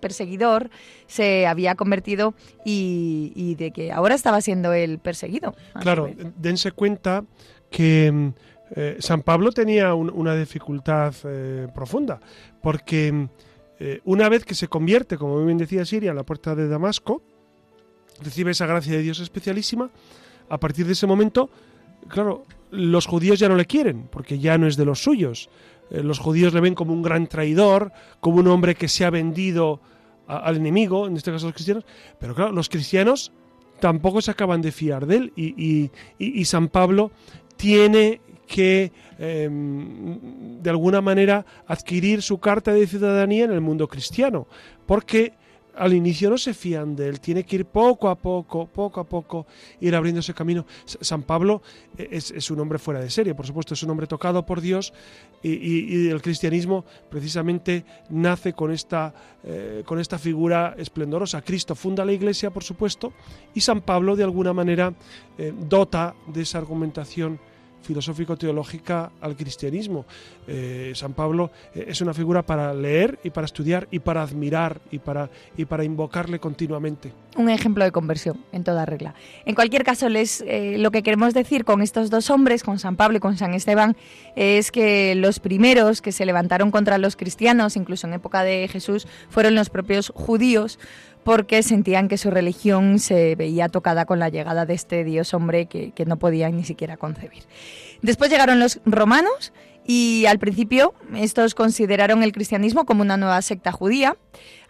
perseguidor 0.00 0.70
se 1.06 1.46
había 1.46 1.74
convertido 1.74 2.34
y, 2.64 3.54
de 3.56 3.70
que 3.72 3.92
ahora 3.92 4.14
estaba 4.14 4.40
siendo 4.40 4.72
el 4.72 4.98
perseguido. 4.98 5.54
Claro, 5.80 6.08
dense 6.36 6.72
cuenta 6.72 7.24
que 7.70 8.32
eh, 8.72 8.96
San 9.00 9.22
Pablo 9.22 9.50
tenía 9.50 9.94
una 9.94 10.34
dificultad 10.36 11.14
eh, 11.24 11.66
profunda, 11.74 12.20
porque 12.62 13.28
eh, 13.80 14.00
una 14.04 14.28
vez 14.28 14.44
que 14.44 14.54
se 14.54 14.68
convierte, 14.68 15.16
como 15.16 15.44
bien 15.44 15.58
decía 15.58 15.84
Siria, 15.84 16.12
a 16.12 16.14
la 16.14 16.22
puerta 16.22 16.54
de 16.54 16.68
Damasco, 16.68 17.22
recibe 18.22 18.52
esa 18.52 18.66
gracia 18.66 18.92
de 18.92 19.02
Dios 19.02 19.18
especialísima, 19.18 19.90
a 20.48 20.58
partir 20.58 20.86
de 20.86 20.92
ese 20.92 21.06
momento, 21.06 21.50
claro, 22.08 22.44
los 22.70 23.06
judíos 23.06 23.38
ya 23.40 23.48
no 23.48 23.56
le 23.56 23.66
quieren, 23.66 24.08
porque 24.10 24.38
ya 24.38 24.56
no 24.56 24.66
es 24.66 24.76
de 24.76 24.84
los 24.84 25.02
suyos. 25.02 25.50
los 25.90 26.20
judíos 26.20 26.54
le 26.54 26.60
ven 26.60 26.74
como 26.74 26.92
un 26.92 27.02
gran 27.02 27.26
traidor, 27.26 27.92
como 28.20 28.36
un 28.36 28.46
hombre 28.46 28.76
que 28.76 28.86
se 28.86 29.04
ha 29.04 29.10
vendido 29.10 29.80
al 30.28 30.56
enemigo, 30.56 31.08
en 31.08 31.16
este 31.16 31.32
caso 31.32 31.46
los 31.46 31.54
cristianos, 31.54 31.84
pero 32.20 32.36
claro, 32.36 32.52
los 32.52 32.68
cristianos 32.68 33.32
tampoco 33.80 34.20
se 34.20 34.30
acaban 34.30 34.62
de 34.62 34.70
fiar 34.70 35.06
de 35.06 35.16
él 35.16 35.32
y 35.36 36.44
San 36.44 36.68
Pablo 36.68 37.10
tiene 37.56 38.20
que 38.50 38.90
em, 39.20 40.18
de 40.60 40.70
alguna 40.70 41.00
manera 41.00 41.46
adquirir 41.68 42.20
su 42.20 42.38
carta 42.38 42.72
de 42.72 42.84
ciudadanía 42.84 43.44
en 43.44 43.52
el 43.52 43.60
mundo 43.60 43.86
cristiano, 43.86 44.48
porque 44.86 45.34
al 45.76 45.94
inicio 45.94 46.28
no 46.28 46.36
se 46.36 46.52
fían 46.52 46.96
de 46.96 47.06
él, 47.08 47.20
tiene 47.20 47.44
que 47.44 47.54
ir 47.54 47.64
poco 47.64 48.08
a 48.08 48.16
poco, 48.16 48.66
poco 48.66 48.98
a 48.98 49.04
poco, 49.04 49.46
ir 49.80 49.94
abriendo 49.94 50.18
ese 50.18 50.34
camino. 50.34 50.66
San 50.84 51.22
Pablo 51.22 51.62
e, 51.96 52.08
es, 52.10 52.50
un 52.50 52.58
hombre 52.58 52.80
fuera 52.80 52.98
de 52.98 53.08
serie, 53.08 53.36
por 53.36 53.46
supuesto, 53.46 53.74
es 53.74 53.82
un 53.84 53.90
hombre 53.90 54.08
tocado 54.08 54.44
por 54.44 54.60
Dios 54.60 54.92
y, 55.44 56.08
el 56.08 56.20
cristianismo 56.20 56.84
precisamente 57.08 57.84
nace 58.08 58.52
con 58.52 58.72
esta, 58.72 59.14
eh, 59.44 59.84
con 59.86 60.00
esta 60.00 60.18
figura 60.18 60.74
esplendorosa. 60.76 61.40
Cristo 61.42 61.76
funda 61.76 62.04
la 62.04 62.12
iglesia, 62.12 62.50
por 62.50 62.64
supuesto, 62.64 63.12
y 63.54 63.60
San 63.60 63.80
Pablo 63.82 64.16
de 64.16 64.24
alguna 64.24 64.52
manera 64.52 64.92
eh, 65.38 65.54
dota 65.56 66.16
de 66.26 66.42
esa 66.42 66.58
argumentación 66.58 67.38
filosófico-teológica 67.82 69.10
al 69.20 69.36
cristianismo. 69.36 70.04
Eh, 70.46 70.92
San 70.94 71.12
Pablo 71.12 71.50
eh, 71.74 71.86
es 71.88 72.00
una 72.00 72.14
figura 72.14 72.42
para 72.42 72.74
leer 72.74 73.18
y 73.24 73.30
para 73.30 73.44
estudiar 73.44 73.88
y 73.90 74.00
para 74.00 74.22
admirar 74.22 74.80
y 74.90 74.98
para, 74.98 75.30
y 75.56 75.64
para 75.64 75.84
invocarle 75.84 76.38
continuamente. 76.38 77.12
Un 77.36 77.48
ejemplo 77.48 77.84
de 77.84 77.92
conversión, 77.92 78.38
en 78.52 78.64
toda 78.64 78.84
regla. 78.86 79.14
En 79.44 79.54
cualquier 79.54 79.84
caso, 79.84 80.08
eh, 80.08 80.76
lo 80.78 80.90
que 80.90 81.02
queremos 81.02 81.34
decir 81.34 81.64
con 81.64 81.82
estos 81.82 82.10
dos 82.10 82.30
hombres, 82.30 82.62
con 82.62 82.78
San 82.78 82.96
Pablo 82.96 83.18
y 83.18 83.20
con 83.20 83.36
San 83.36 83.54
Esteban, 83.54 83.96
es 84.34 84.72
que 84.72 85.14
los 85.14 85.38
primeros 85.38 86.02
que 86.02 86.12
se 86.12 86.26
levantaron 86.26 86.70
contra 86.70 86.98
los 86.98 87.16
cristianos, 87.16 87.76
incluso 87.76 88.06
en 88.06 88.14
época 88.14 88.42
de 88.42 88.68
Jesús, 88.68 89.06
fueron 89.28 89.54
los 89.54 89.70
propios 89.70 90.12
judíos, 90.14 90.78
porque 91.24 91.62
sentían 91.62 92.08
que 92.08 92.18
su 92.18 92.30
religión 92.30 92.98
se 92.98 93.34
veía 93.34 93.68
tocada 93.68 94.04
con 94.04 94.18
la 94.18 94.28
llegada 94.28 94.66
de 94.66 94.74
este 94.74 95.04
Dios 95.04 95.34
hombre 95.34 95.66
que, 95.66 95.92
no 96.06 96.18
podían 96.18 96.56
ni 96.56 96.64
siquiera 96.64 96.96
concebir. 96.96 97.44
Después 98.02 98.30
llegaron 98.30 98.58
los 98.58 98.80
romanos 98.84 99.52
y 99.86 100.26
al 100.26 100.38
principio 100.38 100.94
estos 101.14 101.54
consideraron 101.54 102.22
el 102.22 102.32
cristianismo 102.32 102.86
como 102.86 103.02
una 103.02 103.16
nueva 103.16 103.42
secta 103.42 103.72
judía. 103.72 104.16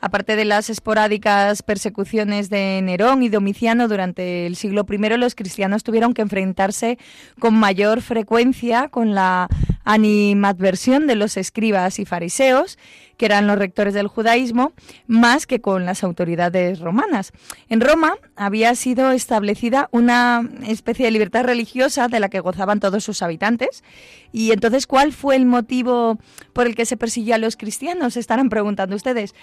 Aparte 0.00 0.34
de 0.34 0.44
las 0.46 0.70
esporádicas 0.70 1.62
persecuciones 1.62 2.48
de 2.48 2.80
Nerón 2.82 3.22
y 3.22 3.28
Domiciano 3.28 3.86
durante 3.86 4.46
el 4.46 4.56
siglo 4.56 4.86
I, 4.88 4.98
los 5.18 5.34
cristianos 5.34 5.82
tuvieron 5.82 6.14
que 6.14 6.22
enfrentarse 6.22 6.98
con 7.38 7.54
mayor 7.54 8.00
frecuencia 8.00 8.88
con 8.88 9.14
la 9.14 9.48
animadversión 9.84 11.06
de 11.06 11.16
los 11.16 11.36
escribas 11.36 11.98
y 11.98 12.04
fariseos, 12.04 12.78
que 13.16 13.26
eran 13.26 13.46
los 13.46 13.58
rectores 13.58 13.92
del 13.92 14.06
judaísmo, 14.06 14.72
más 15.06 15.46
que 15.46 15.60
con 15.60 15.84
las 15.84 16.04
autoridades 16.04 16.78
romanas. 16.80 17.32
En 17.68 17.80
Roma 17.80 18.14
había 18.36 18.74
sido 18.74 19.10
establecida 19.10 19.88
una 19.92 20.48
especie 20.66 21.04
de 21.04 21.10
libertad 21.10 21.44
religiosa 21.44 22.08
de 22.08 22.20
la 22.20 22.30
que 22.30 22.40
gozaban 22.40 22.80
todos 22.80 23.04
sus 23.04 23.20
habitantes. 23.20 23.84
Y 24.32 24.52
entonces, 24.52 24.86
¿cuál 24.86 25.12
fue 25.12 25.36
el 25.36 25.44
motivo 25.44 26.18
por 26.54 26.66
el 26.66 26.74
que 26.74 26.86
se 26.86 26.96
persiguió 26.96 27.34
a 27.34 27.38
los 27.38 27.56
cristianos? 27.56 28.14
Se 28.14 28.20
estarán 28.20 28.48
preguntando 28.48 28.96
ustedes. 28.96 29.34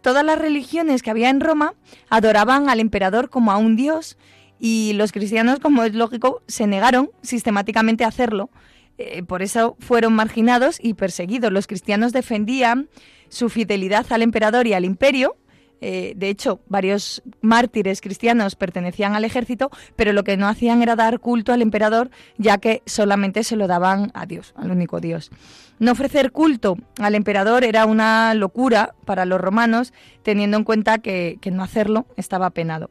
Todas 0.00 0.24
las 0.24 0.38
religiones 0.38 1.02
que 1.02 1.10
había 1.10 1.30
en 1.30 1.40
Roma 1.40 1.74
adoraban 2.08 2.68
al 2.68 2.80
emperador 2.80 3.30
como 3.30 3.52
a 3.52 3.56
un 3.56 3.76
dios 3.76 4.16
y 4.58 4.92
los 4.94 5.12
cristianos, 5.12 5.60
como 5.60 5.82
es 5.82 5.94
lógico, 5.94 6.42
se 6.46 6.66
negaron 6.66 7.10
sistemáticamente 7.22 8.04
a 8.04 8.08
hacerlo 8.08 8.50
eh, 8.98 9.22
por 9.22 9.42
eso 9.42 9.76
fueron 9.78 10.14
marginados 10.14 10.78
y 10.80 10.94
perseguidos. 10.94 11.52
Los 11.52 11.66
cristianos 11.66 12.12
defendían 12.12 12.88
su 13.28 13.48
fidelidad 13.48 14.06
al 14.10 14.22
emperador 14.22 14.66
y 14.66 14.72
al 14.72 14.84
imperio. 14.84 15.36
Eh, 15.82 16.14
de 16.16 16.30
hecho, 16.30 16.60
varios 16.68 17.22
mártires 17.42 18.00
cristianos 18.00 18.56
pertenecían 18.56 19.14
al 19.14 19.26
ejército, 19.26 19.70
pero 19.94 20.14
lo 20.14 20.24
que 20.24 20.38
no 20.38 20.48
hacían 20.48 20.80
era 20.80 20.96
dar 20.96 21.20
culto 21.20 21.52
al 21.52 21.60
emperador, 21.60 22.10
ya 22.38 22.56
que 22.56 22.82
solamente 22.86 23.44
se 23.44 23.56
lo 23.56 23.66
daban 23.66 24.10
a 24.14 24.24
Dios, 24.24 24.54
al 24.56 24.70
único 24.70 25.00
Dios. 25.00 25.30
No 25.78 25.92
ofrecer 25.92 26.32
culto 26.32 26.76
al 26.98 27.14
emperador 27.14 27.64
era 27.64 27.86
una 27.86 28.32
locura 28.34 28.94
para 29.04 29.24
los 29.24 29.40
romanos, 29.40 29.92
teniendo 30.22 30.56
en 30.56 30.64
cuenta 30.64 30.98
que 30.98 31.38
no 31.52 31.62
hacerlo 31.62 32.06
estaba 32.16 32.50
penado 32.50 32.90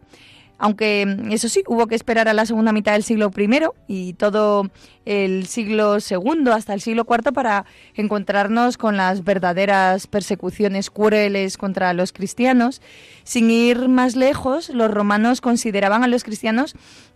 aunque 0.58 1.06
mm, 1.06 1.32
eso 1.32 1.50
sí, 1.50 1.64
hubo 1.68 1.88
que 1.88 1.96
esperar 1.96 2.28
a 2.28 2.34
la 2.34 2.46
segunda 2.46 2.72
mitad 2.72 2.94
del 2.94 3.04
siglo 3.04 3.32
I 3.36 3.50
y 3.88 4.14
todo 4.14 4.70
el 5.06 5.46
siglo 5.48 5.98
II 5.98 6.50
hasta 6.52 6.74
el 6.74 6.82
siglo 6.82 7.06
IV 7.10 7.34
para 7.34 7.66
encontrarnos 7.94 8.78
con 8.78 8.98
las 8.98 9.24
verdaderas 9.24 10.08
persecuciones 10.08 10.90
crueles 10.90 11.58
contra 11.58 11.94
los 11.94 12.12
cristianos. 12.14 12.82
Sin 13.24 13.52
ir 13.52 13.90
más 13.90 14.16
lejos, 14.16 14.70
los 14.70 14.90
romanos 14.90 15.42
consideraban 15.42 16.04
a 16.04 16.08
los 16.08 16.24
cristianos 16.24 16.76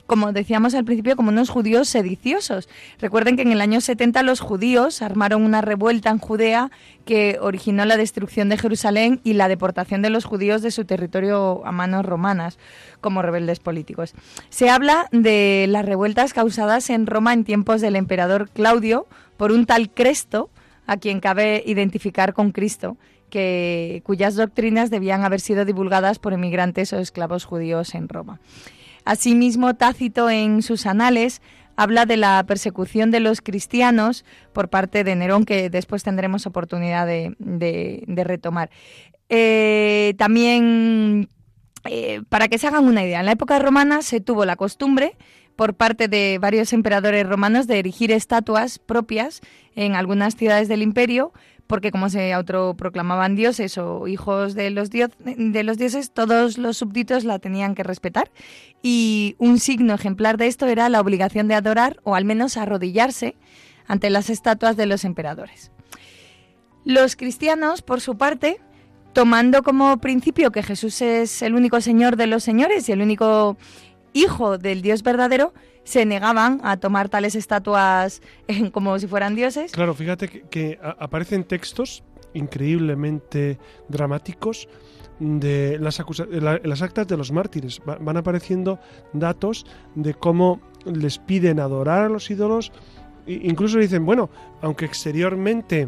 como 0.09 0.33
decíamos 0.33 0.73
al 0.73 0.85
principio, 0.85 1.15
como 1.15 1.29
unos 1.29 1.51
judíos 1.51 1.87
sediciosos. 1.87 2.67
Recuerden 2.99 3.35
que 3.35 3.43
en 3.43 3.51
el 3.51 3.61
año 3.61 3.79
70 3.79 4.23
los 4.23 4.39
judíos 4.39 5.03
armaron 5.03 5.43
una 5.43 5.61
revuelta 5.61 6.09
en 6.09 6.17
Judea 6.17 6.71
que 7.05 7.37
originó 7.39 7.85
la 7.85 7.95
destrucción 7.95 8.49
de 8.49 8.57
Jerusalén 8.57 9.21
y 9.23 9.33
la 9.33 9.47
deportación 9.47 10.01
de 10.01 10.09
los 10.09 10.25
judíos 10.25 10.63
de 10.63 10.71
su 10.71 10.83
territorio 10.85 11.61
a 11.63 11.71
manos 11.71 12.07
romanas 12.07 12.57
como 13.01 13.21
rebeldes 13.21 13.59
políticos. 13.59 14.15
Se 14.49 14.71
habla 14.71 15.07
de 15.11 15.67
las 15.69 15.85
revueltas 15.85 16.33
causadas 16.33 16.89
en 16.89 17.05
Roma 17.05 17.31
en 17.33 17.43
tiempos 17.43 17.79
del 17.79 17.95
emperador 17.95 18.49
Claudio 18.49 19.05
por 19.37 19.51
un 19.51 19.67
tal 19.67 19.91
Cresto, 19.91 20.49
a 20.87 20.97
quien 20.97 21.19
cabe 21.19 21.61
identificar 21.67 22.33
con 22.33 22.51
Cristo, 22.51 22.97
que, 23.29 24.01
cuyas 24.03 24.33
doctrinas 24.33 24.89
debían 24.89 25.23
haber 25.23 25.39
sido 25.39 25.65
divulgadas 25.65 26.17
por 26.17 26.33
emigrantes 26.33 26.93
o 26.93 26.97
esclavos 26.97 27.45
judíos 27.45 27.93
en 27.93 28.09
Roma. 28.09 28.39
Asimismo, 29.09 29.73
Tácito 29.73 30.29
en 30.29 30.61
sus 30.61 30.85
anales 30.85 31.41
habla 31.75 32.05
de 32.05 32.15
la 32.15 32.43
persecución 32.43 33.09
de 33.09 33.19
los 33.19 33.41
cristianos 33.41 34.23
por 34.53 34.69
parte 34.69 35.03
de 35.03 35.15
Nerón, 35.15 35.45
que 35.45 35.71
después 35.71 36.03
tendremos 36.03 36.45
oportunidad 36.45 37.07
de, 37.07 38.03
retomar. 38.07 38.69
Eh, 39.27 40.13
también, 40.19 41.27
eh, 41.85 42.21
para 42.29 42.49
que 42.49 42.59
se 42.59 42.67
hagan 42.67 42.85
una 42.85 43.03
idea, 43.03 43.21
en 43.21 43.25
la 43.25 43.31
época 43.31 43.57
romana 43.57 44.03
se 44.03 44.21
tuvo 44.21 44.45
la 44.45 44.55
costumbre 44.55 45.17
por 45.55 45.73
parte 45.73 46.07
de 46.07 46.37
varios 46.39 46.71
emperadores 46.71 47.27
romanos 47.27 47.65
de 47.65 47.79
erigir 47.79 48.11
estatuas 48.11 48.77
propias 48.77 49.41
en 49.73 49.95
algunas 49.95 50.35
ciudades 50.35 50.67
del 50.67 50.83
imperio 50.83 51.33
porque 51.69 51.91
como 51.91 52.09
se 52.09 52.33
autoproclamaban 52.33 53.35
dioses 53.35 53.77
o 53.77 54.07
hijos 54.07 54.55
de 54.55 54.71
los, 54.71 54.89
de 54.89 55.63
los 55.63 55.77
dioses, 55.77 56.09
todos 56.09 56.57
los 56.57 56.77
súbditos 56.77 57.25
la 57.25 57.37
tenían 57.37 57.75
que 57.75 57.83
respetar. 57.83 58.31
Y 58.81 59.35
un 59.37 59.59
signo 59.59 59.93
ejemplar 59.93 60.37
de 60.37 60.47
esto 60.47 60.65
era 60.65 60.89
la 60.89 60.99
obligación 60.99 61.47
de 61.47 61.53
adorar 61.53 61.97
o 62.03 62.15
al 62.15 62.25
menos 62.25 62.57
arrodillarse 62.57 63.35
ante 63.85 64.09
las 64.09 64.31
estatuas 64.31 64.77
de 64.77 64.87
los 64.87 65.05
emperadores. 65.05 65.71
Los 66.85 67.15
cristianos, 67.15 67.83
por 67.83 68.01
su 68.01 68.17
parte, 68.17 68.59
tomando 69.13 69.61
como 69.61 69.95
principio 69.99 70.51
que 70.51 70.63
Jesús 70.63 71.03
es 71.03 71.43
el 71.43 71.53
único 71.53 71.81
Señor 71.81 72.15
de 72.15 72.25
los 72.25 72.43
señores 72.43 72.89
y 72.89 72.93
el 72.93 73.03
único 73.03 73.57
Hijo 74.13 74.57
del 74.57 74.81
Dios 74.81 75.03
verdadero, 75.03 75.53
se 75.83 76.05
negaban 76.05 76.59
a 76.63 76.77
tomar 76.77 77.09
tales 77.09 77.35
estatuas 77.35 78.21
como 78.71 78.97
si 78.99 79.07
fueran 79.07 79.35
dioses. 79.35 79.71
Claro, 79.71 79.93
fíjate 79.93 80.27
que, 80.27 80.79
aparecen 80.81 81.43
textos 81.43 82.03
increíblemente 82.33 83.57
dramáticos 83.87 84.67
de 85.19 85.79
las, 85.79 86.01
las 86.63 86.81
actas 86.81 87.07
de 87.07 87.17
los 87.17 87.31
mártires. 87.31 87.81
van 87.85 88.17
apareciendo 88.17 88.79
datos 89.13 89.65
de 89.95 90.13
cómo 90.13 90.61
les 90.85 91.17
piden 91.17 91.59
adorar 91.59 92.05
a 92.05 92.09
los 92.09 92.29
ídolos 92.29 92.71
incluso 93.29 93.77
dicen, 93.77 94.05
bueno, 94.05 94.29
aunque 94.61 94.85
exteriormente 94.85 95.87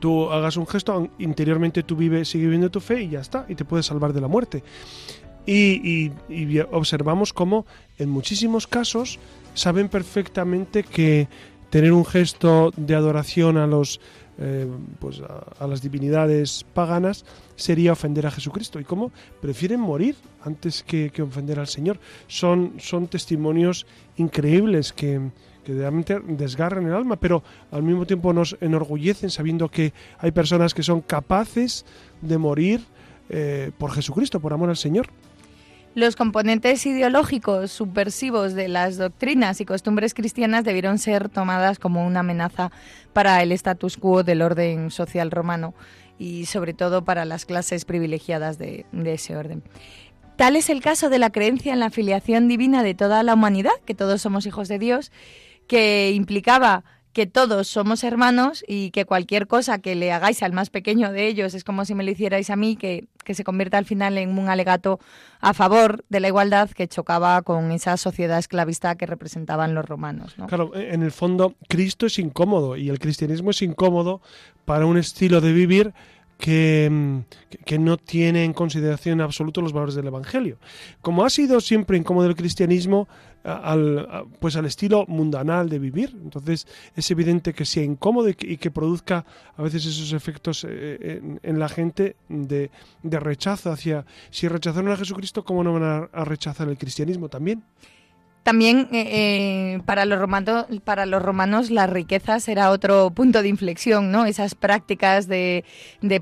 tú 0.00 0.30
hagas 0.30 0.56
un 0.56 0.66
gesto, 0.66 1.08
interiormente 1.18 1.82
tú 1.82 1.96
vives, 1.96 2.28
sigue 2.28 2.44
viviendo 2.44 2.70
tu 2.70 2.80
fe 2.80 3.02
y 3.02 3.10
ya 3.10 3.20
está, 3.20 3.46
y 3.48 3.54
te 3.54 3.64
puedes 3.64 3.86
salvar 3.86 4.12
de 4.12 4.20
la 4.20 4.28
muerte. 4.28 4.62
Y, 5.50 6.12
observamos 6.72 7.32
cómo 7.32 7.64
en 7.96 8.10
muchísimos 8.10 8.66
casos 8.66 9.18
saben 9.54 9.88
perfectamente 9.88 10.82
que 10.82 11.26
tener 11.70 11.94
un 11.94 12.04
gesto 12.04 12.70
de 12.76 12.94
adoración 12.94 13.56
a 13.56 13.66
los 13.66 13.98
eh, 14.40 14.68
pues 15.00 15.20
a, 15.20 15.66
las 15.66 15.80
divinidades 15.80 16.66
paganas 16.74 17.24
sería 17.56 17.92
ofender 17.92 18.26
a 18.26 18.30
Jesucristo 18.30 18.78
y 18.78 18.84
cómo 18.84 19.10
prefieren 19.40 19.80
morir 19.80 20.16
antes 20.44 20.82
que, 20.82 21.10
ofender 21.22 21.58
al 21.58 21.66
Señor. 21.66 21.98
Son, 22.26 22.74
son 22.78 23.08
testimonios 23.08 23.86
increíbles 24.18 24.92
que, 24.92 25.30
que 25.64 25.72
realmente 25.72 26.20
desgarran 26.20 26.86
el 26.86 26.92
alma, 26.92 27.16
pero 27.16 27.42
al 27.72 27.82
mismo 27.82 28.04
tiempo 28.06 28.34
nos 28.34 28.54
enorgullecen 28.60 29.30
sabiendo 29.30 29.70
que 29.70 29.94
hay 30.18 30.30
personas 30.30 30.74
que 30.74 30.82
son 30.82 31.00
capaces 31.00 31.86
de 32.20 32.36
morir 32.36 32.80
eh, 33.30 33.72
por 33.76 33.92
Jesucristo, 33.92 34.40
por 34.40 34.52
amor 34.52 34.68
al 34.68 34.76
Señor. 34.76 35.08
Los 35.98 36.14
componentes 36.14 36.86
ideológicos 36.86 37.72
subversivos 37.72 38.54
de 38.54 38.68
las 38.68 38.98
doctrinas 38.98 39.60
y 39.60 39.64
costumbres 39.64 40.14
cristianas 40.14 40.62
debieron 40.62 40.98
ser 40.98 41.28
tomadas 41.28 41.80
como 41.80 42.06
una 42.06 42.20
amenaza 42.20 42.70
para 43.12 43.42
el 43.42 43.50
status 43.50 43.96
quo 43.96 44.22
del 44.22 44.42
orden 44.42 44.92
social 44.92 45.32
romano 45.32 45.74
y 46.16 46.46
sobre 46.46 46.72
todo 46.72 47.02
para 47.02 47.24
las 47.24 47.46
clases 47.46 47.84
privilegiadas 47.84 48.58
de, 48.58 48.86
ese 49.06 49.36
orden. 49.36 49.64
Tal 50.36 50.54
es 50.54 50.70
el 50.70 50.82
caso 50.82 51.10
de 51.10 51.18
la 51.18 51.30
creencia 51.30 51.72
en 51.72 51.80
la 51.80 51.90
filiación 51.90 52.46
divina 52.46 52.84
de 52.84 52.94
toda 52.94 53.24
la 53.24 53.34
humanidad, 53.34 53.72
que 53.84 53.94
todos 53.96 54.22
somos 54.22 54.46
hijos 54.46 54.68
de 54.68 54.78
Dios, 54.78 55.10
que 55.66 56.12
implicaba 56.12 56.84
que 57.12 57.26
todos 57.26 57.68
somos 57.68 58.04
hermanos 58.04 58.64
y 58.66 58.90
que 58.90 59.04
cualquier 59.04 59.46
cosa 59.46 59.78
que 59.78 59.94
le 59.94 60.12
hagáis 60.12 60.42
al 60.42 60.52
más 60.52 60.70
pequeño 60.70 61.10
de 61.12 61.26
ellos 61.26 61.54
es 61.54 61.64
como 61.64 61.84
si 61.84 61.94
me 61.94 62.04
lo 62.04 62.10
hicierais 62.10 62.50
a 62.50 62.56
mí, 62.56 62.76
que, 62.76 63.08
se 63.28 63.44
convierta 63.44 63.76
al 63.76 63.84
final 63.84 64.16
en 64.16 64.38
un 64.38 64.48
alegato 64.48 65.00
a 65.40 65.52
favor 65.52 66.02
de 66.08 66.20
la 66.20 66.28
igualdad 66.28 66.70
que 66.70 66.88
chocaba 66.88 67.42
con 67.42 67.72
esa 67.72 67.98
sociedad 67.98 68.38
esclavista 68.38 68.94
que 68.96 69.04
representaban 69.04 69.74
los 69.74 69.84
romanos. 69.84 70.34
Claro, 70.46 70.74
en 70.74 71.02
el 71.02 71.12
fondo 71.12 71.54
Cristo 71.68 72.06
es 72.06 72.18
incómodo 72.18 72.76
y 72.76 72.88
el 72.88 72.98
cristianismo 72.98 73.50
es 73.50 73.60
incómodo 73.60 74.22
para 74.64 74.86
un 74.86 74.96
estilo 74.96 75.42
de 75.42 75.52
vivir 75.52 75.92
que, 76.38 77.20
que, 77.66 77.78
no 77.78 77.96
tiene 77.96 78.44
en 78.44 78.52
consideración 78.52 79.18
en 79.18 79.24
absoluto 79.24 79.60
los 79.60 79.72
valores 79.72 79.96
del 79.96 80.06
Evangelio. 80.06 80.56
Como 81.02 81.24
ha 81.24 81.30
sido 81.30 81.60
siempre 81.60 81.98
incómodo 81.98 82.28
el 82.28 82.36
cristianismo, 82.36 83.08
al, 83.44 84.26
pues 84.40 84.56
al 84.56 84.66
estilo 84.66 85.04
mundanal 85.06 85.68
de 85.68 85.78
vivir. 85.78 86.16
Entonces 86.22 86.66
es 86.94 87.10
evidente 87.10 87.52
que 87.52 87.64
sea 87.64 87.82
incómodo 87.82 88.28
y 88.28 88.34
que, 88.34 88.70
produzca 88.70 89.24
a 89.56 89.62
veces 89.62 89.86
esos 89.86 90.12
efectos 90.12 90.64
eh, 90.68 91.20
en, 91.42 91.58
la 91.58 91.68
gente 91.68 92.16
de, 92.28 92.70
de, 93.02 93.20
rechazo 93.20 93.72
hacia... 93.72 94.04
Si 94.30 94.46
rechazaron 94.46 94.90
a 94.92 94.96
Jesucristo, 94.96 95.44
¿cómo 95.44 95.64
no 95.64 95.72
van 95.72 96.08
a 96.12 96.24
rechazar 96.24 96.68
el 96.68 96.78
cristianismo 96.78 97.28
también? 97.28 97.64
También 98.48 98.88
eh, 98.92 99.74
eh, 99.74 99.80
para, 99.84 100.06
los 100.06 100.18
romanos, 100.18 100.64
para 100.82 101.04
los 101.04 101.20
romanos 101.20 101.70
las 101.70 101.90
riquezas 101.90 102.48
era 102.48 102.70
otro 102.70 103.10
punto 103.10 103.42
de 103.42 103.48
inflexión, 103.50 104.10
¿no? 104.10 104.24
Esas 104.24 104.54
prácticas 104.54 105.28
de, 105.28 105.66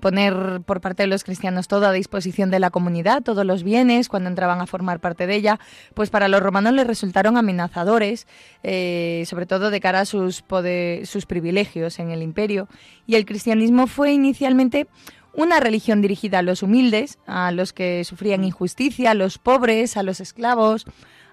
poner 0.01 0.61
por 0.67 0.81
parte 0.81 1.05
de 1.05 1.07
los 1.07 1.23
cristianos 1.23 1.69
todo 1.69 1.87
a 1.87 1.93
disposición 1.93 2.51
de 2.51 2.59
la 2.59 2.71
comunidad, 2.71 3.23
todos 3.23 3.47
los 3.47 3.63
bienes, 3.63 4.09
cuando 4.09 4.29
entraban 4.29 4.61
a 4.61 4.67
formar 4.67 4.99
parte 4.99 5.29
de 5.29 5.37
ella, 5.37 5.61
pues 5.95 6.11
para 6.11 6.27
los 6.27 6.43
romanos 6.43 6.73
les 6.73 6.89
resultaron 6.89 7.37
amenazadores, 7.37 8.27
eh, 8.65 9.23
sobre 9.29 9.47
todo 9.47 9.71
de 9.71 9.79
cara 9.79 10.01
a 10.01 10.05
sus 10.05 10.43
privilegios 11.29 12.01
en 12.01 12.11
el 12.11 12.23
imperio. 12.23 12.67
Y 13.07 13.15
el 13.15 13.25
cristianismo 13.25 13.87
fue 13.87 14.11
inicialmente 14.11 14.89
una 15.33 15.61
religión 15.61 16.03
dirigida 16.03 16.41
a 16.41 16.43
los 16.43 16.65
humildes, 16.65 17.19
a 17.29 17.53
los 17.53 17.73
que 17.73 18.03
sufrían 18.03 18.43
injusticia, 18.43 19.13
a 19.13 19.15
los 19.15 19.39
pobres, 19.39 19.97
a 19.97 20.03
los 20.03 20.19
esclavos, 20.19 20.87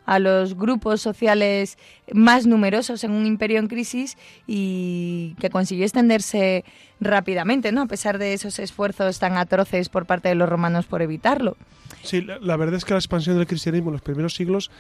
a 0.06 0.20
los 0.20 0.56
grupos 0.58 1.02
sociales 1.02 1.78
más 2.12 2.46
numerosos 2.46 3.04
en 3.04 3.12
un 3.12 3.26
imperio 3.26 3.60
en 3.60 3.68
crisis 3.68 4.18
y 4.48 5.36
que 5.40 5.50
consiguió 5.50 5.86
extenderse 5.86 6.66
rápidamente, 7.00 7.72
¿no? 7.72 7.82
A 7.82 7.86
pesar 7.88 8.18
de 8.18 8.34
esos 8.34 8.60
esfuerzos 8.60 9.20
tan 9.20 9.38
atroces 9.38 9.90
por 9.90 10.06
parte 10.06 10.30
de 10.30 10.36
los 10.36 10.50
romanos 10.50 10.86
por 10.86 11.02
evitarlo. 11.02 11.58
Sí, 12.02 12.22
la, 12.22 12.58
verdad 12.58 12.76
es 12.76 12.86
que 12.86 12.94
la 12.94 13.00
expansión 13.00 13.38
del 13.38 13.48
cristianismo 13.48 13.90
en 13.90 13.94
los 13.94 14.02
primeros 14.02 14.36
siglos 14.36 14.72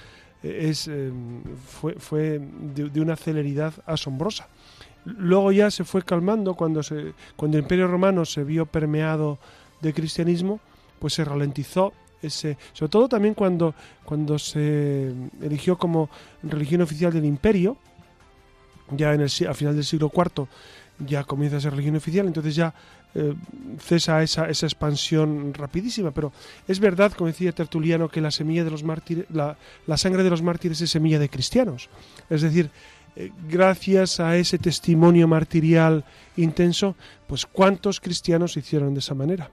eh, 0.44 0.68
es, 0.70 0.88
eh, 0.88 1.12
fue, 1.68 1.94
fue 1.96 2.40
de, 2.40 3.02
una 3.02 3.16
celeridad 3.16 3.74
asombrosa. 3.86 4.48
Luego 5.06 5.52
ya 5.52 5.70
se 5.70 5.84
fue 5.84 6.02
calmando 6.04 6.56
cuando, 6.56 6.82
se, 6.82 7.14
cuando 7.36 7.58
el 7.58 7.64
imperio 7.64 7.88
romano 7.88 8.26
se 8.26 8.44
vio 8.44 8.66
permeado 8.66 9.38
de 9.82 9.94
cristianismo, 9.94 10.60
pues 11.00 11.14
se 11.14 11.26
ralentizó 11.26 11.94
sobre 12.30 12.90
todo 12.90 13.08
también 13.08 13.34
cuando, 13.34 13.74
cuando 14.04 14.38
se 14.40 15.14
eligió 15.42 15.78
como 15.78 16.10
religión 16.44 16.82
oficial 16.82 17.12
del 17.14 17.26
imperio, 17.26 17.78
ya 18.92 19.14
en 19.14 19.22
el, 19.22 19.32
a 19.48 19.54
final 19.54 19.76
del 19.76 19.86
siglo 19.86 20.12
IV 20.14 20.48
ya 21.00 21.24
comienza 21.24 21.58
a 21.58 21.60
ser 21.60 21.72
religión 21.72 21.96
oficial, 21.96 22.28
entonces 22.28 22.56
ya 22.56 22.74
eh, 23.16 23.34
cesa 23.80 24.24
esa, 24.24 24.50
esa, 24.50 24.66
expansión 24.66 25.54
rapidísima. 25.54 26.12
Pero 26.12 26.32
es 26.68 26.80
verdad, 26.80 27.12
como 27.14 27.28
decía 27.28 27.52
Tertuliano, 27.52 28.10
que 28.10 28.22
la 28.22 28.32
semilla 28.32 28.64
de 28.64 28.72
los 28.72 28.84
mártires, 28.84 29.26
la, 29.30 29.58
la 29.88 29.98
sangre 29.98 30.24
de 30.24 30.30
los 30.30 30.42
mártires 30.42 30.82
es 30.82 30.90
semilla 30.92 31.20
de 31.20 31.30
cristianos. 31.30 31.90
Es 32.30 32.42
decir, 32.42 32.70
eh, 33.16 33.32
gracias 33.48 34.20
a 34.20 34.36
ese 34.38 34.58
testimonio 34.58 35.28
martirial 35.28 36.04
intenso, 36.38 36.96
pues 37.28 37.46
cuántos 37.46 38.00
cristianos 38.00 38.58
hicieron 38.58 38.94
de 38.94 39.00
esa 39.00 39.14
manera. 39.14 39.50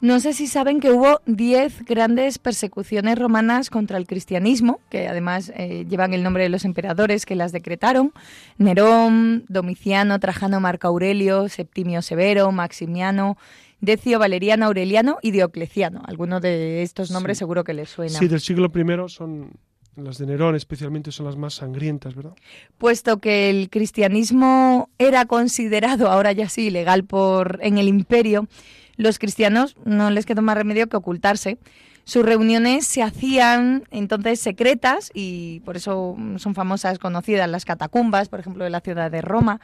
No 0.00 0.20
sé 0.20 0.34
si 0.34 0.46
saben 0.46 0.80
que 0.80 0.90
hubo 0.90 1.20
diez 1.24 1.84
grandes 1.84 2.38
persecuciones 2.38 3.18
romanas 3.18 3.70
contra 3.70 3.96
el 3.96 4.06
cristianismo, 4.06 4.80
que 4.90 5.08
además 5.08 5.52
eh, 5.56 5.86
llevan 5.88 6.12
el 6.12 6.22
nombre 6.22 6.42
de 6.42 6.48
los 6.48 6.64
emperadores 6.64 7.24
que 7.24 7.34
las 7.34 7.52
decretaron. 7.52 8.12
Nerón, 8.58 9.44
Domiciano, 9.48 10.18
Trajano, 10.20 10.60
Marco 10.60 10.88
Aurelio, 10.88 11.48
Septimio 11.48 12.02
Severo, 12.02 12.52
Maximiano, 12.52 13.38
Decio, 13.80 14.18
Valeriano, 14.18 14.66
Aureliano 14.66 15.18
y 15.22 15.30
Diocleciano. 15.30 16.02
Algunos 16.06 16.42
de 16.42 16.82
estos 16.82 17.10
nombres 17.10 17.38
seguro 17.38 17.64
que 17.64 17.74
les 17.74 17.88
suenan. 17.88 18.18
Sí, 18.18 18.28
del 18.28 18.40
siglo 18.40 18.70
I 18.74 19.08
son 19.08 19.52
las 19.96 20.18
de 20.18 20.26
Nerón 20.26 20.56
especialmente 20.56 21.12
son 21.12 21.26
las 21.26 21.36
más 21.36 21.54
sangrientas, 21.54 22.14
¿verdad? 22.14 22.34
Puesto 22.78 23.20
que 23.20 23.48
el 23.50 23.70
cristianismo 23.70 24.90
era 24.98 25.26
considerado 25.26 26.10
ahora 26.10 26.32
ya 26.32 26.48
sí 26.48 26.66
ilegal 26.66 27.04
por 27.04 27.60
en 27.62 27.78
el 27.78 27.86
imperio, 27.86 28.48
los 28.96 29.18
cristianos 29.18 29.76
no 29.84 30.10
les 30.10 30.26
quedó 30.26 30.42
más 30.42 30.56
remedio 30.56 30.88
que 30.88 30.96
ocultarse. 30.96 31.58
Sus 32.04 32.24
reuniones 32.24 32.86
se 32.86 33.02
hacían 33.02 33.84
entonces 33.90 34.38
secretas 34.38 35.10
y 35.14 35.60
por 35.60 35.76
eso 35.76 36.16
son 36.36 36.54
famosas, 36.54 36.98
conocidas 36.98 37.48
las 37.48 37.64
catacumbas, 37.64 38.28
por 38.28 38.40
ejemplo, 38.40 38.64
de 38.64 38.70
la 38.70 38.80
ciudad 38.80 39.10
de 39.10 39.22
Roma, 39.22 39.60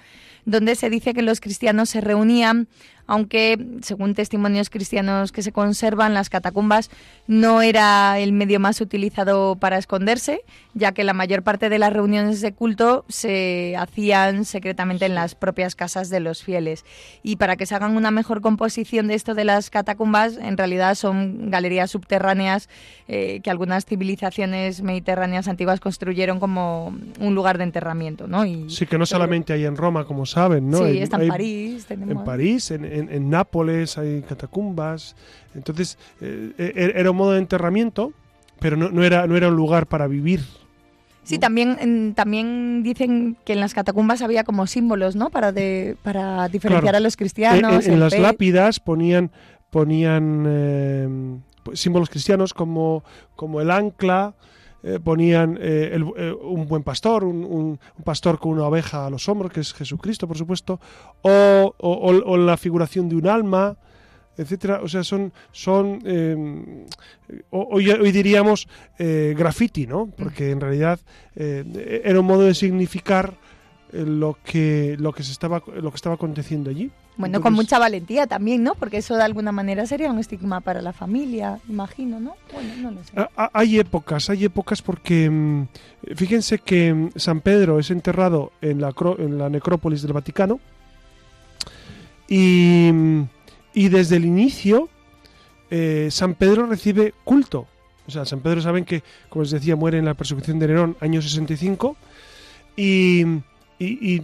donde 0.47 0.75
se 0.75 0.88
dice 0.88 1.12
que 1.12 1.21
los 1.21 1.40
cristianos 1.40 1.90
se 1.90 2.01
reunían 2.01 2.66
aunque 3.11 3.59
según 3.83 4.14
testimonios 4.14 4.70
cristianos 4.70 5.33
que 5.33 5.42
se 5.42 5.51
conservan, 5.51 6.14
las 6.14 6.31
catacumbas 6.31 6.90
no 7.27 7.61
era 7.61 8.20
el 8.20 8.31
medio 8.31 8.61
más 8.61 8.81
utilizado 8.81 9.57
para 9.57 9.79
esconderse, 9.79 10.44
ya 10.75 10.92
que 10.92 11.03
la 11.03 11.12
mayor 11.12 11.42
parte 11.42 11.68
de 11.68 11.81
las 11.81 11.92
reuniones 11.92 12.40
de 12.40 12.53
culto 12.53 13.05
se 13.09 13.75
hacían 13.77 14.44
secretamente 14.44 15.07
en 15.07 15.16
las 15.16 15.35
propias 15.35 15.75
casas 15.75 16.09
de 16.09 16.20
los 16.20 16.44
fieles. 16.44 16.85
Y 17.25 17.35
para 17.35 17.57
que 17.57 17.66
se 17.66 17.75
hagan 17.75 17.96
una 17.96 18.12
mejor 18.12 18.42
composición 18.42 19.09
de 19.09 19.14
esto 19.14 19.35
de 19.35 19.42
las 19.42 19.70
catacumbas, 19.70 20.37
en 20.37 20.57
realidad 20.57 20.94
son 20.94 21.51
galerías 21.51 21.90
subterráneas 21.90 22.68
eh, 23.09 23.40
que 23.42 23.51
algunas 23.51 23.87
civilizaciones 23.87 24.83
mediterráneas 24.83 25.49
antiguas 25.49 25.81
construyeron 25.81 26.38
como 26.38 26.96
un 27.18 27.35
lugar 27.35 27.59
de 27.59 27.64
enterramiento. 27.64 28.29
¿no? 28.29 28.46
Y 28.46 28.70
sí, 28.70 28.87
que 28.87 28.99
no 28.99 29.05
solamente 29.05 29.53
hay 29.53 29.64
en 29.64 29.77
Roma, 29.77 30.05
como 30.05 30.27
saben, 30.27 30.70
¿no? 30.70 30.87
Sí, 30.87 30.99
está 30.99 31.20
en 31.20 31.29
París. 31.29 31.87
En 31.90 32.25
París, 32.25 32.70
en, 32.70 32.85
en, 32.85 33.00
Nápoles 33.31 33.99
hay 33.99 34.23
catacumbas. 34.23 35.17
Entonces, 35.55 35.99
eh, 36.21 36.53
eh, 36.59 36.93
era 36.95 37.11
un 37.11 37.17
modo 37.17 37.33
de 37.33 37.39
enterramiento, 37.39 38.13
pero 38.59 38.77
no, 38.77 39.03
era, 39.03 39.27
no 39.27 39.37
era 39.37 39.49
un 39.49 39.57
lugar 39.57 39.87
para 39.87 40.07
vivir. 40.07 40.41
Sí, 41.23 41.39
también, 41.39 42.15
también 42.15 42.83
dicen 42.83 43.37
que 43.45 43.53
en 43.53 43.61
las 43.61 43.75
catacumbas 43.75 44.23
había 44.23 44.43
como 44.43 44.67
símbolos, 44.67 45.17
¿no? 45.17 45.31
Para, 45.31 45.53
de, 45.53 45.97
para 46.03 46.49
diferenciar 46.49 46.97
a 46.97 47.01
los 47.01 47.17
cristianos. 47.17 47.87
En, 47.87 48.01
las 48.01 48.19
lápidas 48.19 48.81
ponían, 48.81 49.31
ponían 49.71 50.45
eh, 50.49 51.09
símbolos 51.75 52.11
cristianos 52.11 52.55
como, 52.55 53.05
como 53.37 53.61
el 53.61 53.71
ancla, 53.71 54.35
eh, 54.83 54.99
ponían 55.03 55.59
eh, 55.61 55.99
eh, 56.16 56.33
un 56.43 56.66
buen 56.66 56.83
pastor, 56.83 57.25
un, 57.25 57.79
pastor 58.05 58.38
con 58.38 58.53
una 58.53 58.64
oveja 58.64 59.07
a 59.07 59.11
los 59.11 59.29
hombros, 59.29 59.53
que 59.53 59.61
es 59.61 59.75
Jesucristo, 59.75 60.27
por 60.27 60.38
supuesto, 60.38 60.81
o, 61.23 62.37
la 62.37 62.57
figuración 62.57 63.09
de 63.09 63.16
un 63.16 63.27
alma, 63.27 63.77
etcétera. 64.37 64.81
O 64.83 64.88
sea, 64.88 65.05
son, 65.05 65.33
son 65.53 66.01
hoy, 67.51 67.90
hoy, 67.90 68.12
diríamos 68.12 68.69
graffiti, 68.99 69.87
¿no? 69.87 70.07
Porque 70.16 70.51
en 70.51 70.61
realidad 70.61 70.99
era 71.35 72.21
un 72.21 72.27
modo 72.27 72.43
de 72.43 72.55
significar 72.55 73.35
eh, 73.93 74.05
lo 74.07 74.38
que 74.45 74.97
lo 74.99 75.12
que 75.12 75.23
se 75.23 75.33
estaba 75.33 75.62
lo 75.75 75.90
que 75.90 75.97
estaba 75.97 76.14
aconteciendo 76.14 76.71
allí. 76.71 76.90
Bueno, 77.16 77.40
con 77.42 77.53
mucha 77.53 77.79
valentía 77.79 78.27
también, 78.27 78.62
¿no? 78.62 78.75
Porque 78.75 78.99
eso 78.99 79.14
de 79.14 79.23
alguna 79.23 79.53
manera 79.53 79.87
sería 79.87 80.11
un 80.11 80.18
estigma 80.18 80.61
para 80.61 80.81
la 80.81 80.92
familia, 80.92 81.61
imagino, 81.68 82.18
¿no? 82.18 82.35
Bueno, 82.53 82.75
no 82.79 82.90
lo 82.92 83.05
sé. 83.05 83.12
Hay 83.53 83.79
épocas, 83.79 84.31
hay 84.31 84.46
épocas 84.46 84.81
porque 84.81 85.29
mm, 85.29 85.68
fíjense 86.16 86.59
que 86.59 86.94
mm, 86.94 87.11
San 87.16 87.40
Pedro 87.42 87.79
es 87.79 87.90
enterrado 87.90 88.53
en 88.62 88.81
la, 88.81 88.94
en 89.18 89.38
la 89.38 89.51
necrópolis 89.51 90.01
del 90.03 90.14
Vaticano 90.14 90.61
y, 92.27 92.90
mm, 92.90 93.23
y 93.75 93.88
desde 93.88 94.16
el 94.16 94.25
inicio 94.25 94.88
eh, 95.70 96.09
San 96.11 96.35
Pedro 96.35 96.66
recibe 96.66 97.14
culto. 97.25 97.66
O 98.07 98.11
sea, 98.11 98.25
San 98.25 98.40
Pedro 98.40 98.61
saben 98.61 98.85
que, 98.85 99.03
como 99.29 99.44
les 99.44 99.53
decía, 99.53 99.77
muere 99.77 99.99
en 99.99 100.05
la 100.05 100.14
persecución 100.14 100.59
de 100.59 100.66
Nerón, 100.66 100.96
año 101.01 101.23
65, 101.23 101.96
y, 102.77 103.25
y, 103.79 104.23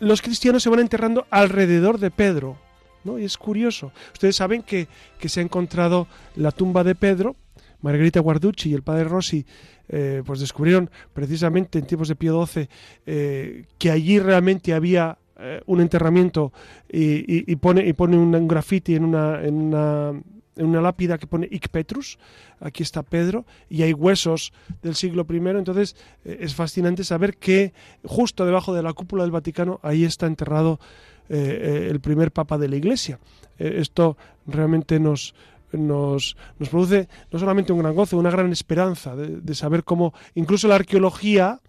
los 0.00 0.22
cristianos 0.22 0.62
se 0.62 0.70
van 0.70 0.80
enterrando 0.80 1.26
alrededor 1.30 1.98
de 1.98 2.10
Pedro. 2.10 2.56
¿no? 3.04 3.18
Y 3.18 3.24
es 3.24 3.36
curioso. 3.36 3.92
Ustedes 4.12 4.36
saben 4.36 4.62
que, 4.62 4.88
se 5.24 5.40
ha 5.40 5.42
encontrado 5.42 6.08
la 6.36 6.52
tumba 6.52 6.84
de 6.84 6.94
Pedro, 6.94 7.36
Margarita 7.80 8.20
Guarducci 8.20 8.70
y 8.70 8.74
el 8.74 8.82
padre 8.82 9.04
Rossi 9.04 9.46
eh, 9.88 10.22
pues 10.26 10.40
descubrieron 10.40 10.90
precisamente 11.12 11.78
en 11.78 11.86
tiempos 11.86 12.08
de 12.08 12.16
Pío 12.16 12.44
XII 12.44 12.68
eh, 13.06 13.64
que 13.78 13.90
allí 13.90 14.18
realmente 14.18 14.74
había 14.74 15.18
un 15.66 15.80
enterramiento 15.80 16.52
y, 16.88 17.54
pone, 17.54 17.86
y 17.86 17.92
pone 17.92 18.18
un, 18.18 18.34
un 18.34 18.48
graffiti 18.48 18.96
en 18.96 19.04
una, 19.04 19.40
en 19.40 19.54
una 19.54 20.12
en 20.58 20.66
una 20.66 20.80
lápida 20.80 21.16
que 21.18 21.26
pone 21.26 21.48
Ic 21.50 21.68
Petrus, 21.68 22.18
aquí 22.60 22.82
está 22.82 23.02
Pedro, 23.02 23.46
y 23.70 23.82
hay 23.82 23.92
huesos 23.92 24.52
del 24.82 24.94
siglo 24.94 25.26
I, 25.30 25.36
entonces 25.36 25.96
eh, 26.24 26.38
es 26.40 26.54
fascinante 26.54 27.04
saber 27.04 27.36
que 27.36 27.72
justo 28.04 28.44
debajo 28.44 28.74
de 28.74 28.82
la 28.82 28.92
cúpula 28.92 29.22
del 29.22 29.30
Vaticano, 29.30 29.80
ahí 29.82 30.04
está 30.04 30.26
enterrado 30.26 30.80
eh, 31.28 31.86
eh, 31.86 31.88
el 31.90 32.00
primer 32.00 32.32
papa 32.32 32.58
de 32.58 32.68
la 32.68 32.76
Iglesia. 32.76 33.18
esto 33.58 34.16
realmente 34.46 34.98
nos, 34.98 35.34
nos, 35.72 36.36
nos, 36.58 36.68
produce 36.68 37.08
no 37.30 37.38
solamente 37.38 37.72
un 37.72 37.78
gran 37.78 37.94
gozo, 37.94 38.18
una 38.18 38.30
gran 38.30 38.50
esperanza 38.50 39.14
de, 39.14 39.54
saber 39.54 39.84
cómo 39.84 40.12
incluso 40.34 40.68
la 40.68 40.76
arqueología 40.76 41.60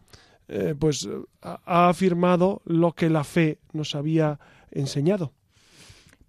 pues 0.80 1.08
ha 1.42 1.90
afirmado 1.90 2.64
lo 2.66 2.94
que 2.94 3.08
la 3.08 3.24
fe 3.24 3.60
nos 3.72 3.94
había 3.94 4.40
enseñado. 4.72 5.32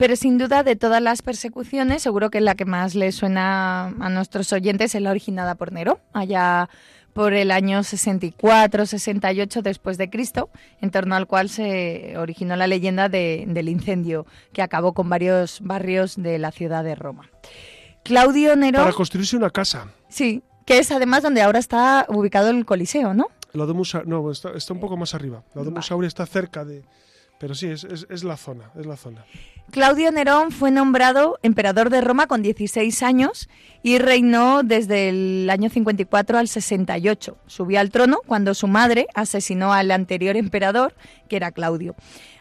Pero 0.01 0.17
sin 0.17 0.39
duda, 0.39 0.63
de 0.63 0.77
todas 0.77 1.03
las 1.03 1.21
persecuciones, 1.21 2.03
seguro 2.03 2.31
que 2.31 2.41
la 2.41 2.55
que 2.55 2.65
más 2.65 2.95
le 2.95 3.13
suena 3.13 3.89
a 3.89 4.09
nuestros 4.09 4.51
oyentes 4.55 4.95
es 4.95 5.03
la 5.03 5.11
originada 5.11 5.57
por 5.57 5.73
Nero, 5.73 6.01
allá 6.15 6.71
por 7.13 7.35
el 7.35 7.51
año 7.51 7.81
64-68 7.81 9.61
después 9.61 9.99
de 9.99 10.09
Cristo, 10.09 10.49
en 10.81 10.91
torno 10.91 11.17
al 11.17 11.27
cual 11.27 11.51
se 11.51 12.15
originó 12.17 12.57
la 12.57 12.67
leyenda 12.67 13.11
del 13.11 13.69
incendio 13.69 14.25
que 14.55 14.63
acabó 14.63 14.95
con 14.95 15.11
varios 15.11 15.61
barrios 15.61 16.17
de 16.17 16.39
la 16.39 16.51
ciudad 16.51 16.83
de 16.83 16.95
Roma. 16.95 17.29
Claudio 18.03 18.57
Nero... 18.57 18.79
Para 18.79 18.95
construirse 18.95 19.37
una 19.37 19.51
casa. 19.51 19.93
Sí, 20.09 20.43
que 20.65 20.79
es 20.79 20.91
además 20.93 21.23
donde 21.23 21.43
ahora 21.43 21.59
está 21.59 22.07
ubicado 22.09 22.49
el 22.49 22.65
Coliseo, 22.65 23.13
¿no? 23.13 23.27
La 23.53 23.67
no, 23.67 24.31
está, 24.31 24.73
un 24.73 24.81
poco 24.81 24.97
más 24.97 25.15
arriba. 25.15 25.45
La 25.55 25.63
Domus 25.63 25.93
Aurea 25.93 26.09
está 26.09 26.25
cerca 26.25 26.65
de... 26.65 26.85
Pero 27.41 27.55
sí, 27.55 27.69
es, 27.69 27.85
es 27.85 28.23
la 28.23 28.37
zona, 28.37 28.71
es 28.79 28.85
la 28.85 28.99
zona. 28.99 29.25
Claudio 29.71 30.13
Nerón 30.13 30.51
fue 30.51 30.71
nombrado 30.71 31.39
emperador 31.43 31.89
de 31.89 32.03
Roma 32.03 32.27
con 32.27 32.43
16 32.43 33.03
años 33.03 33.49
y 33.83 33.97
reinó 33.97 34.63
desde 34.63 35.09
el 35.09 35.49
año 35.49 35.71
54 35.71 36.37
al 36.37 36.49
68. 36.49 37.39
Subió 37.47 37.81
al 37.81 37.89
trono 37.89 38.19
cuando 38.27 38.53
su 38.53 38.67
madre 38.67 39.07
asesinó 39.15 39.73
al 39.73 39.91
anterior 39.91 40.37
emperador, 40.37 40.95
que 41.31 41.37
era 41.37 41.51
Claudio. 41.51 41.95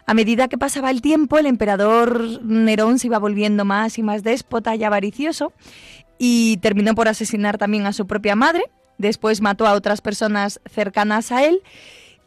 A 0.05 0.13
medida 0.13 0.49
que 0.49 0.57
pasaba 0.57 0.91
el 0.91 1.01
tiempo, 1.01 1.37
el 1.37 1.45
emperador 1.45 2.43
Nerón 2.43 2.99
se 2.99 3.07
iba 3.07 3.19
volviendo 3.19 3.63
más 3.63 3.97
y 3.99 4.03
más 4.03 4.21
déspota 4.23 4.75
y 4.75 4.83
avaricioso 4.83 5.53
y 6.17 6.57
terminó 6.57 6.93
por 6.93 7.07
asesinar 7.07 7.57
también 7.57 7.85
a 7.85 7.93
su 7.93 8.05
propia 8.05 8.35
madre. 8.35 8.63
Después 8.97 9.39
mató 9.39 9.65
a 9.65 9.75
otras 9.75 10.01
personas 10.01 10.59
cercanas 10.65 11.31
a 11.31 11.45
él 11.45 11.61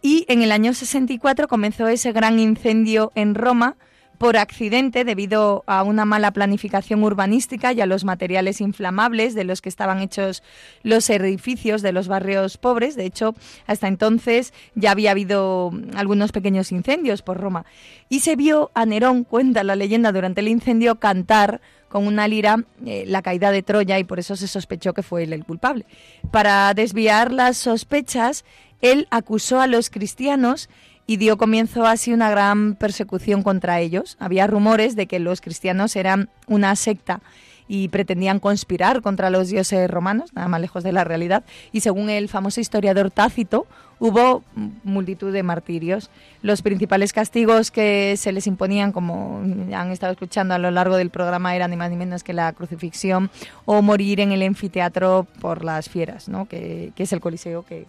y 0.03 0.27
en 0.29 0.43
el 0.43 0.53
año 0.53 0.75
64 0.75 1.49
comenzó 1.49 1.89
ese 1.89 2.13
gran 2.13 2.39
incendio 2.39 3.13
en 3.15 3.35
Roma 3.35 3.77
por 4.23 4.37
accidente 4.37 5.05
debido 5.05 5.65
a 5.67 5.83
una 5.83 6.05
mala 6.05 6.31
planificación 6.31 7.03
urbanística 7.03 7.73
y 7.73 7.81
a 7.81 7.87
los 7.87 8.05
materiales 8.05 8.61
inflamables 8.61 9.35
de 9.35 9.43
los 9.43 9.61
que 9.61 9.69
estaban 9.69 10.01
hechos 10.01 10.45
los 10.85 11.11
edificios 11.11 11.83
de 11.83 11.91
los 11.91 12.07
barrios 12.07 12.57
pobres. 12.57 12.95
De 12.95 13.05
hecho, 13.05 13.35
hasta 13.67 13.89
entonces 13.89 14.55
ya 14.77 14.93
había 14.93 15.11
habido 15.11 15.73
algunos 15.97 16.31
pequeños 16.31 16.71
incendios 16.71 17.21
por 17.23 17.39
Roma. 17.41 17.65
Y 18.09 18.21
se 18.21 18.37
vio 18.37 18.71
a 18.75 18.87
Nerón, 18.87 19.25
cuenta 19.25 19.65
la 19.65 19.75
leyenda 19.75 20.13
durante 20.13 20.41
el 20.41 20.47
incendio, 20.47 21.01
cantar 21.01 21.61
con 21.89 22.07
una 22.07 22.29
lira 22.29 22.65
eh, 22.87 23.05
la 23.09 23.23
caída 23.23 23.51
de 23.51 23.65
Troya 23.65 23.99
y 23.99 24.05
por 24.05 24.21
eso 24.21 24.37
se 24.37 24.47
sospechó 24.47 24.95
que 24.95 25.03
fue 25.03 25.25
él 25.25 25.33
el 25.33 25.45
culpable. 25.45 25.85
Para 26.31 26.73
desviar 26.75 27.33
las 27.33 27.57
sospechas, 27.57 28.45
él 28.83 29.07
acusó 29.11 29.61
a 29.61 29.67
los 29.67 29.89
cristianos 29.89 30.69
y 31.07 31.17
dio 31.17 31.39
comienzo 31.39 31.87
así 31.87 32.13
una 32.13 32.31
gran 32.31 32.75
persecución 32.75 33.43
contra 33.43 33.81
ellos. 33.81 34.17
Había 34.21 34.47
rumores 34.47 34.97
de 34.97 35.07
que 35.07 35.19
los 35.19 35.41
cristianos 35.41 35.97
eran 35.97 36.29
una 36.47 36.77
secta 36.77 37.21
y 37.69 37.89
pretendían 37.89 38.39
conspirar 38.39 39.03
contra 39.03 39.31
los 39.31 39.49
dioses 39.49 39.91
romanos, 39.91 40.35
nada 40.35 40.49
más 40.49 40.61
lejos 40.61 40.83
de 40.83 40.93
la 40.93 41.05
realidad, 41.05 41.45
y 41.73 41.81
según 41.81 42.11
el 42.11 42.29
famoso 42.29 42.61
historiador 42.61 43.11
Tácito, 43.11 43.67
hubo 43.99 44.43
multitud 44.83 45.33
de 45.33 45.43
martirios. 45.43 46.11
Los 46.43 46.61
principales 46.61 47.13
castigos 47.13 47.71
que 47.71 48.17
se 48.19 48.33
les 48.33 48.47
imponían, 48.47 48.93
como 48.93 49.41
han 49.75 49.91
estado 49.91 50.13
escuchando 50.13 50.55
a 50.55 50.59
lo 50.59 50.71
largo 50.71 50.97
del 50.97 51.11
programa, 51.11 51.55
eran 51.55 51.71
ni 51.71 51.77
más 51.77 51.89
ni 51.89 51.97
menos 51.97 52.25
que 52.25 52.33
la 52.33 52.53
crucifixión 52.53 53.31
o 53.65 53.81
morir 53.81 54.21
en 54.21 54.33
el 54.33 54.43
anfiteatro 54.43 55.27
por 55.41 55.65
las 55.65 55.89
fieras, 55.89 56.29
¿no? 56.29 56.47
que, 56.47 56.93
que 56.97 57.05
es 57.05 57.13
el 57.13 57.21
Coliseo 57.21 57.65
que, 57.65 57.87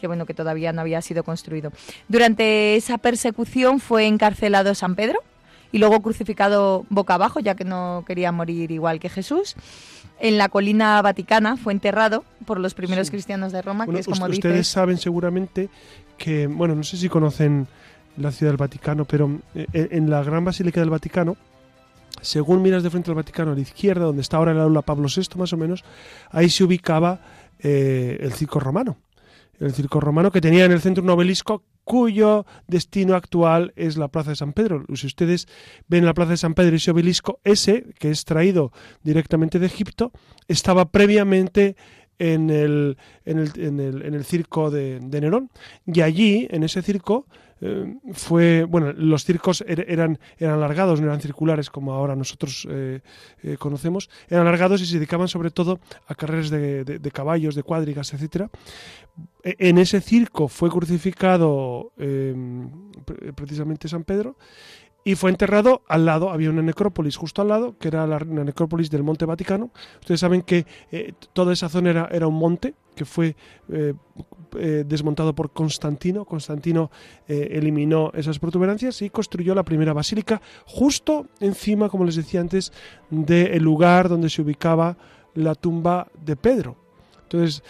que 0.00 0.06
bueno, 0.06 0.24
que 0.24 0.34
todavía 0.34 0.72
no 0.72 0.80
había 0.80 1.02
sido 1.02 1.22
construido. 1.22 1.72
Durante 2.08 2.74
esa 2.74 2.96
persecución 2.96 3.80
fue 3.80 4.06
encarcelado 4.06 4.74
San 4.74 4.94
Pedro 4.94 5.20
y 5.72 5.78
luego 5.78 6.00
crucificado 6.00 6.86
boca 6.88 7.14
abajo, 7.14 7.38
ya 7.38 7.54
que 7.54 7.64
no 7.64 8.02
quería 8.06 8.32
morir 8.32 8.70
igual 8.70 8.98
que 8.98 9.10
Jesús. 9.10 9.54
En 10.18 10.38
la 10.38 10.48
colina 10.48 11.00
vaticana 11.02 11.56
fue 11.56 11.72
enterrado 11.72 12.24
por 12.46 12.58
los 12.58 12.74
primeros 12.74 13.10
cristianos 13.10 13.52
de 13.52 13.62
Roma, 13.62 13.86
que 13.86 14.00
es 14.00 14.06
como 14.06 14.26
Ustedes 14.26 14.68
saben 14.68 14.96
seguramente 14.96 15.68
que, 16.18 16.46
bueno, 16.46 16.74
no 16.74 16.82
sé 16.82 16.96
si 16.96 17.08
conocen 17.08 17.68
la 18.16 18.32
ciudad 18.32 18.52
del 18.52 18.58
Vaticano, 18.58 19.04
pero 19.04 19.38
eh, 19.54 19.66
en 19.72 20.10
la 20.10 20.22
gran 20.22 20.44
basílica 20.44 20.80
del 20.80 20.90
Vaticano, 20.90 21.36
según 22.20 22.60
miras 22.60 22.82
de 22.82 22.90
frente 22.90 23.10
al 23.10 23.14
Vaticano 23.14 23.52
a 23.52 23.54
la 23.54 23.60
izquierda, 23.60 24.04
donde 24.04 24.22
está 24.22 24.36
ahora 24.38 24.52
el 24.52 24.60
aula 24.60 24.82
Pablo 24.82 25.08
VI 25.14 25.38
más 25.38 25.52
o 25.52 25.56
menos, 25.56 25.84
ahí 26.30 26.50
se 26.50 26.64
ubicaba 26.64 27.20
eh, 27.58 28.18
el 28.20 28.32
circo 28.32 28.60
romano 28.60 28.98
el 29.60 29.72
circo 29.72 30.00
romano, 30.00 30.30
que 30.30 30.40
tenía 30.40 30.64
en 30.64 30.72
el 30.72 30.80
centro 30.80 31.04
un 31.04 31.10
obelisco 31.10 31.64
cuyo 31.84 32.46
destino 32.66 33.14
actual 33.14 33.72
es 33.76 33.96
la 33.96 34.08
Plaza 34.08 34.30
de 34.30 34.36
San 34.36 34.52
Pedro. 34.52 34.84
Si 34.94 35.06
ustedes 35.06 35.46
ven 35.88 36.04
la 36.04 36.14
Plaza 36.14 36.30
de 36.30 36.36
San 36.36 36.54
Pedro 36.54 36.72
y 36.72 36.76
ese 36.76 36.90
obelisco, 36.90 37.40
ese, 37.44 37.86
que 37.98 38.10
es 38.10 38.24
traído 38.24 38.72
directamente 39.02 39.58
de 39.58 39.66
Egipto, 39.66 40.12
estaba 40.48 40.90
previamente 40.90 41.76
en 42.18 42.50
el, 42.50 42.96
en 43.24 43.38
el, 43.38 43.52
en 43.56 43.80
el, 43.80 44.02
en 44.02 44.14
el 44.14 44.24
circo 44.24 44.70
de, 44.70 45.00
de 45.00 45.20
Nerón. 45.20 45.50
Y 45.86 46.00
allí, 46.02 46.46
en 46.50 46.62
ese 46.62 46.82
circo, 46.82 47.26
eh, 47.60 47.96
fue, 48.12 48.64
bueno, 48.64 48.92
los 48.92 49.24
circos 49.24 49.62
er, 49.66 49.84
eran, 49.88 50.18
eran 50.38 50.54
alargados, 50.54 51.00
no 51.00 51.06
eran 51.06 51.20
circulares 51.20 51.68
como 51.68 51.92
ahora 51.92 52.16
nosotros 52.16 52.66
eh, 52.70 53.00
eh, 53.42 53.56
conocemos, 53.58 54.08
eran 54.28 54.46
alargados 54.46 54.80
y 54.80 54.86
se 54.86 54.94
dedicaban 54.94 55.28
sobre 55.28 55.50
todo 55.50 55.78
a 56.06 56.14
carreras 56.14 56.50
de, 56.50 57.10
caballos, 57.12 57.54
de 57.54 57.62
cuadrigas, 57.62 58.14
etcétera. 58.14 58.50
E, 59.44 59.56
en 59.58 59.78
ese 59.78 60.00
circo 60.00 60.48
fue 60.48 60.70
crucificado 60.70 61.92
precisamente 63.34 63.88
San 63.88 64.04
Pedro 64.04 64.36
y 65.02 65.14
fue 65.14 65.30
enterrado 65.30 65.82
al 65.88 66.04
lado, 66.04 66.30
había 66.30 66.50
una 66.50 66.62
necrópolis 66.62 67.16
justo 67.16 67.40
al 67.40 67.48
lado, 67.48 67.76
que 67.78 67.88
era 67.88 68.06
la, 68.06 68.18
necrópolis 68.18 68.90
del 68.90 69.02
Monte 69.02 69.24
Vaticano. 69.24 69.70
Ustedes 70.00 70.20
saben 70.20 70.42
que 70.42 70.66
eh, 70.92 71.14
toda 71.32 71.52
esa 71.52 71.68
zona 71.68 71.90
era, 71.90 72.08
era, 72.12 72.26
un 72.26 72.34
monte 72.34 72.74
que 72.94 73.06
fue 73.06 73.34
eh, 73.72 73.94
eh, 74.56 74.84
desmontado 74.86 75.34
por 75.34 75.52
Constantino. 75.52 76.26
Constantino 76.26 76.90
eliminó 77.26 78.10
esas 78.14 78.38
protuberancias 78.38 79.00
y 79.00 79.08
construyó 79.08 79.54
la 79.54 79.62
primera 79.62 79.94
basílica 79.94 80.42
justo 80.66 81.26
encima, 81.40 81.88
como 81.88 82.04
les 82.04 82.16
decía 82.16 82.40
antes, 82.40 82.72
del 83.08 83.62
lugar 83.62 84.08
donde 84.08 84.28
se 84.28 84.42
ubicaba 84.42 84.98
la 85.34 85.54
tumba 85.54 86.08
de 86.22 86.36
Pedro. 86.36 86.76
Entonces, 87.22 87.62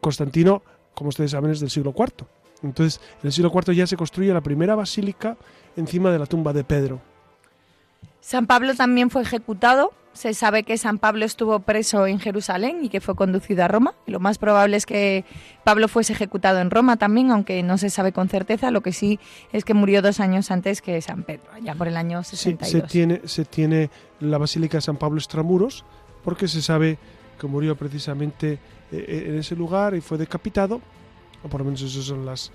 Constantino, 0.00 0.62
como 0.94 1.10
ustedes 1.10 1.30
saben, 1.30 1.50
es 1.52 1.60
del 1.60 1.70
siglo 1.70 1.94
IV. 1.96 2.26
Entonces, 2.62 3.00
en 3.22 3.28
el 3.28 3.32
siglo 3.32 3.52
IV 3.54 3.74
ya 3.74 3.86
se 3.86 3.96
construye 3.96 4.32
la 4.32 4.40
primera 4.40 4.74
basílica 4.74 5.36
encima 5.78 6.10
de 6.10 6.18
la 6.18 6.26
tumba 6.26 6.52
de 6.52 6.64
Pedro. 6.64 7.00
San 8.20 8.46
Pablo 8.46 8.74
también 8.74 9.10
fue 9.10 9.22
ejecutado. 9.22 9.92
Se 10.12 10.34
sabe 10.34 10.64
que 10.64 10.76
San 10.76 10.98
Pablo 10.98 11.24
estuvo 11.24 11.60
preso 11.60 12.06
en 12.06 12.18
Jerusalén 12.18 12.84
y 12.84 12.88
que 12.88 13.00
fue 13.00 13.14
conducido 13.14 13.64
a 13.64 13.68
Roma. 13.68 13.94
Lo 14.06 14.18
más 14.18 14.38
probable 14.38 14.76
es 14.76 14.84
que 14.84 15.24
Pablo 15.64 15.86
fuese 15.86 16.12
ejecutado 16.12 16.58
en 16.58 16.70
Roma 16.70 16.96
también, 16.96 17.30
aunque 17.30 17.62
no 17.62 17.78
se 17.78 17.88
sabe 17.88 18.12
con 18.12 18.28
certeza. 18.28 18.72
Lo 18.72 18.82
que 18.82 18.92
sí 18.92 19.20
es 19.52 19.64
que 19.64 19.74
murió 19.74 20.02
dos 20.02 20.18
años 20.18 20.50
antes 20.50 20.82
que 20.82 21.00
San 21.00 21.22
Pedro, 21.22 21.44
ya 21.62 21.74
por 21.74 21.86
el 21.86 21.96
año 21.96 22.24
62. 22.24 22.68
Sí, 22.68 22.80
se 22.80 22.86
tiene, 22.86 23.20
se 23.24 23.44
tiene 23.44 23.90
la 24.18 24.38
Basílica 24.38 24.78
de 24.78 24.82
San 24.82 24.96
Pablo 24.96 25.18
extramuros, 25.18 25.84
porque 26.24 26.48
se 26.48 26.60
sabe 26.62 26.98
que 27.38 27.46
murió 27.46 27.76
precisamente 27.76 28.54
eh, 28.54 28.58
eh, 28.90 29.24
en 29.28 29.38
ese 29.38 29.54
lugar 29.54 29.94
y 29.94 30.00
fue 30.00 30.18
decapitado, 30.18 30.80
o 31.44 31.48
por 31.48 31.60
lo 31.60 31.66
menos 31.66 31.80
eso 31.82 32.02
son 32.02 32.26
las 32.26 32.50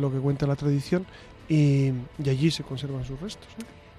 lo 0.00 0.10
que 0.10 0.18
cuenta 0.18 0.46
la 0.46 0.56
tradición, 0.56 1.06
y, 1.48 1.92
y 2.22 2.28
allí 2.28 2.50
se 2.50 2.62
conservan 2.62 3.04
sus 3.04 3.20
restos. 3.20 3.48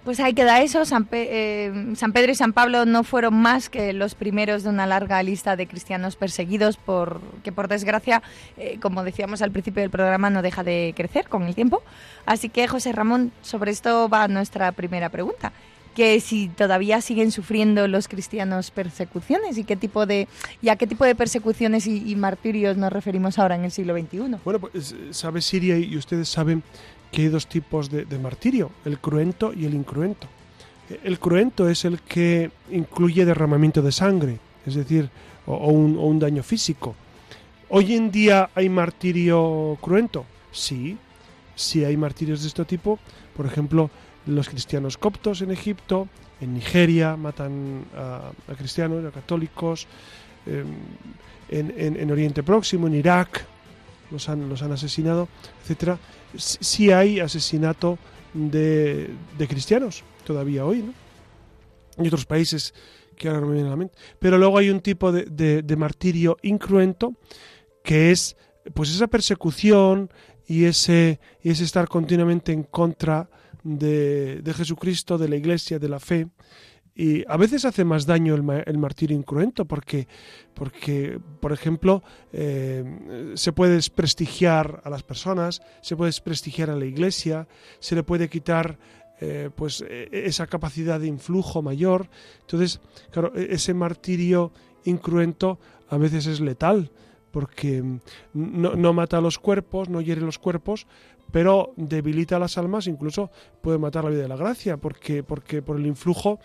Pues 0.03 0.19
ahí 0.21 0.33
queda 0.33 0.61
eso. 0.61 0.81
Eh, 1.11 1.93
San, 1.95 2.13
Pedro 2.13 2.31
y 2.31 2.35
San 2.35 2.53
Pablo 2.53 2.85
no 2.85 3.03
fueron 3.03 3.35
más 3.35 3.69
que 3.69 3.91
los 3.91 4.15
primeros 4.15 4.63
de 4.63 4.69
una 4.69 4.87
larga 4.87 5.21
lista 5.23 5.55
de 5.55 5.67
cristianos 5.67 6.15
perseguidos, 6.15 6.77
por, 6.77 7.21
que 7.43 7.51
por 7.51 7.67
desgracia, 7.67 8.23
eh, 8.57 8.79
como 8.81 9.03
decíamos 9.03 9.41
al 9.41 9.51
principio 9.51 9.81
del 9.81 9.89
programa, 9.89 10.29
no 10.29 10.41
deja 10.41 10.63
de 10.63 10.93
crecer 10.95 11.27
con 11.27 11.43
el 11.43 11.53
tiempo. 11.53 11.83
Así 12.25 12.49
que, 12.49 12.67
José 12.67 12.93
Ramón, 12.93 13.31
sobre 13.41 13.71
esto 13.71 14.07
va 14.07 14.27
nuestra 14.27 14.71
primera 14.71 15.09
pregunta 15.09 15.51
que 15.95 16.19
si 16.21 16.47
todavía 16.47 17.01
siguen 17.01 17.31
sufriendo 17.31 17.87
los 17.87 18.07
cristianos 18.07 18.71
persecuciones 18.71 19.57
y 19.57 19.63
qué 19.63 19.75
tipo 19.75 20.05
de 20.05 20.27
y 20.61 20.69
a 20.69 20.77
qué 20.77 20.87
tipo 20.87 21.03
de 21.03 21.13
persecuciones 21.13 21.87
y, 21.87 22.09
y 22.09 22.15
martirios 22.15 22.77
nos 22.77 22.93
referimos 22.93 23.37
ahora 23.37 23.55
en 23.55 23.65
el 23.65 23.71
siglo 23.71 23.97
XXI. 23.97 24.37
Bueno, 24.45 24.59
pues 24.59 24.95
sabe 25.11 25.41
Siria 25.41 25.77
y 25.77 25.97
ustedes 25.97 26.29
saben 26.29 26.63
que 27.11 27.23
hay 27.23 27.27
dos 27.29 27.47
tipos 27.47 27.89
de, 27.89 28.05
martirio, 28.19 28.71
el 28.85 28.99
cruento 28.99 29.53
y 29.53 29.65
el 29.65 29.73
incruento. 29.73 30.27
El 31.03 31.19
cruento 31.19 31.69
es 31.69 31.85
el 31.85 32.01
que 32.01 32.51
incluye 32.71 33.25
derramamiento 33.25 33.81
de 33.81 33.91
sangre, 33.91 34.39
es 34.65 34.75
decir, 34.75 35.09
o, 35.45 35.71
un, 35.71 36.19
daño 36.19 36.43
físico. 36.43 36.95
¿Hoy 37.69 37.93
en 37.93 38.11
día 38.11 38.49
hay 38.55 38.69
martirio 38.69 39.77
cruento? 39.81 40.25
Sí, 40.51 40.97
sí 41.55 41.83
hay 41.83 41.97
martirios 41.97 42.41
de 42.41 42.47
este 42.47 42.65
tipo. 42.65 42.99
Por 43.35 43.45
ejemplo, 43.45 43.89
los 44.25 44.49
cristianos 44.49 44.97
coptos 44.97 45.41
en 45.41 45.51
Egipto, 45.51 46.07
en 46.41 46.53
Nigeria 46.53 47.15
matan 47.15 47.85
a, 47.95 48.31
cristianos, 48.55 49.05
a 49.05 49.11
católicos, 49.11 49.87
em, 50.45 50.65
en, 51.49 52.11
Oriente 52.11 52.43
Próximo, 52.43 52.87
en 52.87 52.95
Irak, 52.95 53.45
los 54.11 54.27
han, 54.29 54.49
los 54.49 54.61
han 54.61 54.71
asesinado, 54.71 55.27
etcétera 55.61 55.97
sí 56.37 56.91
hay 56.91 57.19
asesinato 57.19 57.97
de, 58.33 59.09
cristianos 59.47 60.03
todavía 60.25 60.65
hoy, 60.65 60.83
¿no? 60.83 60.93
Y 62.03 62.07
otros 62.07 62.25
países 62.25 62.73
que 63.17 63.27
ahora 63.27 63.41
no 63.41 63.47
me 63.47 63.53
vienen 63.53 63.67
a 63.67 63.75
la 63.75 63.77
mente. 63.77 63.97
Pero 64.19 64.37
luego 64.37 64.57
hay 64.57 64.69
un 64.69 64.79
tipo 64.79 65.11
de, 65.11 65.75
martirio 65.77 66.37
incruento 66.41 67.13
que 67.83 68.11
es 68.11 68.37
pues 68.73 68.89
esa 68.91 69.07
persecución 69.07 70.09
y 70.47 70.65
ese, 70.65 71.19
y 71.41 71.49
ese 71.49 71.63
estar 71.63 71.87
continuamente 71.87 72.51
en 72.51 72.63
contra 72.63 73.29
de, 73.63 74.41
de 74.41 74.53
Jesucristo, 74.53 75.17
de 75.17 75.29
la 75.29 75.35
iglesia, 75.35 75.79
de 75.79 75.89
la 75.89 75.99
fe, 75.99 76.27
y 76.99 77.23
a 77.29 77.37
veces 77.37 77.63
hace 77.63 77.85
más 77.85 78.05
daño 78.05 78.35
el, 78.35 78.77
martirio 78.77 79.15
incruento 79.15 79.63
porque, 79.63 80.09
porque 80.53 81.17
por 81.39 81.53
ejemplo, 81.53 82.03
eh, 82.33 82.83
se 83.35 83.53
puede 83.53 83.75
desprestigiar 83.75 84.81
a 84.83 84.89
las 84.89 85.03
personas, 85.03 85.61
se 85.81 85.95
puede 85.95 86.09
desprestigiar 86.09 86.69
a 86.69 86.75
la 86.75 86.83
iglesia, 86.83 87.47
se 87.79 87.95
le 87.95 88.03
puede 88.03 88.27
quitar 88.27 88.77
eh, 89.21 89.49
pues 89.55 89.81
e, 89.87 90.09
esa 90.11 90.45
capacidad 90.47 90.99
de 90.99 91.07
influjo 91.07 91.61
mayor. 91.61 92.09
Entonces, 92.41 92.81
claro, 93.11 93.31
e, 93.33 93.47
ese 93.53 93.73
martirio 93.73 94.51
incruento 94.83 95.57
a 95.87 95.97
veces 95.97 96.27
es 96.27 96.41
letal 96.41 96.91
porque 97.31 97.81
no, 98.33 98.75
no, 98.75 98.91
mata 98.91 99.19
a 99.19 99.21
los 99.21 99.39
cuerpos, 99.39 99.87
no 99.87 100.01
hiere 100.01 100.19
los 100.19 100.37
cuerpos, 100.37 100.85
pero 101.31 101.73
debilita 101.77 102.39
las 102.39 102.57
almas, 102.57 102.87
incluso 102.87 103.31
puede 103.61 103.77
matar 103.77 104.03
la 104.03 104.09
vida 104.09 104.23
de 104.23 104.27
la 104.27 104.35
gracia, 104.35 104.77
porque, 104.77 105.23
porque 105.23 105.61
por 105.61 105.77
el 105.77 105.85
influjo 105.85 106.39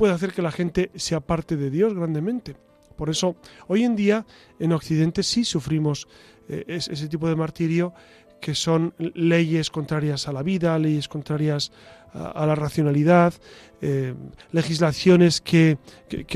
puede 0.00 0.14
hacer 0.14 0.32
que 0.32 0.40
la 0.40 0.50
gente 0.50 0.90
se 0.94 1.14
aparte 1.14 1.58
de 1.58 1.68
Dios 1.68 1.92
grandemente. 1.92 2.56
Por 2.96 3.10
eso, 3.10 3.36
hoy 3.68 3.84
en 3.84 3.96
día 3.96 4.24
en 4.58 4.72
Occidente 4.72 5.22
sí 5.22 5.44
sufrimos 5.44 6.08
eh, 6.48 6.64
ese 6.68 7.06
tipo 7.06 7.28
de 7.28 7.36
martirio 7.36 7.92
que 8.40 8.54
son 8.54 8.94
leyes 8.98 9.68
contrarias 9.68 10.26
a 10.26 10.32
la 10.32 10.42
vida, 10.42 10.78
leyes 10.78 11.06
contrarias 11.06 11.70
a, 12.14 12.46
la 12.46 12.54
racionalidad, 12.54 13.34
eh, 13.82 14.14
legislaciones 14.52 15.42
que, 15.42 15.76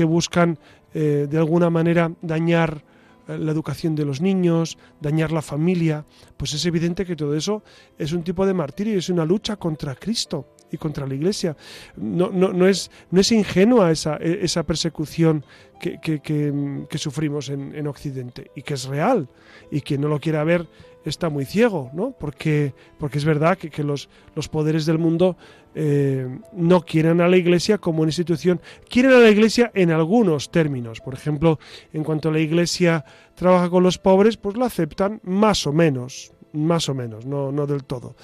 buscan 0.07 0.59
eh, 0.93 1.25
de 1.27 1.37
alguna 1.39 1.71
manera 1.71 2.11
dañar 2.21 2.83
la 3.27 3.51
educación 3.51 3.95
de 3.95 4.05
los 4.05 4.21
niños, 4.21 4.77
dañar 5.01 5.31
la 5.31 5.41
familia, 5.41 6.05
pues 6.37 6.53
es 6.53 6.63
evidente 6.67 7.03
que 7.03 7.15
todo 7.15 7.35
eso 7.35 7.63
es 7.97 8.13
un 8.13 8.23
tipo 8.23 8.45
de 8.45 8.53
martirio, 8.53 8.99
es 8.99 9.09
una 9.09 9.25
lucha 9.25 9.55
contra 9.55 9.95
Cristo 9.95 10.54
contra 10.77 11.07
la 11.07 11.15
Iglesia. 11.15 11.55
No, 11.95 12.29
no, 12.31 12.53
no, 12.53 12.67
es, 12.67 12.91
no 13.11 13.21
es 13.21 13.31
ingenua 13.31 13.91
esa, 13.91 14.17
esa 14.17 14.63
persecución 14.63 15.43
que, 15.79 15.99
que, 15.99 16.97
sufrimos 16.97 17.49
en, 17.49 17.75
en, 17.75 17.87
Occidente 17.87 18.51
y 18.55 18.61
que 18.61 18.73
es 18.73 18.85
real. 18.85 19.27
Y 19.71 19.81
quien 19.81 20.01
no 20.01 20.07
lo 20.07 20.19
quiera 20.19 20.43
ver 20.43 20.67
está 21.05 21.29
muy 21.29 21.45
ciego, 21.45 21.91
¿no? 21.93 22.11
Porque, 22.11 22.73
porque 22.97 23.17
es 23.17 23.25
verdad 23.25 23.57
que, 23.57 23.83
los, 23.83 24.09
los 24.35 24.49
poderes 24.49 24.85
del 24.85 24.97
mundo 24.97 25.37
eh, 25.75 26.27
no 26.53 26.81
quieren 26.81 27.21
a 27.21 27.27
la 27.27 27.37
Iglesia 27.37 27.77
como 27.77 28.01
una 28.01 28.09
institución, 28.09 28.59
quieren 28.89 29.11
a 29.11 29.19
la 29.19 29.29
Iglesia 29.29 29.71
en 29.75 29.91
algunos 29.91 30.49
términos. 30.49 31.01
Por 31.01 31.13
ejemplo, 31.13 31.59
en 31.93 32.03
cuanto 32.03 32.31
la 32.31 32.39
Iglesia 32.39 33.05
trabaja 33.35 33.69
con 33.69 33.83
los 33.83 33.97
pobres, 33.97 34.37
pues 34.37 34.57
la 34.57 34.65
aceptan 34.65 35.19
más 35.23 35.67
o 35.67 35.73
menos, 35.73 36.33
más 36.53 36.89
o 36.89 36.95
menos, 36.95 37.25
no, 37.25 37.51
no 37.51 37.67
del 37.67 37.83
todo 37.83 38.15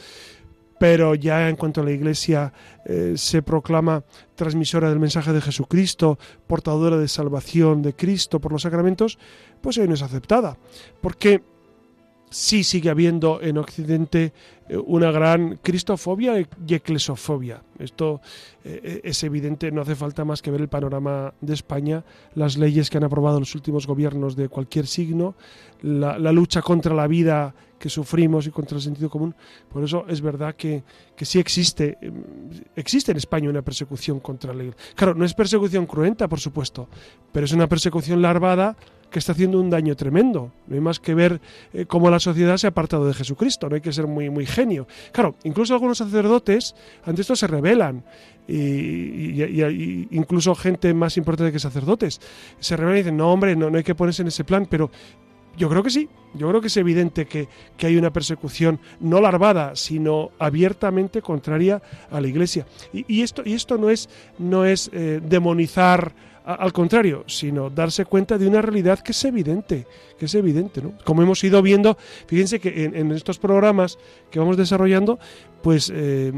pero 0.81 1.13
ya 1.13 1.47
en 1.47 1.57
cuanto 1.57 1.81
a 1.81 1.83
la 1.83 1.91
Iglesia 1.91 2.51
eh, 2.85 3.13
se 3.15 3.43
proclama 3.43 4.03
transmisora 4.33 4.89
del 4.89 4.97
mensaje 4.97 5.31
de 5.31 5.39
Jesucristo, 5.39 6.17
portadora 6.47 6.97
de 6.97 7.07
salvación 7.07 7.83
de 7.83 7.93
Cristo 7.93 8.39
por 8.39 8.51
los 8.51 8.63
sacramentos, 8.63 9.19
pues 9.61 9.77
hoy 9.77 9.87
no 9.87 9.93
es 9.93 10.01
aceptada. 10.01 10.57
Porque 10.99 11.43
sí 12.31 12.63
sigue 12.63 12.89
habiendo 12.89 13.43
en 13.43 13.59
Occidente 13.59 14.33
una 14.85 15.11
gran 15.11 15.59
cristofobia 15.61 16.39
y 16.39 16.73
eclesofobia. 16.73 17.61
Esto 17.77 18.21
eh, 18.63 19.01
es 19.03 19.23
evidente, 19.23 19.71
no 19.71 19.81
hace 19.81 19.95
falta 19.95 20.23
más 20.23 20.41
que 20.41 20.51
ver 20.51 20.61
el 20.61 20.69
panorama 20.69 21.33
de 21.41 21.53
España, 21.53 22.03
las 22.35 22.57
leyes 22.57 22.89
que 22.89 22.97
han 22.97 23.03
aprobado 23.03 23.39
los 23.39 23.55
últimos 23.55 23.87
gobiernos 23.87 24.35
de 24.35 24.49
cualquier 24.49 24.87
signo, 24.87 25.35
la, 25.81 26.17
lucha 26.31 26.61
contra 26.61 26.93
la 26.93 27.07
vida 27.07 27.53
que 27.79 27.89
sufrimos 27.89 28.45
y 28.45 28.51
contra 28.51 28.77
el 28.77 28.83
sentido 28.83 29.09
común. 29.09 29.35
Por 29.71 29.83
eso 29.83 30.05
es 30.07 30.21
verdad 30.21 30.55
que, 30.55 30.83
que 31.15 31.25
sí 31.25 31.39
existe, 31.39 31.97
em, 31.99 32.23
existe 32.75 33.11
en 33.11 33.17
España 33.17 33.49
una 33.49 33.63
persecución 33.63 34.19
contra 34.19 34.53
la 34.53 34.63
iglesia. 34.63 34.93
Claro, 34.95 35.15
no 35.15 35.25
es 35.25 35.33
persecución 35.33 35.85
cruenta, 35.87 36.27
por 36.27 36.39
supuesto, 36.39 36.87
pero 37.31 37.45
es 37.45 37.51
una 37.51 37.67
persecución 37.67 38.21
larvada 38.21 38.77
que 39.11 39.19
está 39.19 39.33
haciendo 39.33 39.59
un 39.59 39.69
daño 39.69 39.95
tremendo. 39.95 40.51
No 40.67 40.75
hay 40.75 40.81
más 40.81 40.99
que 40.99 41.13
ver 41.13 41.39
eh, 41.73 41.85
cómo 41.85 42.09
la 42.09 42.19
sociedad 42.19 42.57
se 42.57 42.67
ha 42.67 42.69
apartado 42.71 43.05
de 43.05 43.13
Jesucristo, 43.13 43.69
no 43.69 43.75
hay 43.75 43.81
que 43.81 43.93
ser 43.93 44.07
muy, 44.07 44.29
muy 44.29 44.45
genio. 44.45 44.87
Claro, 45.11 45.35
incluso 45.43 45.73
algunos 45.73 45.99
sacerdotes 45.99 46.73
ante 47.05 47.21
esto 47.21 47.35
se 47.35 47.47
rebelan, 47.47 48.03
y, 48.47 50.07
incluso 50.11 50.55
gente 50.55 50.93
más 50.93 51.15
importante 51.15 51.53
que 51.53 51.59
sacerdotes 51.59 52.19
se 52.59 52.75
rebelan 52.75 52.97
y 52.97 53.01
dicen, 53.01 53.17
no 53.17 53.31
hombre, 53.31 53.55
no, 53.55 53.69
no 53.69 53.77
hay 53.77 53.83
que 53.83 53.95
ponerse 53.95 54.23
en 54.23 54.29
ese 54.29 54.43
plan, 54.43 54.67
pero 54.69 54.89
yo 55.57 55.69
creo 55.69 55.83
que 55.83 55.89
sí, 55.89 56.09
yo 56.33 56.47
creo 56.49 56.61
que 56.61 56.67
es 56.67 56.77
evidente 56.77 57.25
que, 57.25 57.47
hay 57.81 57.97
una 57.97 58.11
persecución 58.11 58.79
no 58.99 59.19
larvada, 59.19 59.75
sino 59.75 60.31
abiertamente 60.39 61.21
contraria 61.21 61.81
a 62.09 62.21
la 62.21 62.27
Iglesia. 62.27 62.65
Y, 62.93 63.21
esto, 63.21 63.41
y 63.45 63.53
esto 63.53 63.77
no 63.77 63.89
es, 63.89 64.09
no 64.39 64.65
es 64.65 64.89
eh, 64.93 65.19
demonizar 65.21 66.13
al 66.45 66.73
contrario, 66.73 67.23
sino 67.27 67.69
darse 67.69 68.05
cuenta 68.05 68.37
de 68.37 68.47
una 68.47 68.61
realidad 68.61 68.99
que 68.99 69.11
es 69.11 69.25
evidente, 69.25 69.85
que 70.17 70.25
es 70.25 70.35
evidente, 70.35 70.81
¿no? 70.81 70.93
Como 71.03 71.21
hemos 71.21 71.43
ido 71.43 71.61
viendo, 71.61 71.97
fíjense 72.27 72.59
que 72.59 72.85
en, 72.85 73.11
estos 73.11 73.37
programas 73.37 73.97
que 74.29 74.39
vamos 74.39 74.57
desarrollando, 74.57 75.19
pues 75.61 75.91
eh, 75.93 76.33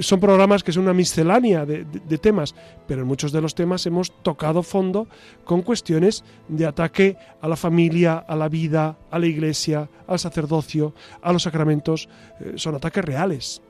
son 0.00 0.20
programas 0.20 0.62
que 0.62 0.72
son 0.72 0.84
una 0.84 0.92
miscelánea 0.92 1.64
de, 1.64 1.84
temas, 2.18 2.54
pero 2.86 3.02
en 3.02 3.06
muchos 3.06 3.32
de 3.32 3.40
los 3.40 3.54
temas 3.54 3.86
hemos 3.86 4.12
tocado 4.22 4.62
fondo 4.62 5.08
con 5.44 5.62
cuestiones 5.62 6.24
de 6.48 6.66
ataque 6.66 7.16
a 7.40 7.48
la 7.48 7.56
familia, 7.56 8.18
a 8.18 8.36
la 8.36 8.48
vida, 8.48 8.98
a 9.10 9.18
la 9.18 9.26
iglesia, 9.26 9.88
al 10.06 10.18
sacerdocio, 10.18 10.94
a 11.22 11.32
los 11.32 11.44
sacramentos, 11.44 12.08
eh, 12.40 12.52
son 12.56 12.74
ataques 12.74 13.04
reales. 13.04 13.62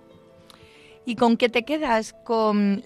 ¿Y 1.05 1.17
con 1.17 1.39
qué 1.39 1.49
te 1.49 1.65
quedas? 1.65 2.15
¿Con 2.25 2.83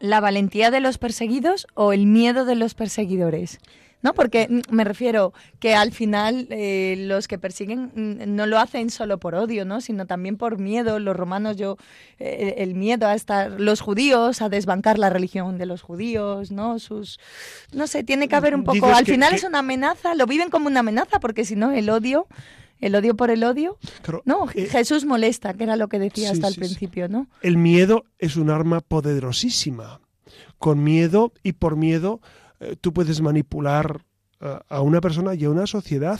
¿La 0.00 0.20
valentía 0.20 0.70
de 0.70 0.80
los 0.80 0.98
perseguidos 0.98 1.66
o 1.74 1.92
el 1.92 2.06
miedo 2.06 2.44
de 2.44 2.56
los 2.56 2.74
perseguidores? 2.74 3.60
¿no? 4.02 4.14
Porque 4.14 4.48
mm, 4.48 4.74
me 4.74 4.84
refiero 4.84 5.32
que 5.58 5.74
al 5.74 5.92
final 5.92 6.46
eh, 6.50 6.96
los 6.98 7.28
que 7.28 7.38
persiguen 7.38 7.90
mm, 7.94 8.34
no 8.34 8.46
lo 8.46 8.58
hacen 8.58 8.90
solo 8.90 9.18
por 9.18 9.34
odio, 9.34 9.64
¿no? 9.64 9.80
Sino 9.80 10.06
también 10.06 10.36
por 10.36 10.58
miedo. 10.58 10.98
Los 10.98 11.16
romanos, 11.16 11.56
yo, 11.56 11.76
eh, 12.18 12.54
el 12.58 12.74
miedo 12.74 13.06
a 13.06 13.14
estar, 13.14 13.60
los 13.60 13.80
judíos, 13.80 14.42
a 14.42 14.48
desbancar 14.48 14.98
la 14.98 15.10
religión 15.10 15.58
de 15.58 15.66
los 15.66 15.82
judíos, 15.82 16.50
¿no? 16.50 16.78
Sus, 16.78 17.20
no 17.72 17.86
sé, 17.86 18.04
tiene 18.04 18.28
que 18.28 18.36
haber 18.36 18.54
un 18.54 18.64
poco. 18.64 18.86
Al 18.86 19.06
final 19.06 19.34
es 19.34 19.44
una 19.44 19.60
amenaza, 19.60 20.14
lo 20.14 20.26
viven 20.26 20.50
como 20.50 20.68
una 20.68 20.80
amenaza, 20.80 21.20
porque 21.20 21.44
si 21.44 21.56
no, 21.56 21.72
el 21.72 21.90
odio 21.90 22.26
el 22.80 22.94
odio 22.94 23.16
por 23.16 23.30
el 23.30 23.44
odio. 23.44 23.78
no, 24.24 24.48
eh, 24.54 24.66
Jesús 24.66 25.04
molesta, 25.04 25.54
que 25.54 25.64
era 25.64 25.76
lo 25.76 25.88
que 25.88 25.98
decía 25.98 26.30
hasta 26.30 26.48
el 26.48 26.54
principio, 26.54 27.08
¿no? 27.08 27.28
El 27.42 27.56
miedo 27.56 28.04
es 28.18 28.36
un 28.36 28.50
arma 28.50 28.80
poderosísima. 28.80 30.00
Con 30.58 30.82
miedo 30.82 31.32
y 31.42 31.52
por 31.52 31.76
miedo 31.76 32.20
eh, 32.60 32.76
tú 32.80 32.92
puedes 32.92 33.20
manipular 33.20 34.04
a 34.70 34.80
una 34.80 35.02
persona 35.02 35.34
y 35.34 35.44
a 35.44 35.50
una 35.50 35.66
sociedad. 35.66 36.18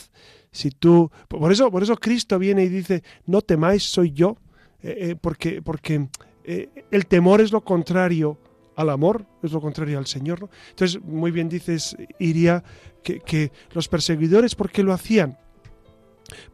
Si 0.52 0.70
tú, 0.70 1.10
por 1.26 1.50
eso, 1.52 1.70
por 1.70 1.82
eso 1.82 1.96
Cristo 1.96 2.38
viene 2.38 2.64
y 2.64 2.68
dice, 2.68 3.02
no 3.24 3.40
temáis, 3.40 3.84
soy 3.84 4.12
yo, 4.12 4.36
eh, 4.82 5.16
porque, 5.18 5.62
porque 5.62 6.08
el 6.44 7.06
temor 7.06 7.40
es 7.40 7.50
lo 7.50 7.62
contrario 7.64 8.36
al 8.80 8.90
amor, 8.90 9.26
es 9.42 9.52
lo 9.52 9.60
contrario 9.60 9.98
al 9.98 10.06
Señor. 10.06 10.48
Entonces, 10.70 11.00
muy 11.02 11.30
bien 11.30 11.48
dices, 11.48 11.96
Iría, 12.18 12.64
que, 13.02 13.52
los 13.72 13.88
perseguidores, 13.88 14.54
¿por 14.54 14.70
qué 14.70 14.82
lo 14.82 14.92
hacían? 14.92 15.38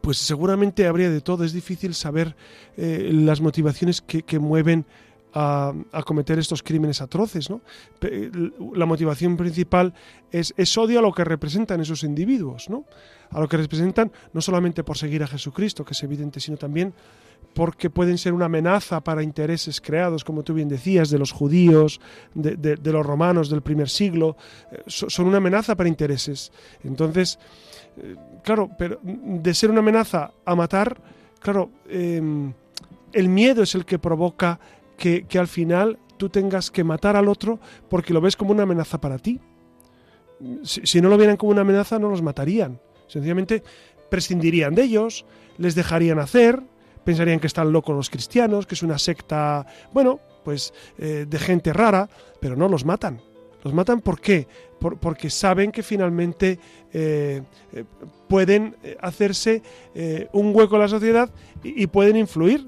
Pues 0.01 0.17
seguramente 0.17 0.87
habría 0.87 1.09
de 1.09 1.21
todo, 1.21 1.43
es 1.43 1.53
difícil 1.53 1.93
saber 1.93 2.35
las 2.77 3.41
motivaciones 3.41 4.01
que, 4.01 4.39
mueven 4.39 4.85
a, 5.33 5.73
cometer 6.05 6.39
estos 6.39 6.63
crímenes 6.63 7.01
atroces. 7.01 7.49
¿no? 7.49 7.61
La 8.73 8.85
motivación 8.85 9.37
principal 9.37 9.93
es, 10.31 10.53
es, 10.57 10.75
odio 10.77 10.99
a 10.99 11.01
lo 11.01 11.13
que 11.13 11.23
representan 11.23 11.79
esos 11.81 12.03
individuos, 12.03 12.69
¿no? 12.69 12.85
a 13.29 13.39
lo 13.39 13.47
que 13.47 13.57
representan 13.57 14.11
no 14.33 14.41
solamente 14.41 14.83
por 14.83 14.97
seguir 14.97 15.21
a 15.23 15.27
Jesucristo, 15.27 15.85
que 15.85 15.93
es 15.93 16.03
evidente, 16.03 16.39
sino 16.39 16.57
también 16.57 16.93
porque 17.53 17.89
pueden 17.89 18.17
ser 18.17 18.33
una 18.33 18.45
amenaza 18.45 19.01
para 19.01 19.23
intereses 19.23 19.81
creados, 19.81 20.23
como 20.23 20.43
tú 20.43 20.53
bien 20.53 20.69
decías, 20.69 21.09
de 21.09 21.17
los 21.17 21.31
judíos, 21.31 21.99
de, 22.35 22.77
los 22.83 23.05
romanos 23.05 23.49
del 23.49 23.63
primer 23.63 23.89
siglo, 23.89 24.37
eh, 24.71 24.83
son 24.85 25.25
una 25.25 25.37
amenaza 25.37 25.75
para 25.75 25.89
intereses. 25.89 26.51
Entonces, 26.83 27.39
eh, 27.97 28.15
claro, 28.43 28.69
pero 28.77 28.99
de 29.03 29.53
ser 29.53 29.71
una 29.71 29.79
amenaza 29.79 30.31
a 30.45 30.55
matar, 30.55 30.99
claro, 31.39 31.69
em, 31.89 32.53
el 33.13 33.29
miedo 33.29 33.63
es 33.63 33.75
el 33.75 33.85
que 33.85 33.99
provoca 33.99 34.59
que, 34.97 35.25
al 35.37 35.47
final 35.47 35.97
tú 36.17 36.29
tengas 36.29 36.71
que 36.71 36.83
matar 36.83 37.15
al 37.15 37.27
otro 37.27 37.59
porque 37.89 38.13
lo 38.13 38.21
ves 38.21 38.35
como 38.35 38.51
una 38.51 38.63
amenaza 38.63 38.99
para 38.99 39.17
ti. 39.19 39.39
Si, 40.63 41.01
no 41.01 41.09
lo 41.09 41.17
vieran 41.17 41.37
como 41.37 41.51
una 41.51 41.61
amenaza, 41.61 41.99
no 41.99 42.09
los 42.09 42.21
matarían. 42.21 42.79
Sencillamente 43.07 43.63
prescindirían 44.09 44.75
de 44.75 44.83
ellos, 44.83 45.25
les 45.57 45.75
dejarían 45.75 46.19
hacer, 46.19 46.61
pensarían 47.03 47.39
que 47.39 47.47
están 47.47 47.71
locos 47.71 47.95
los 47.95 48.09
cristianos, 48.09 48.67
que 48.67 48.75
es 48.75 48.83
una 48.83 48.99
secta, 48.99 49.65
bueno, 49.93 50.19
pues 50.43 50.73
eh, 50.97 51.25
de 51.27 51.39
gente 51.39 51.73
rara, 51.73 52.09
pero 52.39 52.55
no 52.55 52.67
los 52.67 52.85
matan. 52.85 53.21
¿Los 53.67 53.73
matan 53.73 53.99
por 53.99 54.21
qué? 54.21 54.47
porque 54.79 55.31
saben 55.31 55.71
que 55.71 55.81
finalmente 55.81 56.59
eh, 56.93 57.41
eh, 57.73 57.83
pueden 58.29 58.75
hacerse 59.01 59.63
un 60.33 60.55
hueco 60.55 60.75
en 60.75 60.81
la 60.81 60.87
sociedad 60.87 61.31
y, 61.63 61.87
pueden 61.87 62.15
influir. 62.15 62.67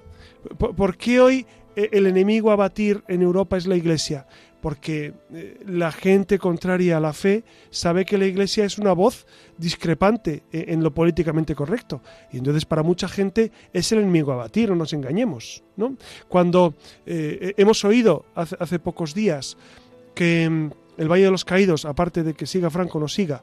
¿Por, 0.58 0.98
qué 0.98 1.22
hoy 1.22 1.46
eh, 1.80 1.90
el 1.94 2.08
enemigo 2.08 2.52
a 2.52 2.58
batir 2.58 3.04
en 3.08 3.22
Europa 3.22 3.56
es 3.56 3.66
la 3.66 3.78
Iglesia, 3.78 4.28
porque 4.62 5.14
eh, 5.32 5.60
la 5.66 5.94
gente 5.94 6.38
contraria 6.38 6.98
a 6.98 7.00
la 7.00 7.14
fe 7.14 7.46
sabe 7.70 8.04
que 8.04 8.18
la 8.18 8.26
Iglesia 8.26 8.66
es 8.66 8.78
una 8.78 8.92
voz 8.92 9.26
discrepante 9.58 10.44
eh, 10.52 10.66
en 10.68 10.84
lo 10.84 10.94
políticamente 10.94 11.56
correcto. 11.56 12.02
Y 12.34 12.38
entonces 12.38 12.66
para 12.66 12.84
mucha 12.84 13.08
gente 13.08 13.54
es 13.72 13.92
el 13.94 14.00
enemigo 14.00 14.34
a 14.34 14.36
batir, 14.36 14.70
no 14.70 14.76
nos 14.76 14.92
engañemos. 14.92 15.64
¿no? 15.78 15.96
Cuando 16.28 16.74
hemos 17.06 17.86
oído 17.86 18.26
hace, 18.36 18.80
pocos 18.80 19.14
días 19.14 19.56
que 20.16 20.50
mm, 20.50 20.72
el 21.00 21.12
Valle 21.12 21.24
de 21.24 21.32
los 21.32 21.46
Caídos, 21.46 21.86
aparte 21.86 22.22
de 22.22 22.36
que 22.36 22.46
siga 22.46 22.70
Franco 22.70 23.00
no 23.00 23.08
siga, 23.08 23.42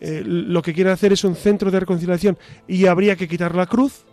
lo 0.00 0.62
que 0.62 0.72
quiere 0.72 0.92
hacer 0.92 1.12
es 1.12 1.24
un 1.24 1.34
centro 1.34 1.72
de 1.72 1.80
reconciliación 1.80 2.38
y 2.68 2.86
habría 2.86 3.16
que 3.16 3.26
quitar 3.26 3.54
la 3.56 3.66
cruz, 3.66 4.04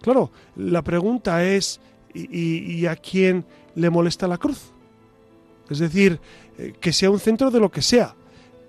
claro, 0.00 0.30
la 0.54 0.82
pregunta 0.82 1.42
es, 1.44 1.80
y, 2.16 2.86
a 2.86 2.96
quién 2.96 3.44
le 3.74 3.90
molesta 3.90 4.26
la 4.28 4.38
cruz. 4.38 4.70
Es 5.68 5.78
decir, 5.78 6.20
eh, 6.58 6.74
que 6.80 6.92
sea 6.92 7.10
un 7.10 7.18
centro 7.18 7.50
de 7.50 7.60
lo 7.60 7.70
que 7.70 7.82
sea. 7.82 8.14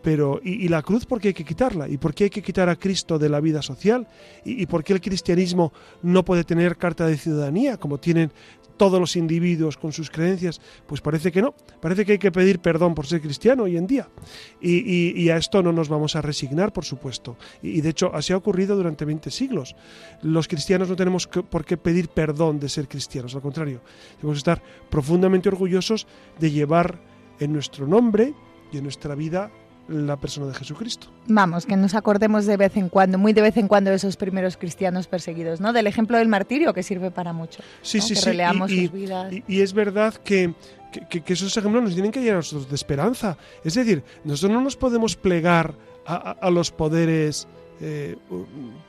Pero, 0.07 0.39
¿y, 0.41 0.69
la 0.69 0.83
cruz 0.83 1.05
por 1.05 1.19
qué 1.19 1.27
hay 1.27 1.33
que 1.33 1.43
quitarla? 1.43 1.89
¿Y 1.89 1.97
por 1.97 2.13
qué 2.13 2.23
hay 2.23 2.29
que 2.29 2.41
quitar 2.41 2.69
a 2.69 2.77
Cristo 2.77 3.19
de 3.19 3.27
la 3.27 3.41
vida 3.41 3.61
social? 3.61 4.07
¿Y, 4.45 4.63
¿Y, 4.63 4.65
por 4.65 4.81
qué 4.81 4.93
el 4.93 5.01
cristianismo 5.01 5.73
no 6.01 6.23
puede 6.23 6.45
tener 6.45 6.77
carta 6.77 7.05
de 7.05 7.17
ciudadanía 7.17 7.75
como 7.75 7.97
tienen 7.97 8.31
todos 8.77 9.01
los 9.01 9.17
individuos 9.17 9.75
con 9.75 9.91
sus 9.91 10.09
creencias? 10.09 10.61
Pues 10.85 11.01
parece 11.01 11.29
que 11.29 11.41
no. 11.41 11.53
Parece 11.81 12.05
que 12.05 12.13
hay 12.13 12.17
que 12.19 12.31
pedir 12.31 12.59
perdón 12.59 12.95
por 12.95 13.05
ser 13.05 13.19
cristiano 13.19 13.63
hoy 13.63 13.75
en 13.75 13.85
día. 13.85 14.07
Y, 14.61 15.27
a 15.27 15.35
esto 15.35 15.61
no 15.61 15.73
nos 15.73 15.89
vamos 15.89 16.15
a 16.15 16.21
resignar, 16.21 16.71
por 16.71 16.85
supuesto. 16.85 17.35
Y, 17.61 17.81
de 17.81 17.89
hecho, 17.89 18.09
así 18.15 18.31
ha 18.31 18.37
ocurrido 18.37 18.77
durante 18.77 19.03
20 19.03 19.29
siglos. 19.29 19.75
Los 20.21 20.47
cristianos 20.47 20.87
no 20.87 20.95
tenemos 20.95 21.27
por 21.27 21.65
qué 21.65 21.75
pedir 21.75 22.07
perdón 22.07 22.61
de 22.61 22.69
ser 22.69 22.87
cristianos, 22.87 23.35
al 23.35 23.41
contrario. 23.41 23.81
Debemos 24.21 24.37
estar 24.37 24.63
profundamente 24.89 25.49
orgullosos 25.49 26.07
de 26.39 26.49
llevar 26.49 26.97
en 27.41 27.51
nuestro 27.51 27.85
nombre 27.85 28.33
y 28.71 28.77
en 28.77 28.83
nuestra 28.83 29.13
vida 29.13 29.51
la 29.87 30.17
persona 30.17 30.47
de 30.47 30.53
Jesucristo. 30.53 31.07
Vamos, 31.27 31.65
que 31.65 31.75
nos 31.75 31.95
acordemos 31.95 32.45
de 32.45 32.57
vez 32.57 32.75
en 32.77 32.89
cuando, 32.89 33.17
muy 33.17 33.33
de 33.33 33.41
vez 33.41 33.57
en 33.57 33.67
cuando, 33.67 33.89
de 33.89 33.95
esos 33.95 34.17
primeros 34.17 34.57
cristianos 34.57 35.07
perseguidos, 35.07 35.61
¿no? 35.61 35.73
Del 35.73 35.87
ejemplo 35.87 36.17
del 36.17 36.27
martirio 36.27 36.73
que 36.73 36.83
sirve 36.83 37.11
para 37.11 37.33
mucho. 37.33 37.61
Sí, 37.81 38.01
sí, 38.01 38.13
que 38.13 38.19
sí. 38.19 38.25
Releamos 38.25 38.71
sus 38.71 38.91
vidas. 38.91 39.33
Y, 39.47 39.61
es 39.61 39.73
verdad 39.73 40.13
que, 40.15 40.53
que, 41.09 41.33
esos 41.33 41.55
ejemplos 41.55 41.83
nos 41.83 41.93
tienen 41.93 42.11
que 42.11 42.19
llenar 42.19 42.35
a 42.35 42.37
nosotros 42.37 42.69
de 42.69 42.75
esperanza. 42.75 43.37
Es 43.63 43.75
decir, 43.75 44.03
nosotros 44.23 44.51
no 44.51 44.61
nos 44.61 44.75
podemos 44.75 45.15
plegar 45.15 45.75
a, 46.05 46.49
los 46.49 46.71
poderes, 46.71 47.47
eh, 47.81 48.15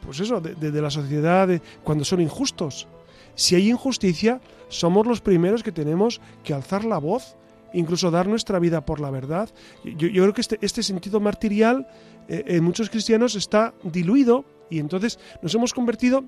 pues 0.05 0.20
eso, 0.20 0.40
de, 0.40 0.80
la 0.80 0.90
sociedad 0.90 1.49
cuando 1.82 2.05
son 2.05 2.20
injustos. 2.20 2.86
Si 3.34 3.55
hay 3.55 3.70
injusticia, 3.70 4.40
somos 4.68 5.07
los 5.07 5.20
primeros 5.20 5.62
que 5.62 5.72
tenemos 5.72 6.20
que 6.44 6.55
alzar 6.55 6.84
la 6.84 6.99
voz 6.99 7.36
incluso 7.73 8.11
dar 8.11 8.27
nuestra 8.27 8.59
vida 8.59 8.85
por 8.85 9.01
la 9.01 9.11
verdad. 9.11 9.49
Yo, 9.85 10.09
creo 10.09 10.35
que 10.35 10.41
este, 10.41 10.59
este 10.61 10.83
sentido 10.83 11.21
martirial 11.21 11.87
eh, 12.29 12.45
en 12.47 12.64
muchos 12.64 12.91
cristianos 12.91 13.35
está 13.35 13.75
diluido 13.83 14.45
y 14.71 14.79
entonces 14.79 15.19
nos 15.43 15.55
hemos 15.55 15.73
convertido 15.73 16.25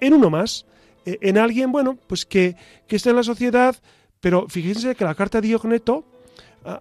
en 0.00 0.14
uno 0.14 0.30
más, 0.30 0.66
eh, 1.04 1.18
en 1.22 1.38
alguien, 1.38 1.72
bueno, 1.72 1.98
pues 2.06 2.26
que, 2.26 2.56
está 2.88 3.10
en 3.10 3.16
la 3.16 3.22
sociedad, 3.22 3.76
pero 4.20 4.48
fíjense 4.48 4.94
que 4.94 5.04
la 5.04 5.14
carta 5.14 5.40
de 5.40 5.48
Diogneto 5.48 6.04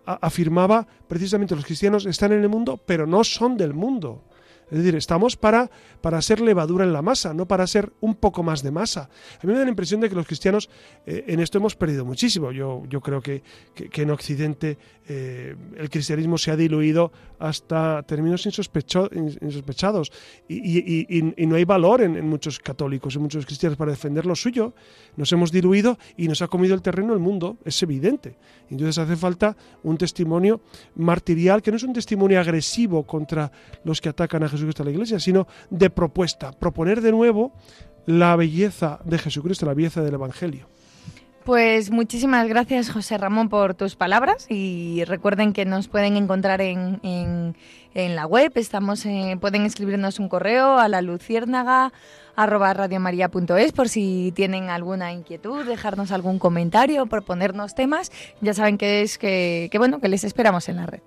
afirmaba 0.05 0.87
precisamente 1.07 1.55
los 1.55 1.63
cristianos 1.63 2.07
están 2.07 2.31
en 2.31 2.41
el 2.41 2.49
mundo, 2.49 2.81
pero 2.87 3.05
no 3.05 3.23
son 3.23 3.55
del 3.55 3.75
mundo. 3.75 4.23
Es 4.71 4.79
decir, 4.79 4.95
estamos 4.95 5.35
para, 5.35 5.69
para 6.01 6.21
ser 6.21 6.41
levadura 6.41 6.85
en 6.85 6.93
la 6.93 7.01
masa, 7.01 7.33
no 7.33 7.47
para 7.47 7.67
ser 7.67 7.93
un 8.01 8.15
poco 8.15 8.41
más 8.41 8.63
de 8.63 8.71
masa. 8.71 9.09
A 9.41 9.45
mí 9.45 9.53
me 9.53 9.59
da 9.59 9.63
la 9.63 9.69
impresión 9.69 10.01
de 10.01 10.09
que 10.09 10.15
los 10.15 10.25
cristianos 10.25 10.69
eh, 11.05 11.25
en 11.27 11.39
esto 11.39 11.59
hemos 11.59 11.75
perdido 11.75 12.03
muchísimo. 12.03 12.51
Yo, 12.51 12.83
yo 12.89 13.01
creo 13.01 13.21
que, 13.21 13.43
en 13.75 14.11
Occidente 14.11 14.77
eh, 15.07 15.55
el 15.77 15.89
cristianismo 15.89 16.37
se 16.37 16.51
ha 16.51 16.55
diluido 16.55 17.11
hasta 17.39 18.03
términos 18.03 18.45
insospechados 18.45 20.11
y, 20.47 21.45
no 21.45 21.55
hay 21.55 21.63
valor 21.63 22.01
en, 22.01 22.27
muchos 22.27 22.59
católicos, 22.59 23.15
en 23.15 23.21
muchos 23.21 23.45
cristianos 23.45 23.77
para 23.77 23.91
defender 23.91 24.25
lo 24.25 24.35
suyo. 24.35 24.73
Nos 25.15 25.31
hemos 25.31 25.51
diluido 25.51 25.97
y 26.17 26.27
nos 26.27 26.41
ha 26.41 26.47
comido 26.47 26.73
el 26.73 26.81
terreno 26.81 27.13
el 27.13 27.19
mundo, 27.19 27.57
es 27.65 27.81
evidente. 27.83 28.37
Entonces 28.69 28.97
hace 28.97 29.15
falta 29.15 29.55
un 29.83 29.97
testimonio 29.97 30.61
martirial 30.95 31.61
que 31.61 31.71
no 31.71 31.77
es 31.77 31.83
un 31.83 31.93
testimonio 31.93 32.39
agresivo 32.39 33.03
contra 33.03 33.51
los 33.83 34.01
que 34.01 34.09
atacan 34.09 34.43
a 34.43 34.49
Jesucristo 34.55 34.83
a 34.83 34.85
la 34.85 34.91
Iglesia, 34.91 35.19
sino 35.19 35.47
de 35.69 35.89
propuesta, 35.89 36.51
proponer 36.51 37.01
de 37.01 37.11
nuevo 37.11 37.53
la 38.05 38.35
belleza 38.35 38.99
de 39.03 39.17
Jesucristo, 39.17 39.65
la 39.65 39.73
belleza 39.73 40.01
del 40.01 40.13
Evangelio. 40.13 40.67
Pues 41.45 41.91
muchísimas 41.91 42.47
gracias 42.47 42.89
José 42.89 43.19
Ramón 43.19 43.49
por 43.49 43.75
tus 43.75 43.95
palabras 43.95 44.47
y 44.49 45.03
recuerden 45.05 45.53
que 45.53 45.63
nos 45.63 45.87
pueden 45.87 46.17
encontrar 46.17 46.59
en, 46.59 46.99
en, 47.03 48.15
la 48.15 48.25
web, 48.25 48.51
estamos 48.55 49.05
pueden 49.39 49.61
escribirnos 49.63 50.17
un 50.19 50.27
correo 50.27 50.79
a 50.79 50.87
la 50.87 51.03
luciérnaga 51.03 51.93
arroba 52.35 52.73
por 53.75 53.89
si 53.89 54.33
tienen 54.35 54.69
alguna 54.69 55.13
inquietud, 55.13 55.65
dejarnos 55.65 56.11
algún 56.11 56.39
comentario, 56.39 57.05
proponernos 57.05 57.75
temas, 57.75 58.11
ya 58.41 58.55
saben 58.55 58.79
que 58.79 59.03
es 59.03 59.19
que, 59.19 59.69
que 59.71 59.77
bueno, 59.77 59.99
que 60.01 60.09
les 60.09 60.23
esperamos 60.23 60.67
en 60.67 60.77
la 60.77 60.87
red. 60.87 61.01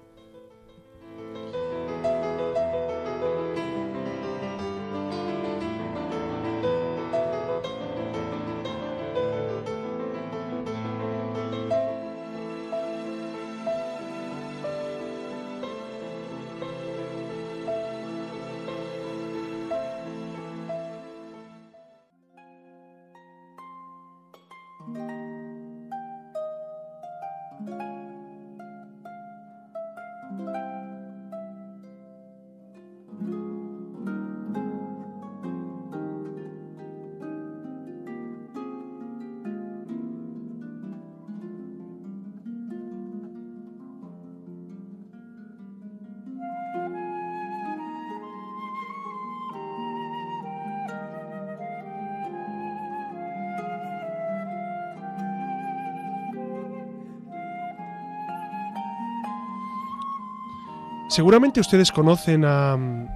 Seguramente 61.09 61.61
ustedes 61.61 61.90
conocen 61.90 62.44
a 62.44 62.76
mm, 62.76 63.09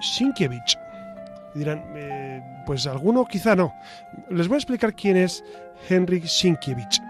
Sienkiewicz. 0.00 0.78
Dirán, 1.54 1.84
eh, 1.94 2.42
pues 2.64 2.86
alguno 2.86 3.26
quizá 3.26 3.54
no. 3.54 3.74
Les 4.30 4.48
voy 4.48 4.56
a 4.56 4.58
explicar 4.58 4.94
quién 4.94 5.16
es 5.16 5.44
Henryk 5.88 6.24
Sienkiewicz. 6.24 7.00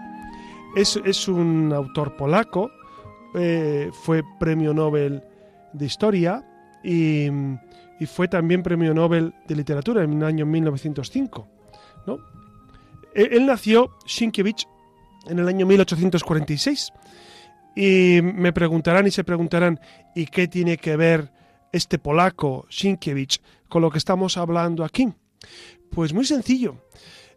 Es, 0.75 0.99
es 1.05 1.27
un 1.27 1.71
autor 1.73 2.17
polaco, 2.17 2.69
eh, 3.33 3.89
fue 4.03 4.23
premio 4.39 4.73
Nobel 4.73 5.23
de 5.71 5.85
Historia 5.85 6.45
y, 6.83 7.27
y, 7.99 8.05
fue 8.05 8.27
también 8.27 8.63
premio 8.63 8.93
Nobel 8.93 9.33
de 9.47 9.55
Literatura 9.55 10.03
en 10.03 10.13
el 10.13 10.23
año 10.23 10.45
1905. 10.45 11.47
¿no? 12.05 12.19
Él, 13.13 13.29
él 13.31 13.45
nació, 13.45 13.91
Sienkiewicz, 14.05 14.65
en 15.27 15.39
el 15.39 15.47
año 15.47 15.65
1846. 15.65 16.91
Y 17.77 18.21
me 18.23 18.53
preguntarán 18.53 19.05
y 19.05 19.11
se 19.11 19.23
preguntarán, 19.23 19.79
¿y 20.15 20.25
qué 20.25 20.47
tiene 20.47 20.77
que 20.77 20.95
ver 20.97 21.31
este 21.71 21.99
polaco, 21.99 22.65
Sienkiewicz, 22.71 23.39
con 23.69 23.83
lo 23.83 23.91
que 23.91 23.99
estamos 23.99 24.35
hablando 24.35 24.83
aquí? 24.83 25.13
Pues 25.91 26.11
muy 26.11 26.25
sencillo. 26.25 26.77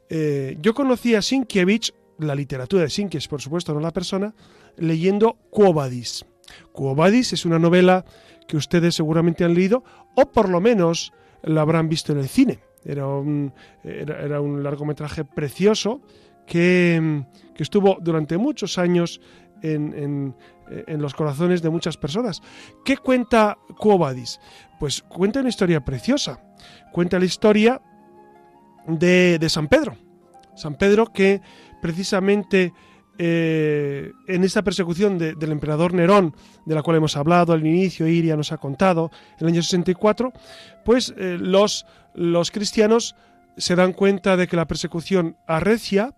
Eh, 0.08 0.56
yo 0.62 0.72
conocí 0.72 1.14
a 1.14 1.20
Sienkiewicz, 1.20 1.92
la 2.20 2.34
literatura 2.34 2.84
de 2.84 2.88
Sienkiewicz, 2.88 3.28
por 3.28 3.42
supuesto, 3.42 3.74
no 3.74 3.80
la 3.80 3.90
persona, 3.90 4.34
leyendo. 4.78 5.36
Quo 5.50 5.74
Vadis 5.74 6.24
es 7.34 7.44
una 7.44 7.58
novela 7.58 8.06
que 8.48 8.56
ustedes 8.56 8.94
seguramente 8.94 9.44
han 9.44 9.52
leído, 9.52 9.84
o 10.16 10.32
por 10.32 10.48
lo 10.48 10.62
menos 10.62 11.12
la 11.42 11.60
habrán 11.60 11.90
visto 11.90 12.12
en 12.12 12.18
el 12.18 12.28
cine. 12.30 12.60
Era 12.82 13.06
un, 13.06 13.52
era, 13.84 14.22
era 14.22 14.40
un 14.40 14.62
largometraje 14.62 15.22
precioso 15.26 16.00
que, 16.46 17.24
que, 17.54 17.62
estuvo 17.62 17.98
durante 18.00 18.38
muchos 18.38 18.78
años 18.78 19.20
en, 19.62 20.34
en, 20.86 21.02
los 21.02 21.14
corazones 21.14 21.62
de 21.62 21.70
muchas 21.70 21.96
personas. 21.96 22.42
¿Qué 22.84 22.96
cuenta 22.96 23.58
Quo 23.78 23.98
Vadis? 23.98 24.40
Pues 24.78 25.02
cuenta 25.02 25.40
una 25.40 25.48
historia 25.48 25.84
preciosa. 25.84 26.40
Cuenta 26.92 27.18
la 27.18 27.24
historia 27.24 27.80
de, 28.86 29.38
de 29.38 29.48
San 29.48 29.68
Pedro. 29.68 29.96
San 30.54 30.76
Pedro 30.76 31.06
que 31.12 31.40
precisamente 31.80 32.72
eh, 33.22 34.12
en 34.28 34.44
esta 34.44 34.62
persecución 34.62 35.18
de, 35.18 35.34
del 35.34 35.52
emperador 35.52 35.92
Nerón, 35.92 36.34
de 36.64 36.74
la 36.74 36.82
cual 36.82 36.96
hemos 36.96 37.18
hablado 37.18 37.52
al 37.52 37.66
inicio, 37.66 38.06
Iria 38.06 38.34
nos 38.34 38.50
ha 38.50 38.56
contado, 38.56 39.10
en 39.38 39.46
el 39.46 39.52
año 39.52 39.62
64, 39.62 40.32
pues 40.86 41.12
eh, 41.18 41.36
los, 41.38 41.84
los 42.14 42.50
cristianos 42.50 43.14
se 43.58 43.76
dan 43.76 43.92
cuenta 43.92 44.38
de 44.38 44.46
que 44.46 44.56
la 44.56 44.66
persecución 44.66 45.36
arrecia, 45.46 46.14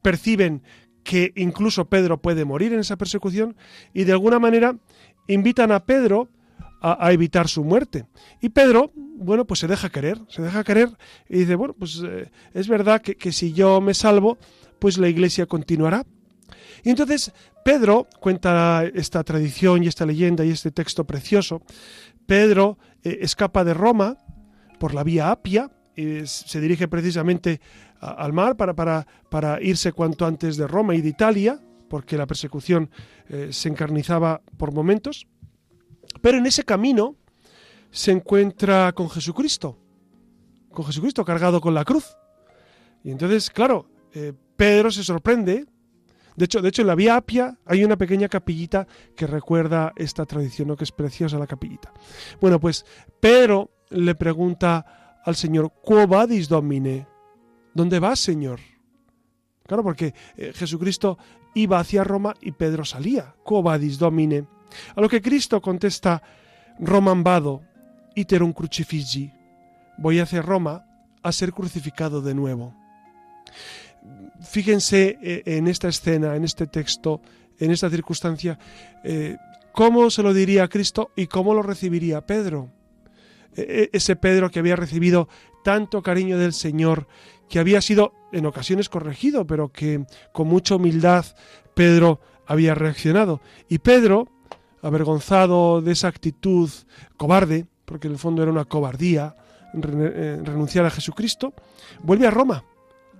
perciben 0.00 0.62
que 1.02 1.32
incluso 1.36 1.86
Pedro 1.86 2.20
puede 2.20 2.44
morir 2.44 2.72
en 2.72 2.80
esa 2.80 2.96
persecución 2.96 3.56
y 3.92 4.04
de 4.04 4.12
alguna 4.12 4.38
manera 4.38 4.76
invitan 5.28 5.72
a 5.72 5.84
Pedro 5.84 6.28
a, 6.80 7.12
evitar 7.12 7.46
su 7.46 7.62
muerte. 7.62 8.06
Y 8.40 8.48
Pedro, 8.48 8.90
bueno, 8.94 9.44
pues 9.44 9.60
se 9.60 9.68
deja 9.68 9.88
querer, 9.88 10.18
se 10.28 10.42
deja 10.42 10.64
querer 10.64 10.88
y 11.28 11.38
dice, 11.38 11.54
bueno, 11.54 11.74
pues 11.78 12.02
eh, 12.04 12.28
es 12.54 12.66
verdad 12.66 13.00
que, 13.00 13.14
que, 13.14 13.30
si 13.30 13.52
yo 13.52 13.80
me 13.80 13.94
salvo, 13.94 14.36
pues 14.80 14.98
la 14.98 15.08
iglesia 15.08 15.46
continuará. 15.46 16.04
Y 16.82 16.90
entonces 16.90 17.32
Pedro 17.64 18.08
cuenta 18.18 18.84
esta 18.94 19.22
tradición 19.22 19.84
y 19.84 19.86
esta 19.86 20.06
leyenda 20.06 20.44
y 20.44 20.50
este 20.50 20.72
texto 20.72 21.04
precioso. 21.04 21.62
Pedro 22.26 22.78
eh, 23.04 23.18
escapa 23.20 23.64
de 23.64 23.74
Roma 23.74 24.18
por 24.80 24.94
la 24.94 25.04
vía 25.04 25.30
Apia, 25.30 25.70
y 25.96 26.26
se 26.26 26.60
dirige 26.60 26.88
precisamente 26.88 27.60
al 28.00 28.32
mar 28.32 28.56
para, 28.56 28.74
para, 28.74 29.06
para 29.30 29.62
irse 29.62 29.92
cuanto 29.92 30.26
antes 30.26 30.56
de 30.56 30.66
Roma 30.66 30.94
y 30.94 31.00
de 31.00 31.08
Italia, 31.08 31.60
porque 31.88 32.16
la 32.16 32.26
persecución 32.26 32.90
eh, 33.28 33.48
se 33.52 33.68
encarnizaba 33.68 34.40
por 34.56 34.72
momentos. 34.72 35.26
Pero 36.20 36.38
en 36.38 36.46
ese 36.46 36.64
camino 36.64 37.16
se 37.90 38.10
encuentra 38.10 38.92
con 38.92 39.10
Jesucristo, 39.10 39.78
con 40.70 40.84
Jesucristo 40.86 41.24
cargado 41.24 41.60
con 41.60 41.74
la 41.74 41.84
cruz. 41.84 42.16
Y 43.04 43.10
entonces, 43.10 43.50
claro, 43.50 43.86
eh, 44.14 44.32
Pedro 44.56 44.90
se 44.90 45.04
sorprende. 45.04 45.66
De 46.34 46.44
hecho, 46.46 46.62
de 46.62 46.70
hecho, 46.70 46.82
en 46.82 46.88
la 46.88 46.94
Vía 46.94 47.16
Apia 47.16 47.58
hay 47.66 47.84
una 47.84 47.98
pequeña 47.98 48.28
capillita 48.28 48.86
que 49.14 49.26
recuerda 49.26 49.92
esta 49.96 50.24
tradición, 50.24 50.74
que 50.76 50.84
es 50.84 50.92
preciosa 50.92 51.38
la 51.38 51.46
capillita. 51.46 51.92
Bueno, 52.40 52.58
pues 52.58 52.86
Pedro 53.20 53.70
le 53.90 54.14
pregunta 54.14 55.01
al 55.24 55.36
Señor, 55.36 55.72
¿Quo 55.82 56.06
vadis 56.06 56.48
domine? 56.48 57.06
¿Dónde 57.74 57.98
vas, 57.98 58.18
Señor? 58.18 58.60
Claro, 59.66 59.82
porque 59.82 60.14
eh, 60.36 60.52
Jesucristo 60.54 61.18
iba 61.54 61.78
hacia 61.78 62.04
Roma 62.04 62.34
y 62.40 62.52
Pedro 62.52 62.84
salía. 62.84 63.34
Quo 63.42 63.62
vadis 63.62 63.98
domine? 63.98 64.46
A 64.96 65.00
lo 65.00 65.08
que 65.08 65.22
Cristo 65.22 65.60
contesta, 65.60 66.22
Romam 66.78 67.22
vado, 67.22 67.62
iterum 68.14 68.52
crucifigi. 68.52 69.30
Voy 69.98 70.18
hacia 70.18 70.42
Roma 70.42 70.84
a 71.22 71.32
ser 71.32 71.52
crucificado 71.52 72.20
de 72.20 72.34
nuevo. 72.34 72.74
Fíjense 74.40 75.18
eh, 75.22 75.42
en 75.46 75.68
esta 75.68 75.88
escena, 75.88 76.34
en 76.34 76.44
este 76.44 76.66
texto, 76.66 77.20
en 77.58 77.70
esta 77.70 77.88
circunstancia, 77.88 78.58
eh, 79.04 79.36
cómo 79.72 80.10
se 80.10 80.22
lo 80.22 80.34
diría 80.34 80.64
a 80.64 80.68
Cristo 80.68 81.12
y 81.14 81.28
cómo 81.28 81.54
lo 81.54 81.62
recibiría 81.62 82.26
Pedro. 82.26 82.70
E, 83.56 83.90
e, 83.92 83.96
ese 83.96 84.16
Pedro 84.16 84.50
que 84.50 84.58
había 84.58 84.76
recibido 84.76 85.28
tanto 85.62 86.02
cariño 86.02 86.38
del 86.38 86.52
Señor, 86.52 87.06
que 87.48 87.58
había 87.58 87.80
sido 87.80 88.14
en 88.32 88.46
ocasiones 88.46 88.88
corregido, 88.88 89.46
pero 89.46 89.70
que 89.70 90.04
con 90.32 90.48
mucha 90.48 90.76
humildad 90.76 91.24
Pedro 91.74 92.20
había 92.46 92.74
reaccionado. 92.74 93.40
Y 93.68 93.78
Pedro, 93.78 94.28
avergonzado 94.82 95.80
de 95.80 95.92
esa 95.92 96.08
actitud 96.08 96.70
cobarde, 97.16 97.66
porque 97.84 98.08
en 98.08 98.14
el 98.14 98.18
fondo 98.18 98.42
era 98.42 98.50
una 98.50 98.64
cobardía 98.64 99.36
eh, 99.74 100.40
renunciar 100.42 100.84
a 100.84 100.90
Jesucristo, 100.90 101.54
vuelve 102.02 102.26
a 102.26 102.30
Roma 102.30 102.64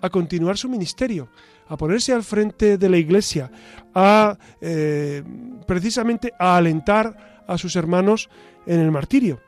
a 0.01 0.11
continuar 0.11 0.59
su 0.59 0.68
ministerio, 0.68 1.28
a 1.68 1.76
ponerse 1.76 2.12
al 2.12 2.24
frente 2.24 2.76
de 2.76 2.89
la 2.89 2.97
iglesia, 2.97 3.51
a 3.95 4.37
eh, 4.61 5.22
precisamente 5.66 6.33
a 6.39 6.57
alentar 6.57 7.45
a 7.47 7.57
sus 7.57 7.76
hermanos 7.76 8.28
en 8.66 8.80
el 8.80 8.91
martirio. 8.91 9.41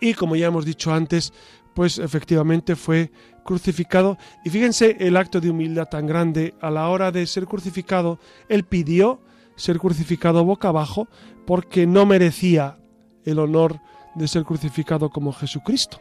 Y 0.00 0.14
como 0.14 0.36
ya 0.36 0.46
hemos 0.46 0.64
dicho 0.64 0.92
antes, 0.92 1.32
pues 1.74 1.98
efectivamente 1.98 2.76
fue 2.76 3.10
crucificado. 3.44 4.18
Y 4.44 4.50
fíjense 4.50 4.96
el 5.00 5.16
acto 5.16 5.40
de 5.40 5.50
humildad 5.50 5.88
tan 5.88 6.06
grande. 6.06 6.54
A 6.60 6.70
la 6.70 6.88
hora 6.88 7.10
de 7.12 7.26
ser 7.26 7.46
crucificado, 7.46 8.18
él 8.48 8.64
pidió 8.64 9.20
ser 9.56 9.78
crucificado 9.78 10.44
boca 10.44 10.68
abajo 10.68 11.08
porque 11.46 11.86
no 11.86 12.06
merecía 12.06 12.78
el 13.24 13.38
honor 13.38 13.80
de 14.14 14.28
ser 14.28 14.44
crucificado 14.44 15.10
como 15.10 15.32
Jesucristo. 15.32 16.00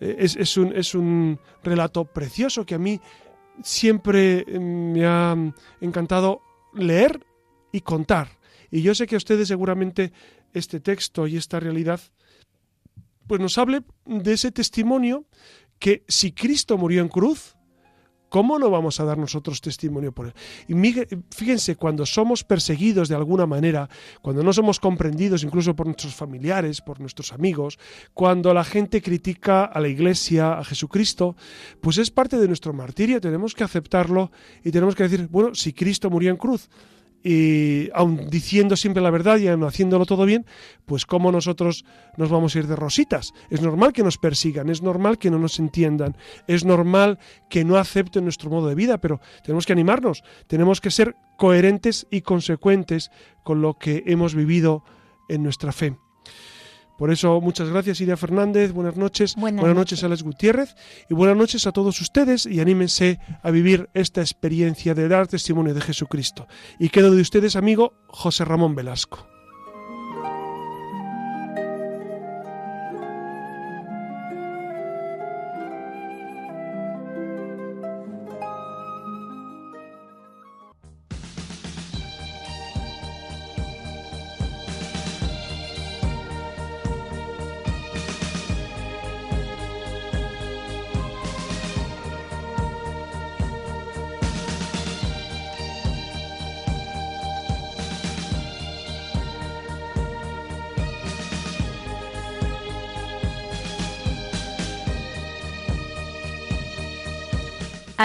Es, 0.00 0.36
es, 0.36 0.56
un, 0.56 0.74
es 0.76 0.94
un 0.94 1.38
relato 1.62 2.04
precioso 2.04 2.64
que 2.64 2.74
a 2.74 2.78
mí 2.78 3.00
siempre 3.62 4.44
me 4.58 5.04
ha 5.06 5.36
encantado 5.80 6.42
leer 6.74 7.24
y 7.72 7.80
contar. 7.80 8.38
Y 8.70 8.82
yo 8.82 8.94
sé 8.94 9.06
que 9.06 9.16
a 9.16 9.18
ustedes 9.18 9.48
seguramente 9.48 10.12
este 10.52 10.80
texto 10.80 11.26
y 11.26 11.36
esta 11.36 11.60
realidad 11.60 12.00
pues 13.28 13.40
nos 13.40 13.58
hable 13.58 13.82
de 14.06 14.32
ese 14.32 14.50
testimonio 14.50 15.26
que 15.78 16.04
si 16.08 16.32
Cristo 16.32 16.76
murió 16.76 17.02
en 17.02 17.08
cruz, 17.08 17.54
¿Cómo 18.28 18.58
no 18.58 18.68
vamos 18.68 19.00
a 19.00 19.04
dar 19.04 19.16
nosotros 19.16 19.60
testimonio 19.60 20.12
por 20.12 20.26
él? 20.26 20.34
Y 20.68 20.74
fíjense, 21.34 21.76
cuando 21.76 22.04
somos 22.04 22.44
perseguidos 22.44 23.08
de 23.08 23.14
alguna 23.14 23.46
manera, 23.46 23.88
cuando 24.20 24.42
no 24.42 24.52
somos 24.52 24.80
comprendidos 24.80 25.44
incluso 25.44 25.74
por 25.74 25.86
nuestros 25.86 26.14
familiares, 26.14 26.82
por 26.82 27.00
nuestros 27.00 27.32
amigos, 27.32 27.78
cuando 28.12 28.52
la 28.52 28.64
gente 28.64 29.00
critica 29.00 29.64
a 29.64 29.80
la 29.80 29.88
iglesia, 29.88 30.58
a 30.58 30.64
Jesucristo, 30.64 31.36
pues 31.80 31.96
es 31.96 32.10
parte 32.10 32.36
de 32.36 32.48
nuestro 32.48 32.74
martirio, 32.74 33.18
tenemos 33.20 33.54
que 33.54 33.64
aceptarlo 33.64 34.30
y 34.62 34.70
tenemos 34.70 34.94
que 34.94 35.04
decir, 35.04 35.26
bueno, 35.30 35.54
si 35.54 35.72
Cristo 35.72 36.10
murió 36.10 36.30
en 36.30 36.36
cruz, 36.36 36.68
y 37.22 37.90
aun 37.94 38.28
diciendo 38.30 38.76
siempre 38.76 39.02
la 39.02 39.10
verdad 39.10 39.38
y 39.38 39.48
aun 39.48 39.64
haciéndolo 39.64 40.06
todo 40.06 40.24
bien, 40.24 40.46
pues 40.86 41.04
cómo 41.04 41.32
nosotros 41.32 41.84
nos 42.16 42.30
vamos 42.30 42.54
a 42.54 42.58
ir 42.60 42.66
de 42.66 42.76
rositas. 42.76 43.32
Es 43.50 43.60
normal 43.60 43.92
que 43.92 44.02
nos 44.02 44.18
persigan, 44.18 44.68
es 44.68 44.82
normal 44.82 45.18
que 45.18 45.30
no 45.30 45.38
nos 45.38 45.58
entiendan, 45.58 46.16
es 46.46 46.64
normal 46.64 47.18
que 47.50 47.64
no 47.64 47.76
acepten 47.76 48.24
nuestro 48.24 48.50
modo 48.50 48.68
de 48.68 48.74
vida, 48.74 48.98
pero 48.98 49.20
tenemos 49.44 49.66
que 49.66 49.72
animarnos, 49.72 50.22
tenemos 50.46 50.80
que 50.80 50.90
ser 50.90 51.16
coherentes 51.36 52.06
y 52.10 52.22
consecuentes 52.22 53.10
con 53.44 53.62
lo 53.62 53.74
que 53.78 54.04
hemos 54.06 54.34
vivido 54.34 54.84
en 55.28 55.42
nuestra 55.42 55.72
fe. 55.72 55.96
Por 56.98 57.12
eso, 57.12 57.40
muchas 57.40 57.70
gracias, 57.70 58.00
Iria 58.00 58.16
Fernández. 58.16 58.72
Buenas 58.72 58.96
noches. 58.96 59.36
Buenas, 59.36 59.60
buenas 59.60 59.78
noches, 59.78 60.02
Alex 60.02 60.24
Gutiérrez. 60.24 60.74
Y 61.08 61.14
buenas 61.14 61.36
noches 61.36 61.64
a 61.68 61.72
todos 61.72 62.00
ustedes 62.00 62.44
y 62.44 62.58
anímense 62.58 63.20
a 63.40 63.52
vivir 63.52 63.88
esta 63.94 64.20
experiencia 64.20 64.94
de 64.94 65.06
dar 65.06 65.28
testimonio 65.28 65.74
de 65.74 65.80
Jesucristo. 65.80 66.48
Y 66.80 66.88
quedo 66.88 67.12
de 67.12 67.22
ustedes, 67.22 67.54
amigo 67.54 67.94
José 68.08 68.44
Ramón 68.44 68.74
Velasco. 68.74 69.37